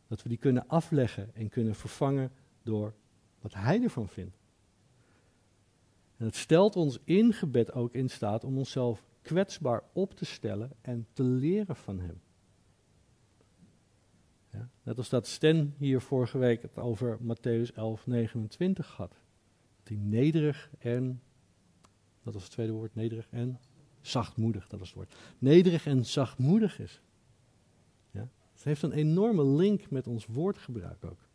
Dat 0.07 0.23
we 0.23 0.29
die 0.29 0.39
kunnen 0.39 0.69
afleggen 0.69 1.35
en 1.35 1.49
kunnen 1.49 1.75
vervangen 1.75 2.33
door 2.69 2.95
wat 3.41 3.55
Hij 3.55 3.83
ervan 3.83 4.09
vindt. 4.09 4.37
En 6.17 6.27
het 6.27 6.37
stelt 6.37 6.77
ons 6.77 6.99
in 7.05 7.33
gebed 7.33 7.73
ook 7.73 7.95
in 7.95 8.11
staat 8.11 8.45
om 8.45 8.59
onszelf 8.59 9.05
kwetsbaar 9.23 9.83
op 9.93 10.15
te 10.15 10.25
stellen 10.25 10.71
en 10.81 11.07
te 11.13 11.23
leren 11.23 11.77
van 11.77 12.01
Hem. 12.01 12.21
Ja, 14.51 14.69
net 14.83 14.99
als 14.99 15.09
dat 15.09 15.27
Sten 15.27 15.75
hier 15.79 16.01
vorige 16.01 16.39
week 16.39 16.63
het 16.63 16.79
over 16.79 17.19
Matthäus 17.23 17.75
11, 17.75 18.07
29 18.07 18.97
had. 18.97 19.21
Die 19.83 19.99
nederig 19.99 20.71
en, 20.79 21.23
dat 22.23 22.35
was 22.35 22.43
het 22.43 22.53
tweede 22.53 22.73
woord, 22.73 22.95
nederig 22.95 23.27
en 23.31 23.61
zachtmoedig, 24.01 24.69
dat 24.69 24.81
is 24.81 24.87
het 24.87 24.97
woord. 24.97 25.15
Nederig 25.39 25.87
en 25.87 26.07
zachtmoedig 26.07 26.79
is. 26.79 27.01
Ja, 28.11 28.29
het 28.53 28.65
heeft 28.65 28.83
een 28.83 28.93
enorme 28.93 29.45
link 29.45 29.91
met 29.91 30.07
ons 30.07 30.27
woordgebruik 30.27 31.05
ook. 31.05 31.28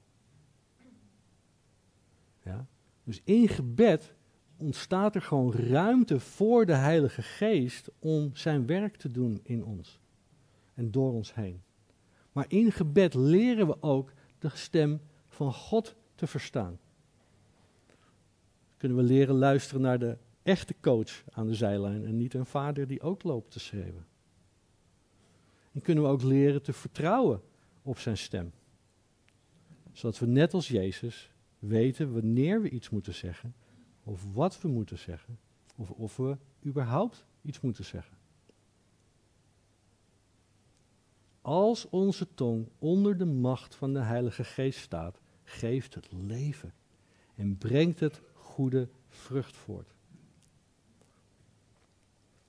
Ja, 2.43 2.67
dus 3.03 3.21
in 3.23 3.47
gebed 3.47 4.13
ontstaat 4.57 5.15
er 5.15 5.21
gewoon 5.21 5.53
ruimte 5.53 6.19
voor 6.19 6.65
de 6.65 6.73
Heilige 6.73 7.21
Geest 7.21 7.91
om 7.99 8.29
zijn 8.33 8.65
werk 8.65 8.95
te 8.95 9.11
doen 9.11 9.39
in 9.43 9.63
ons 9.63 9.99
en 10.73 10.91
door 10.91 11.13
ons 11.13 11.33
heen. 11.33 11.61
Maar 12.31 12.45
in 12.47 12.71
gebed 12.71 13.13
leren 13.13 13.67
we 13.67 13.81
ook 13.81 14.13
de 14.39 14.49
stem 14.53 15.01
van 15.27 15.53
God 15.53 15.95
te 16.15 16.27
verstaan. 16.27 16.79
Kunnen 18.77 18.97
we 18.97 19.03
leren 19.03 19.35
luisteren 19.35 19.81
naar 19.81 19.99
de 19.99 20.17
echte 20.43 20.75
coach 20.81 21.23
aan 21.31 21.47
de 21.47 21.55
zijlijn 21.55 22.05
en 22.05 22.17
niet 22.17 22.33
een 22.33 22.45
vader 22.45 22.87
die 22.87 23.01
ook 23.01 23.23
loopt 23.23 23.51
te 23.51 23.59
schreeuwen. 23.59 24.05
En 25.71 25.81
kunnen 25.81 26.03
we 26.03 26.09
ook 26.09 26.21
leren 26.21 26.61
te 26.61 26.73
vertrouwen 26.73 27.41
op 27.81 27.99
zijn 27.99 28.17
stem. 28.17 28.51
Zodat 29.91 30.19
we 30.19 30.25
net 30.25 30.53
als 30.53 30.67
Jezus 30.67 31.32
weten 31.68 32.14
wanneer 32.14 32.61
we 32.61 32.70
iets 32.70 32.89
moeten 32.89 33.14
zeggen 33.14 33.55
of 34.03 34.34
wat 34.34 34.61
we 34.61 34.68
moeten 34.68 34.97
zeggen, 34.97 35.39
of 35.76 35.89
of 35.89 36.18
we 36.18 36.38
überhaupt 36.66 37.26
iets 37.41 37.61
moeten 37.61 37.86
zeggen. 37.86 38.18
Als 41.41 41.89
onze 41.89 42.34
tong 42.34 42.68
onder 42.80 43.18
de 43.18 43.26
macht 43.26 43.76
van 43.76 43.93
de 43.93 43.99
Heilige 43.99 44.43
Geest 44.43 44.80
staat, 44.80 45.20
geeft 45.43 45.95
het 45.95 46.11
leven 46.11 46.74
en 47.36 47.57
brengt 47.57 47.99
het 47.99 48.22
goede 48.34 48.89
vrucht 49.09 49.55
voort. 49.55 49.93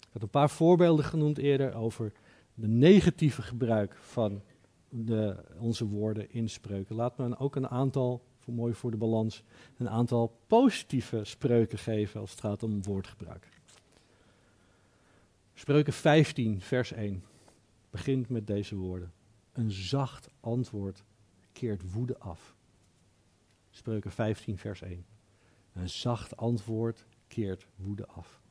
Ik 0.01 0.09
had 0.13 0.23
een 0.23 0.29
paar 0.29 0.51
voorbeelden 0.51 1.05
genoemd 1.05 1.39
eerder 1.39 1.75
over 1.75 2.13
de 2.55 2.69
negatieve 2.69 3.43
gebruik 3.43 3.97
van 3.97 4.43
de, 4.89 5.45
onze 5.59 5.87
woorden 5.87 6.31
in 6.31 6.49
spreuken. 6.49 6.97
Laat 6.97 7.19
me 7.19 7.39
ook 7.39 7.57
een 7.57 7.69
aantal 7.69 8.25
voor, 8.45 8.55
mooi 8.55 8.75
voor 8.75 8.91
de 8.91 8.97
balans, 8.97 9.43
een 9.77 9.89
aantal 9.89 10.37
positieve 10.47 11.25
spreuken 11.25 11.79
geven 11.79 12.21
als 12.21 12.31
het 12.31 12.41
gaat 12.41 12.63
om 12.63 12.83
woordgebruik. 12.83 13.49
Spreuken 15.55 15.93
15, 15.93 16.61
vers 16.61 16.93
1 16.93 17.25
begint 17.91 18.29
met 18.29 18.47
deze 18.47 18.77
woorden. 18.77 19.13
Een 19.53 19.71
zacht 19.71 20.29
antwoord 20.41 21.05
keert 21.53 21.93
woede 21.93 22.19
af. 22.19 22.55
Spreuken 23.71 24.11
15, 24.11 24.59
vers 24.59 24.83
1. 24.83 25.05
Een 25.73 25.89
zacht 25.89 26.37
antwoord 26.37 27.07
keert 27.27 27.67
woede 27.77 28.07
af. 28.07 28.43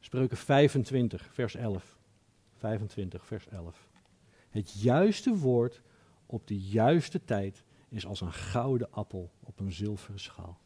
Spreuken 0.00 0.36
25, 0.36 1.28
vers 1.32 1.54
11. 1.54 1.98
25, 2.56 3.26
vers 3.26 3.48
11. 3.48 3.88
Het 4.50 4.80
juiste 4.80 5.36
woord 5.36 5.80
op 6.26 6.46
de 6.46 6.60
juiste 6.60 7.24
tijd 7.24 7.64
is 7.94 8.06
als 8.06 8.20
een 8.20 8.32
gouden 8.32 8.92
appel 8.92 9.32
op 9.40 9.60
een 9.60 9.72
zilveren 9.72 10.20
schaal. 10.20 10.58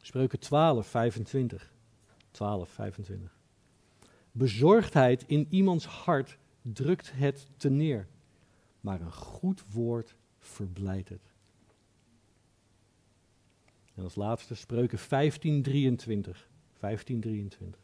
Spreuken 0.00 0.38
12, 0.38 0.86
25. 0.86 1.72
12, 2.30 2.68
25. 2.68 3.38
Bezorgdheid 4.32 5.24
in 5.26 5.46
iemands 5.50 5.86
hart 5.86 6.38
drukt 6.62 7.12
het 7.12 7.46
te 7.56 7.70
neer, 7.70 8.08
maar 8.80 9.00
een 9.00 9.12
goed 9.12 9.72
woord 9.72 10.14
verblijdt 10.38 11.08
het. 11.08 11.32
En 13.94 14.02
als 14.02 14.14
laatste 14.14 14.54
spreuken 14.54 14.98
1523. 15.08 16.48
1523. 16.80 17.80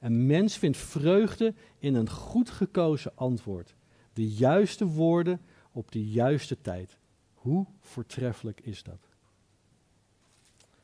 Een 0.00 0.26
mens 0.26 0.58
vindt 0.58 0.76
vreugde 0.76 1.54
in 1.78 1.94
een 1.94 2.10
goed 2.10 2.50
gekozen 2.50 3.16
antwoord. 3.16 3.74
De 4.12 4.28
juiste 4.28 4.86
woorden 4.86 5.40
op 5.72 5.92
de 5.92 6.04
juiste 6.04 6.60
tijd. 6.60 6.98
Hoe 7.34 7.66
voortreffelijk 7.80 8.60
is 8.60 8.82
dat? 8.82 9.08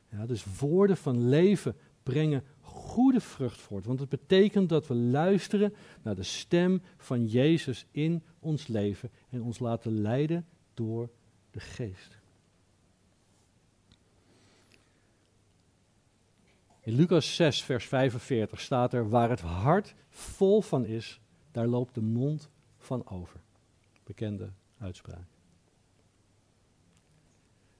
Ja, 0.09 0.25
dus 0.25 0.45
woorden 0.59 0.97
van 0.97 1.29
leven 1.29 1.75
brengen 2.03 2.43
goede 2.59 3.21
vrucht 3.21 3.61
voort. 3.61 3.85
Want 3.85 3.99
het 3.99 4.09
betekent 4.09 4.69
dat 4.69 4.87
we 4.87 4.95
luisteren 4.95 5.73
naar 6.01 6.15
de 6.15 6.23
stem 6.23 6.81
van 6.97 7.25
Jezus 7.25 7.85
in 7.91 8.23
ons 8.39 8.67
leven 8.67 9.09
en 9.29 9.41
ons 9.41 9.59
laten 9.59 10.01
leiden 10.01 10.45
door 10.73 11.09
de 11.51 11.59
geest. 11.59 12.17
In 16.81 16.93
Lucas 16.93 17.35
6, 17.35 17.63
vers 17.63 17.85
45 17.85 18.59
staat 18.59 18.93
er: 18.93 19.09
Waar 19.09 19.29
het 19.29 19.41
hart 19.41 19.95
vol 20.09 20.61
van 20.61 20.85
is, 20.85 21.19
daar 21.51 21.67
loopt 21.67 21.93
de 21.93 22.01
mond 22.01 22.49
van 22.87 23.07
over. 23.07 23.39
Bekende 24.03 24.51
uitspraak. 24.77 25.27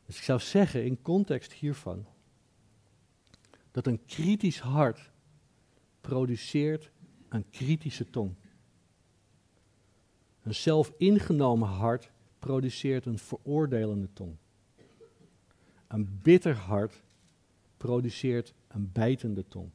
Dus 0.06 0.18
ik 0.18 0.24
zou 0.24 0.40
zeggen, 0.40 0.86
in 0.86 1.02
context 1.02 1.54
hiervan, 1.54 2.06
dat 3.72 3.88
een 3.88 4.06
kritisch 4.06 4.60
hart 4.60 5.12
produceert 6.02 6.92
een 7.30 7.50
kritische 7.50 8.10
tong. 8.10 8.36
Een 10.42 10.56
zelfingenomen 10.56 11.68
hart 11.68 12.12
produceert 12.40 13.06
een 13.06 13.18
veroordelende 13.18 14.14
tong. 14.14 14.36
Een 15.88 16.20
bitter 16.22 16.56
hart 16.56 17.04
produceert 17.78 18.54
een 18.68 18.92
bijtende 18.92 19.48
tong. 19.48 19.70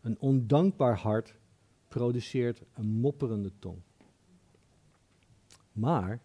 Een 0.00 0.18
ondankbaar 0.18 0.96
hart 0.96 1.34
produceert 1.88 2.62
een 2.74 2.86
mopperende 2.86 3.52
tong. 3.58 3.82
Maar 5.78 6.20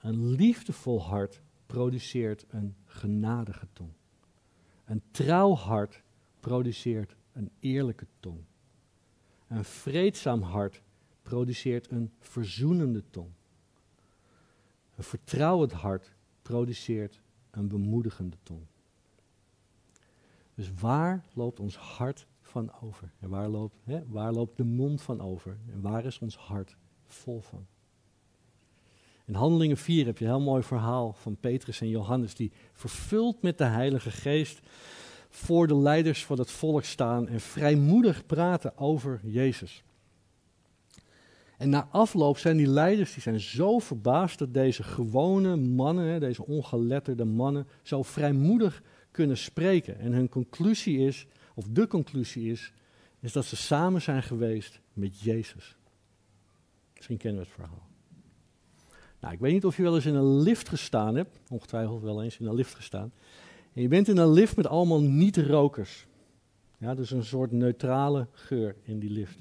een 0.00 0.26
liefdevol 0.26 1.02
hart 1.02 1.40
produceert 1.66 2.44
een 2.48 2.74
genadige 2.84 3.66
tong. 3.72 3.92
Een 4.84 5.02
trouw 5.10 5.54
hart 5.54 6.02
produceert 6.40 7.16
een 7.32 7.50
eerlijke 7.58 8.06
tong. 8.20 8.44
Een 9.48 9.64
vreedzaam 9.64 10.42
hart 10.42 10.82
produceert 11.22 11.90
een 11.90 12.12
verzoenende 12.18 13.02
tong. 13.10 13.30
Een 14.96 15.04
vertrouwend 15.04 15.72
hart 15.72 16.12
produceert 16.42 17.20
een 17.50 17.68
bemoedigende 17.68 18.36
tong. 18.42 18.66
Dus 20.54 20.74
waar 20.74 21.24
loopt 21.32 21.60
ons 21.60 21.76
hart 21.76 22.26
van 22.40 22.72
over? 22.80 23.12
En 23.18 23.28
waar 23.28 23.48
loopt, 23.48 23.76
hè, 23.84 24.06
waar 24.06 24.32
loopt 24.32 24.56
de 24.56 24.64
mond 24.64 25.02
van 25.02 25.20
over? 25.20 25.58
En 25.72 25.80
waar 25.80 26.04
is 26.04 26.18
ons 26.18 26.36
hart 26.36 26.76
vol 27.06 27.40
van? 27.40 27.66
In 29.26 29.34
Handelingen 29.34 29.76
4 29.76 30.06
heb 30.06 30.18
je 30.18 30.24
een 30.24 30.30
heel 30.30 30.40
mooi 30.40 30.62
verhaal 30.62 31.12
van 31.12 31.36
Petrus 31.36 31.80
en 31.80 31.88
Johannes, 31.88 32.34
die 32.34 32.52
vervuld 32.72 33.42
met 33.42 33.58
de 33.58 33.64
Heilige 33.64 34.10
Geest 34.10 34.60
voor 35.28 35.66
de 35.66 35.76
leiders 35.76 36.24
van 36.24 36.38
het 36.38 36.50
volk 36.50 36.84
staan 36.84 37.28
en 37.28 37.40
vrijmoedig 37.40 38.26
praten 38.26 38.78
over 38.78 39.20
Jezus. 39.22 39.82
En 41.58 41.68
na 41.68 41.88
afloop 41.90 42.38
zijn 42.38 42.56
die 42.56 42.66
leiders 42.66 43.12
die 43.12 43.22
zijn 43.22 43.40
zo 43.40 43.78
verbaasd 43.78 44.38
dat 44.38 44.54
deze 44.54 44.82
gewone 44.82 45.56
mannen, 45.56 46.20
deze 46.20 46.46
ongeletterde 46.46 47.24
mannen, 47.24 47.66
zo 47.82 48.02
vrijmoedig 48.02 48.82
kunnen 49.10 49.38
spreken. 49.38 49.98
En 49.98 50.12
hun 50.12 50.28
conclusie 50.28 50.98
is, 50.98 51.26
of 51.54 51.66
de 51.68 51.86
conclusie 51.86 52.50
is, 52.50 52.72
is 53.20 53.32
dat 53.32 53.44
ze 53.44 53.56
samen 53.56 54.02
zijn 54.02 54.22
geweest 54.22 54.80
met 54.92 55.20
Jezus. 55.20 55.76
Misschien 56.94 57.16
kennen 57.16 57.40
we 57.40 57.46
het 57.46 57.56
verhaal. 57.56 57.93
Nou, 59.24 59.36
ik 59.36 59.42
weet 59.42 59.52
niet 59.52 59.64
of 59.64 59.76
je 59.76 59.82
wel 59.82 59.94
eens 59.94 60.06
in 60.06 60.14
een 60.14 60.40
lift 60.40 60.68
gestaan 60.68 61.14
hebt, 61.14 61.38
ongetwijfeld 61.50 62.02
wel 62.02 62.22
eens 62.22 62.38
in 62.38 62.46
een 62.46 62.54
lift 62.54 62.74
gestaan. 62.74 63.12
En 63.72 63.82
je 63.82 63.88
bent 63.88 64.08
in 64.08 64.16
een 64.16 64.32
lift 64.32 64.56
met 64.56 64.66
allemaal 64.66 65.00
niet-rokers. 65.00 66.06
Ja, 66.78 66.94
dus 66.94 67.10
een 67.10 67.24
soort 67.24 67.52
neutrale 67.52 68.26
geur 68.32 68.76
in 68.82 68.98
die 68.98 69.10
lift. 69.10 69.38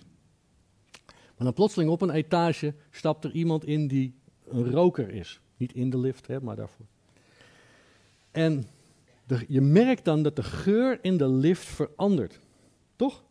Maar 1.05 1.45
dan 1.45 1.53
plotseling 1.53 1.89
op 1.89 2.01
een 2.01 2.09
etage 2.09 2.73
stapt 2.89 3.23
er 3.23 3.31
iemand 3.31 3.65
in 3.65 3.87
die 3.87 4.13
een 4.47 4.71
roker 4.71 5.09
is. 5.09 5.39
Niet 5.57 5.73
in 5.73 5.89
de 5.89 5.97
lift, 5.97 6.27
hè, 6.27 6.41
maar 6.41 6.55
daarvoor. 6.55 6.85
En 8.31 8.65
je 9.47 9.61
merkt 9.61 10.05
dan 10.05 10.23
dat 10.23 10.35
de 10.35 10.43
geur 10.43 10.99
in 11.01 11.17
de 11.17 11.27
lift 11.27 11.65
verandert. 11.65 12.39
Toch? 12.95 13.23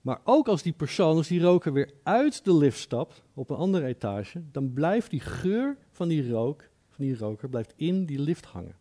Maar 0.00 0.20
ook 0.24 0.48
als 0.48 0.62
die 0.62 0.72
persoon, 0.72 1.16
als 1.16 1.28
die 1.28 1.40
roker 1.40 1.72
weer 1.72 1.92
uit 2.02 2.44
de 2.44 2.54
lift 2.54 2.78
stapt 2.78 3.22
op 3.34 3.50
een 3.50 3.56
andere 3.56 3.86
etage, 3.86 4.42
dan 4.52 4.72
blijft 4.72 5.10
die 5.10 5.20
geur 5.20 5.76
van 5.90 6.08
die 6.08 6.30
rook, 6.30 6.68
van 6.88 7.04
die 7.04 7.16
roker, 7.16 7.48
blijft 7.48 7.72
in 7.76 8.04
die 8.06 8.18
lift 8.18 8.44
hangen. 8.44 8.76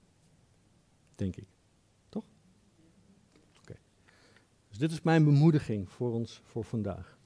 Denk 1.15 1.35
ik. 1.35 1.47
Toch? 2.09 2.23
Oké. 3.61 3.75
Dus 4.69 4.77
dit 4.77 4.91
is 4.91 5.01
mijn 5.01 5.23
bemoediging 5.23 5.89
voor 5.89 6.11
ons 6.11 6.41
voor 6.43 6.63
vandaag. 6.63 7.17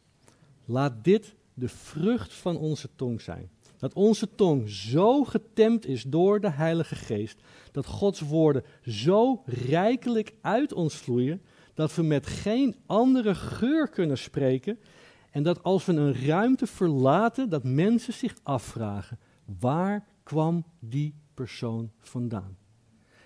Laat 0.65 1.03
dit 1.03 1.35
de 1.53 1.69
vrucht 1.69 2.33
van 2.33 2.57
onze 2.57 2.89
tong 2.95 3.21
zijn. 3.21 3.49
Dat 3.77 3.93
onze 3.93 4.35
tong 4.35 4.69
zo 4.69 5.23
getemd 5.23 5.85
is 5.85 6.03
door 6.03 6.39
de 6.39 6.49
Heilige 6.49 6.95
Geest, 6.95 7.41
dat 7.71 7.85
Gods 7.85 8.19
woorden 8.19 8.63
zo 8.81 9.43
rijkelijk 9.45 10.33
uit 10.41 10.73
ons 10.73 10.95
vloeien, 10.95 11.41
dat 11.73 11.95
we 11.95 12.03
met 12.03 12.27
geen 12.27 12.75
andere 12.85 13.35
geur 13.35 13.89
kunnen 13.89 14.17
spreken 14.17 14.79
en 15.31 15.43
dat 15.43 15.63
als 15.63 15.85
we 15.85 15.93
een 15.93 16.25
ruimte 16.25 16.67
verlaten, 16.67 17.49
dat 17.49 17.63
mensen 17.63 18.13
zich 18.13 18.35
afvragen, 18.43 19.19
waar 19.59 20.05
kwam 20.23 20.65
die 20.79 21.15
persoon 21.33 21.91
vandaan? 21.99 22.57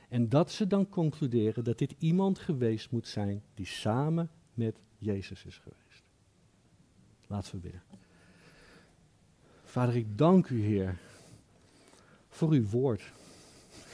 En 0.10 0.30
dat 0.30 0.52
ze 0.52 0.68
dan 0.68 0.90
concluderen 0.90 1.64
dat 1.64 1.78
dit 1.78 1.96
iemand 1.98 2.40
geweest 2.40 2.92
moet 2.92 3.08
zijn 3.08 3.44
die 3.54 3.66
samen 3.66 4.30
met 4.54 4.80
Jezus 4.98 5.46
is 5.46 5.58
geweest. 5.58 6.04
Laten 7.28 7.52
we 7.52 7.58
bidden. 7.58 7.82
Vader, 9.64 9.96
ik 9.96 10.18
dank 10.18 10.50
u, 10.50 10.62
Heer, 10.62 10.98
voor 12.30 12.52
uw 12.52 12.66
woord. 12.66 13.12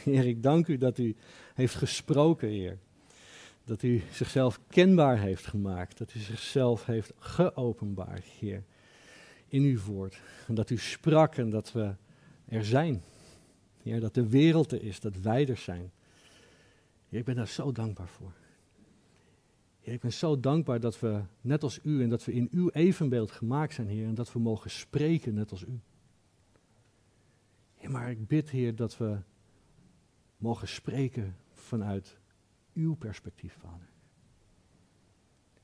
Heer, 0.04 0.26
ik 0.26 0.44
dank 0.44 0.68
u 0.68 0.78
dat 0.78 0.98
u 0.98 1.16
heeft 1.54 1.76
gesproken, 1.76 2.50
Heer. 2.50 2.80
Dat 3.64 3.84
u 3.84 4.02
zichzelf 4.12 4.60
kenbaar 4.68 5.20
heeft 5.20 5.46
gemaakt. 5.46 5.98
Dat 5.98 6.14
u 6.14 6.20
zichzelf 6.20 6.86
heeft 6.86 7.12
geopenbaard, 7.18 8.26
Heer. 8.26 8.64
In 9.48 9.64
uw 9.64 9.80
woord. 9.80 10.22
En 10.48 10.56
dat 10.56 10.70
u 10.70 10.78
sprak 10.78 11.36
en 11.36 11.50
dat 11.50 11.72
we 11.72 11.96
er 12.46 12.66
zijn. 12.66 13.02
Heer, 13.84 14.00
dat 14.00 14.14
de 14.14 14.30
wereld 14.30 14.72
er 14.72 14.84
is, 14.84 15.00
dat 15.00 15.18
wij 15.18 15.48
er 15.48 15.58
zijn. 15.58 15.92
Ik 17.10 17.26
ben 17.26 17.36
daar 17.36 17.48
zo 17.48 17.72
dankbaar 17.72 18.08
voor. 18.08 18.34
Ik 19.80 20.00
ben 20.00 20.14
zo 20.14 20.40
dankbaar 20.40 20.80
dat 20.80 21.00
we, 21.00 21.22
net 21.42 21.64
als 21.64 21.80
u, 21.84 22.04
en 22.04 22.10
dat 22.10 22.26
we 22.26 22.34
in 22.34 22.48
uw 22.52 22.70
evenbeeld 22.70 23.32
gemaakt 23.32 23.74
zijn, 23.74 23.88
Heer, 23.88 24.08
en 24.08 24.16
dat 24.16 24.34
we 24.34 24.40
mogen 24.40 24.70
spreken 24.70 25.34
net 25.34 25.52
als 25.52 25.64
u. 25.64 25.80
Maar 27.90 28.10
ik 28.10 28.28
bid, 28.28 28.50
Heer, 28.50 28.76
dat 28.76 28.98
we 28.98 29.18
mogen 30.38 30.68
spreken 30.68 31.36
vanuit 31.54 32.18
uw 32.74 32.96
perspectief, 32.96 33.58
Vader. 33.60 33.90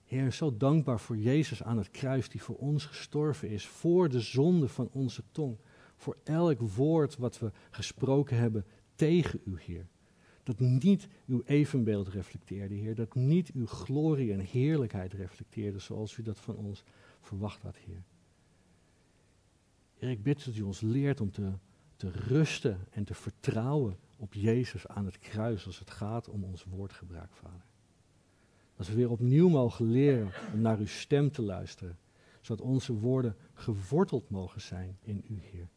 Heer, 0.05 0.31
zo 0.31 0.57
dankbaar 0.57 0.99
voor 0.99 1.17
Jezus 1.17 1.63
aan 1.63 1.77
het 1.77 1.91
kruis 1.91 2.29
die 2.29 2.41
voor 2.41 2.55
ons 2.55 2.85
gestorven 2.85 3.49
is, 3.49 3.67
voor 3.67 4.09
de 4.09 4.19
zonde 4.19 4.67
van 4.67 4.89
onze 4.91 5.23
tong, 5.31 5.57
voor 5.95 6.17
elk 6.23 6.59
woord 6.59 7.17
wat 7.17 7.39
we 7.39 7.51
gesproken 7.69 8.37
hebben 8.37 8.65
tegen 8.95 9.41
u, 9.45 9.55
Heer. 9.59 9.87
Dat 10.43 10.59
niet 10.59 11.07
uw 11.25 11.41
evenbeeld 11.45 12.07
reflecteerde, 12.07 12.75
Heer. 12.75 12.95
Dat 12.95 13.15
niet 13.15 13.51
uw 13.51 13.65
glorie 13.65 14.33
en 14.33 14.39
heerlijkheid 14.39 15.13
reflecteerde 15.13 15.79
zoals 15.79 16.17
u 16.17 16.23
dat 16.23 16.39
van 16.39 16.55
ons 16.55 16.83
verwacht 17.21 17.61
had, 17.61 17.77
Heer. 17.77 18.03
Heer, 19.97 20.09
ik 20.09 20.23
bid 20.23 20.45
dat 20.45 20.55
u 20.55 20.61
ons 20.61 20.81
leert 20.81 21.21
om 21.21 21.31
te, 21.31 21.53
te 21.99 22.11
rusten 22.11 22.87
en 22.89 23.03
te 23.03 23.13
vertrouwen 23.13 23.97
op 24.17 24.33
Jezus 24.33 24.87
aan 24.87 25.05
het 25.05 25.19
kruis 25.19 25.65
als 25.65 25.79
het 25.79 25.91
gaat 25.91 26.29
om 26.29 26.43
ons 26.43 26.63
woordgebruik, 26.63 27.33
Vader. 27.33 27.65
Dat 28.75 28.87
we 28.87 28.95
weer 28.95 29.09
opnieuw 29.09 29.49
mogen 29.49 29.85
leren 29.85 30.31
om 30.53 30.61
naar 30.61 30.77
uw 30.77 30.87
stem 30.87 31.31
te 31.31 31.41
luisteren, 31.41 31.97
zodat 32.41 32.65
onze 32.65 32.93
woorden 32.93 33.35
geworteld 33.53 34.29
mogen 34.29 34.61
zijn 34.61 34.97
in 35.01 35.23
u, 35.27 35.39
Heer. 35.41 35.67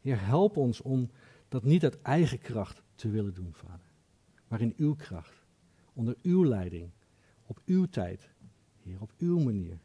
Heer, 0.00 0.26
help 0.26 0.56
ons 0.56 0.80
om 0.80 1.10
dat 1.48 1.64
niet 1.64 1.84
uit 1.84 2.02
eigen 2.02 2.38
kracht 2.38 2.82
te 2.94 3.10
willen 3.10 3.34
doen, 3.34 3.54
Vader 3.54 3.92
maar 4.52 4.60
in 4.60 4.74
uw 4.76 4.94
kracht, 4.94 5.46
onder 5.92 6.16
uw 6.22 6.44
leiding, 6.44 6.90
op 7.46 7.60
uw 7.64 7.86
tijd, 7.86 8.30
Heer, 8.82 9.00
op 9.00 9.12
uw 9.18 9.38
manier. 9.38 9.78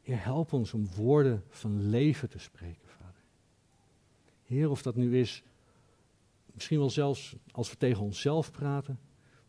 Heer, 0.00 0.24
help 0.24 0.52
ons 0.52 0.74
om 0.74 0.88
woorden 0.94 1.44
van 1.48 1.88
leven 1.88 2.28
te 2.28 2.38
spreken. 2.38 2.79
Heer, 4.50 4.70
of 4.70 4.82
dat 4.82 4.96
nu 4.96 5.18
is, 5.18 5.42
misschien 6.52 6.78
wel 6.78 6.90
zelfs 6.90 7.36
als 7.50 7.70
we 7.70 7.76
tegen 7.76 8.02
onszelf 8.02 8.50
praten, 8.50 8.98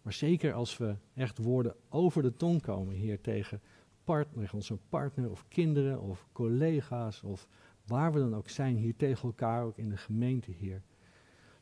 maar 0.01 0.13
zeker 0.13 0.53
als 0.53 0.77
we 0.77 0.95
echt 1.13 1.37
woorden 1.37 1.75
over 1.89 2.21
de 2.21 2.35
tong 2.35 2.61
komen, 2.61 2.95
Heer, 2.95 3.21
tegen, 3.21 3.61
partner, 4.03 4.49
onze 4.53 4.77
partner 4.89 5.31
of 5.31 5.45
kinderen 5.47 6.01
of 6.01 6.27
collega's 6.31 7.23
of 7.23 7.47
waar 7.85 8.13
we 8.13 8.19
dan 8.19 8.35
ook 8.35 8.49
zijn, 8.49 8.75
hier 8.75 8.95
tegen 8.95 9.23
elkaar, 9.23 9.63
ook 9.63 9.77
in 9.77 9.89
de 9.89 9.97
gemeente, 9.97 10.51
Heer. 10.51 10.81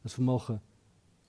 Dat 0.01 0.15
we 0.15 0.23
mogen 0.23 0.61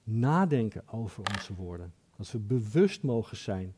nadenken 0.04 0.88
over 0.88 1.24
onze 1.36 1.54
woorden. 1.54 1.94
Dat 2.16 2.30
we 2.30 2.38
bewust 2.38 3.02
mogen 3.02 3.36
zijn, 3.36 3.74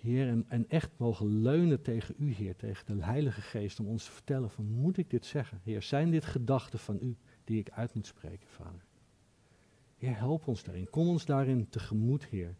Heer, 0.00 0.44
en, 0.48 0.68
echt 0.68 0.90
mogen 0.96 1.42
leunen 1.42 1.82
tegen 1.82 2.14
U, 2.18 2.32
Heer, 2.32 2.56
tegen 2.56 2.96
de 2.96 3.04
Heilige 3.04 3.40
Geest, 3.40 3.80
om 3.80 3.86
ons 3.86 4.04
te 4.04 4.10
vertellen 4.10 4.50
van, 4.50 4.64
moet 4.64 4.96
ik 4.96 5.10
dit 5.10 5.26
zeggen? 5.26 5.60
Heer, 5.62 5.82
zijn 5.82 6.10
dit 6.10 6.24
gedachten 6.24 6.78
van 6.78 6.98
U 7.02 7.16
die 7.44 7.58
ik 7.58 7.70
uit 7.70 7.94
moet 7.94 8.06
spreken, 8.06 8.48
Vader? 8.48 8.84
Heer, 9.96 10.16
help 10.16 10.46
ons 10.46 10.62
daarin. 10.62 10.90
Kom 10.90 11.08
ons 11.08 11.24
daarin 11.24 11.68
tegemoet, 11.68 12.24
Heer. 12.24 12.54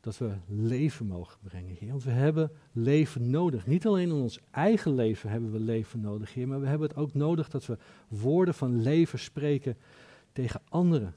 Dat 0.00 0.18
we 0.18 0.36
leven 0.46 1.06
mogen 1.06 1.38
brengen, 1.42 1.74
Heer. 1.74 1.90
Want 1.90 2.04
we 2.04 2.10
hebben 2.10 2.50
leven 2.72 3.30
nodig. 3.30 3.66
Niet 3.66 3.86
alleen 3.86 4.08
in 4.08 4.14
ons 4.14 4.40
eigen 4.50 4.94
leven 4.94 5.30
hebben 5.30 5.52
we 5.52 5.60
leven 5.60 6.00
nodig, 6.00 6.34
Heer. 6.34 6.48
Maar 6.48 6.60
we 6.60 6.66
hebben 6.66 6.88
het 6.88 6.96
ook 6.96 7.14
nodig 7.14 7.48
dat 7.48 7.66
we 7.66 7.78
woorden 8.08 8.54
van 8.54 8.82
leven 8.82 9.18
spreken 9.18 9.76
tegen 10.32 10.62
anderen. 10.68 11.14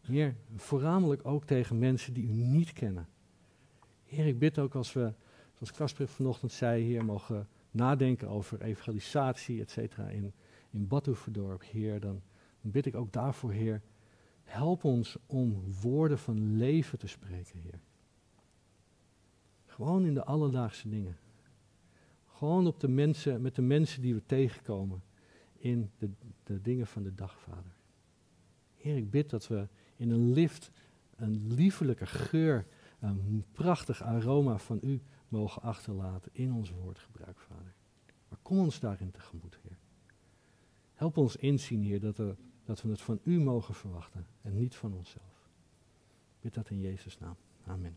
Heer, 0.00 0.36
voornamelijk 0.56 1.26
ook 1.26 1.44
tegen 1.44 1.78
mensen 1.78 2.14
die 2.14 2.24
u 2.24 2.32
niet 2.32 2.72
kennen. 2.72 3.08
Heer, 4.10 4.26
ik 4.26 4.38
bid 4.38 4.58
ook 4.58 4.74
als 4.74 4.92
we, 4.92 5.12
zoals 5.52 5.72
Kasper 5.72 6.08
vanochtend 6.08 6.52
zei, 6.52 6.82
Heer, 6.82 7.04
mogen 7.04 7.48
nadenken 7.70 8.28
over 8.28 8.62
evangelisatie, 8.62 9.60
et 9.60 9.70
cetera, 9.70 10.08
in, 10.08 10.32
in 10.70 10.86
Badhoevedorp, 10.86 11.62
Heer, 11.62 12.00
dan 12.00 12.22
bid 12.60 12.86
ik 12.86 12.94
ook 12.94 13.12
daarvoor, 13.12 13.52
Heer, 13.52 13.82
help 14.42 14.84
ons 14.84 15.16
om 15.26 15.62
woorden 15.80 16.18
van 16.18 16.56
leven 16.56 16.98
te 16.98 17.06
spreken, 17.06 17.58
Heer. 17.58 17.80
Gewoon 19.66 20.04
in 20.04 20.14
de 20.14 20.24
alledaagse 20.24 20.88
dingen. 20.88 21.16
Gewoon 22.26 22.66
op 22.66 22.80
de 22.80 22.88
mensen, 22.88 23.42
met 23.42 23.54
de 23.54 23.62
mensen 23.62 24.02
die 24.02 24.14
we 24.14 24.22
tegenkomen 24.26 25.02
in 25.58 25.90
de, 25.98 26.10
de 26.42 26.60
dingen 26.60 26.86
van 26.86 27.02
de 27.02 27.14
dag, 27.14 27.38
Vader. 27.38 27.76
Heer, 28.76 28.96
ik 28.96 29.10
bid 29.10 29.30
dat 29.30 29.46
we 29.46 29.68
in 29.96 30.10
een 30.10 30.32
lift 30.32 30.70
een 31.16 31.54
liefelijke 31.54 32.06
geur, 32.06 32.66
een 33.00 33.44
prachtig 33.52 34.02
aroma 34.02 34.58
van 34.58 34.78
U 34.82 35.02
mogen 35.28 35.62
achterlaten 35.62 36.30
in 36.34 36.52
ons 36.52 36.70
woordgebruik, 36.70 37.40
Vader. 37.40 37.74
Maar 38.28 38.38
kom 38.42 38.58
ons 38.58 38.80
daarin 38.80 39.10
tegemoet, 39.10 39.58
Heer. 39.62 39.78
Help 40.94 41.16
ons 41.16 41.36
inzien, 41.36 41.82
Heer, 41.82 42.00
dat, 42.00 42.18
er, 42.18 42.36
dat 42.64 42.82
we 42.82 42.88
het 42.88 43.00
van 43.00 43.20
U 43.22 43.40
mogen 43.40 43.74
verwachten 43.74 44.26
en 44.42 44.56
niet 44.56 44.74
van 44.74 44.92
onszelf. 44.92 45.48
Ik 46.34 46.40
bid 46.40 46.54
dat 46.54 46.70
in 46.70 46.80
Jezus' 46.80 47.18
naam. 47.18 47.36
Amen. 47.66 47.96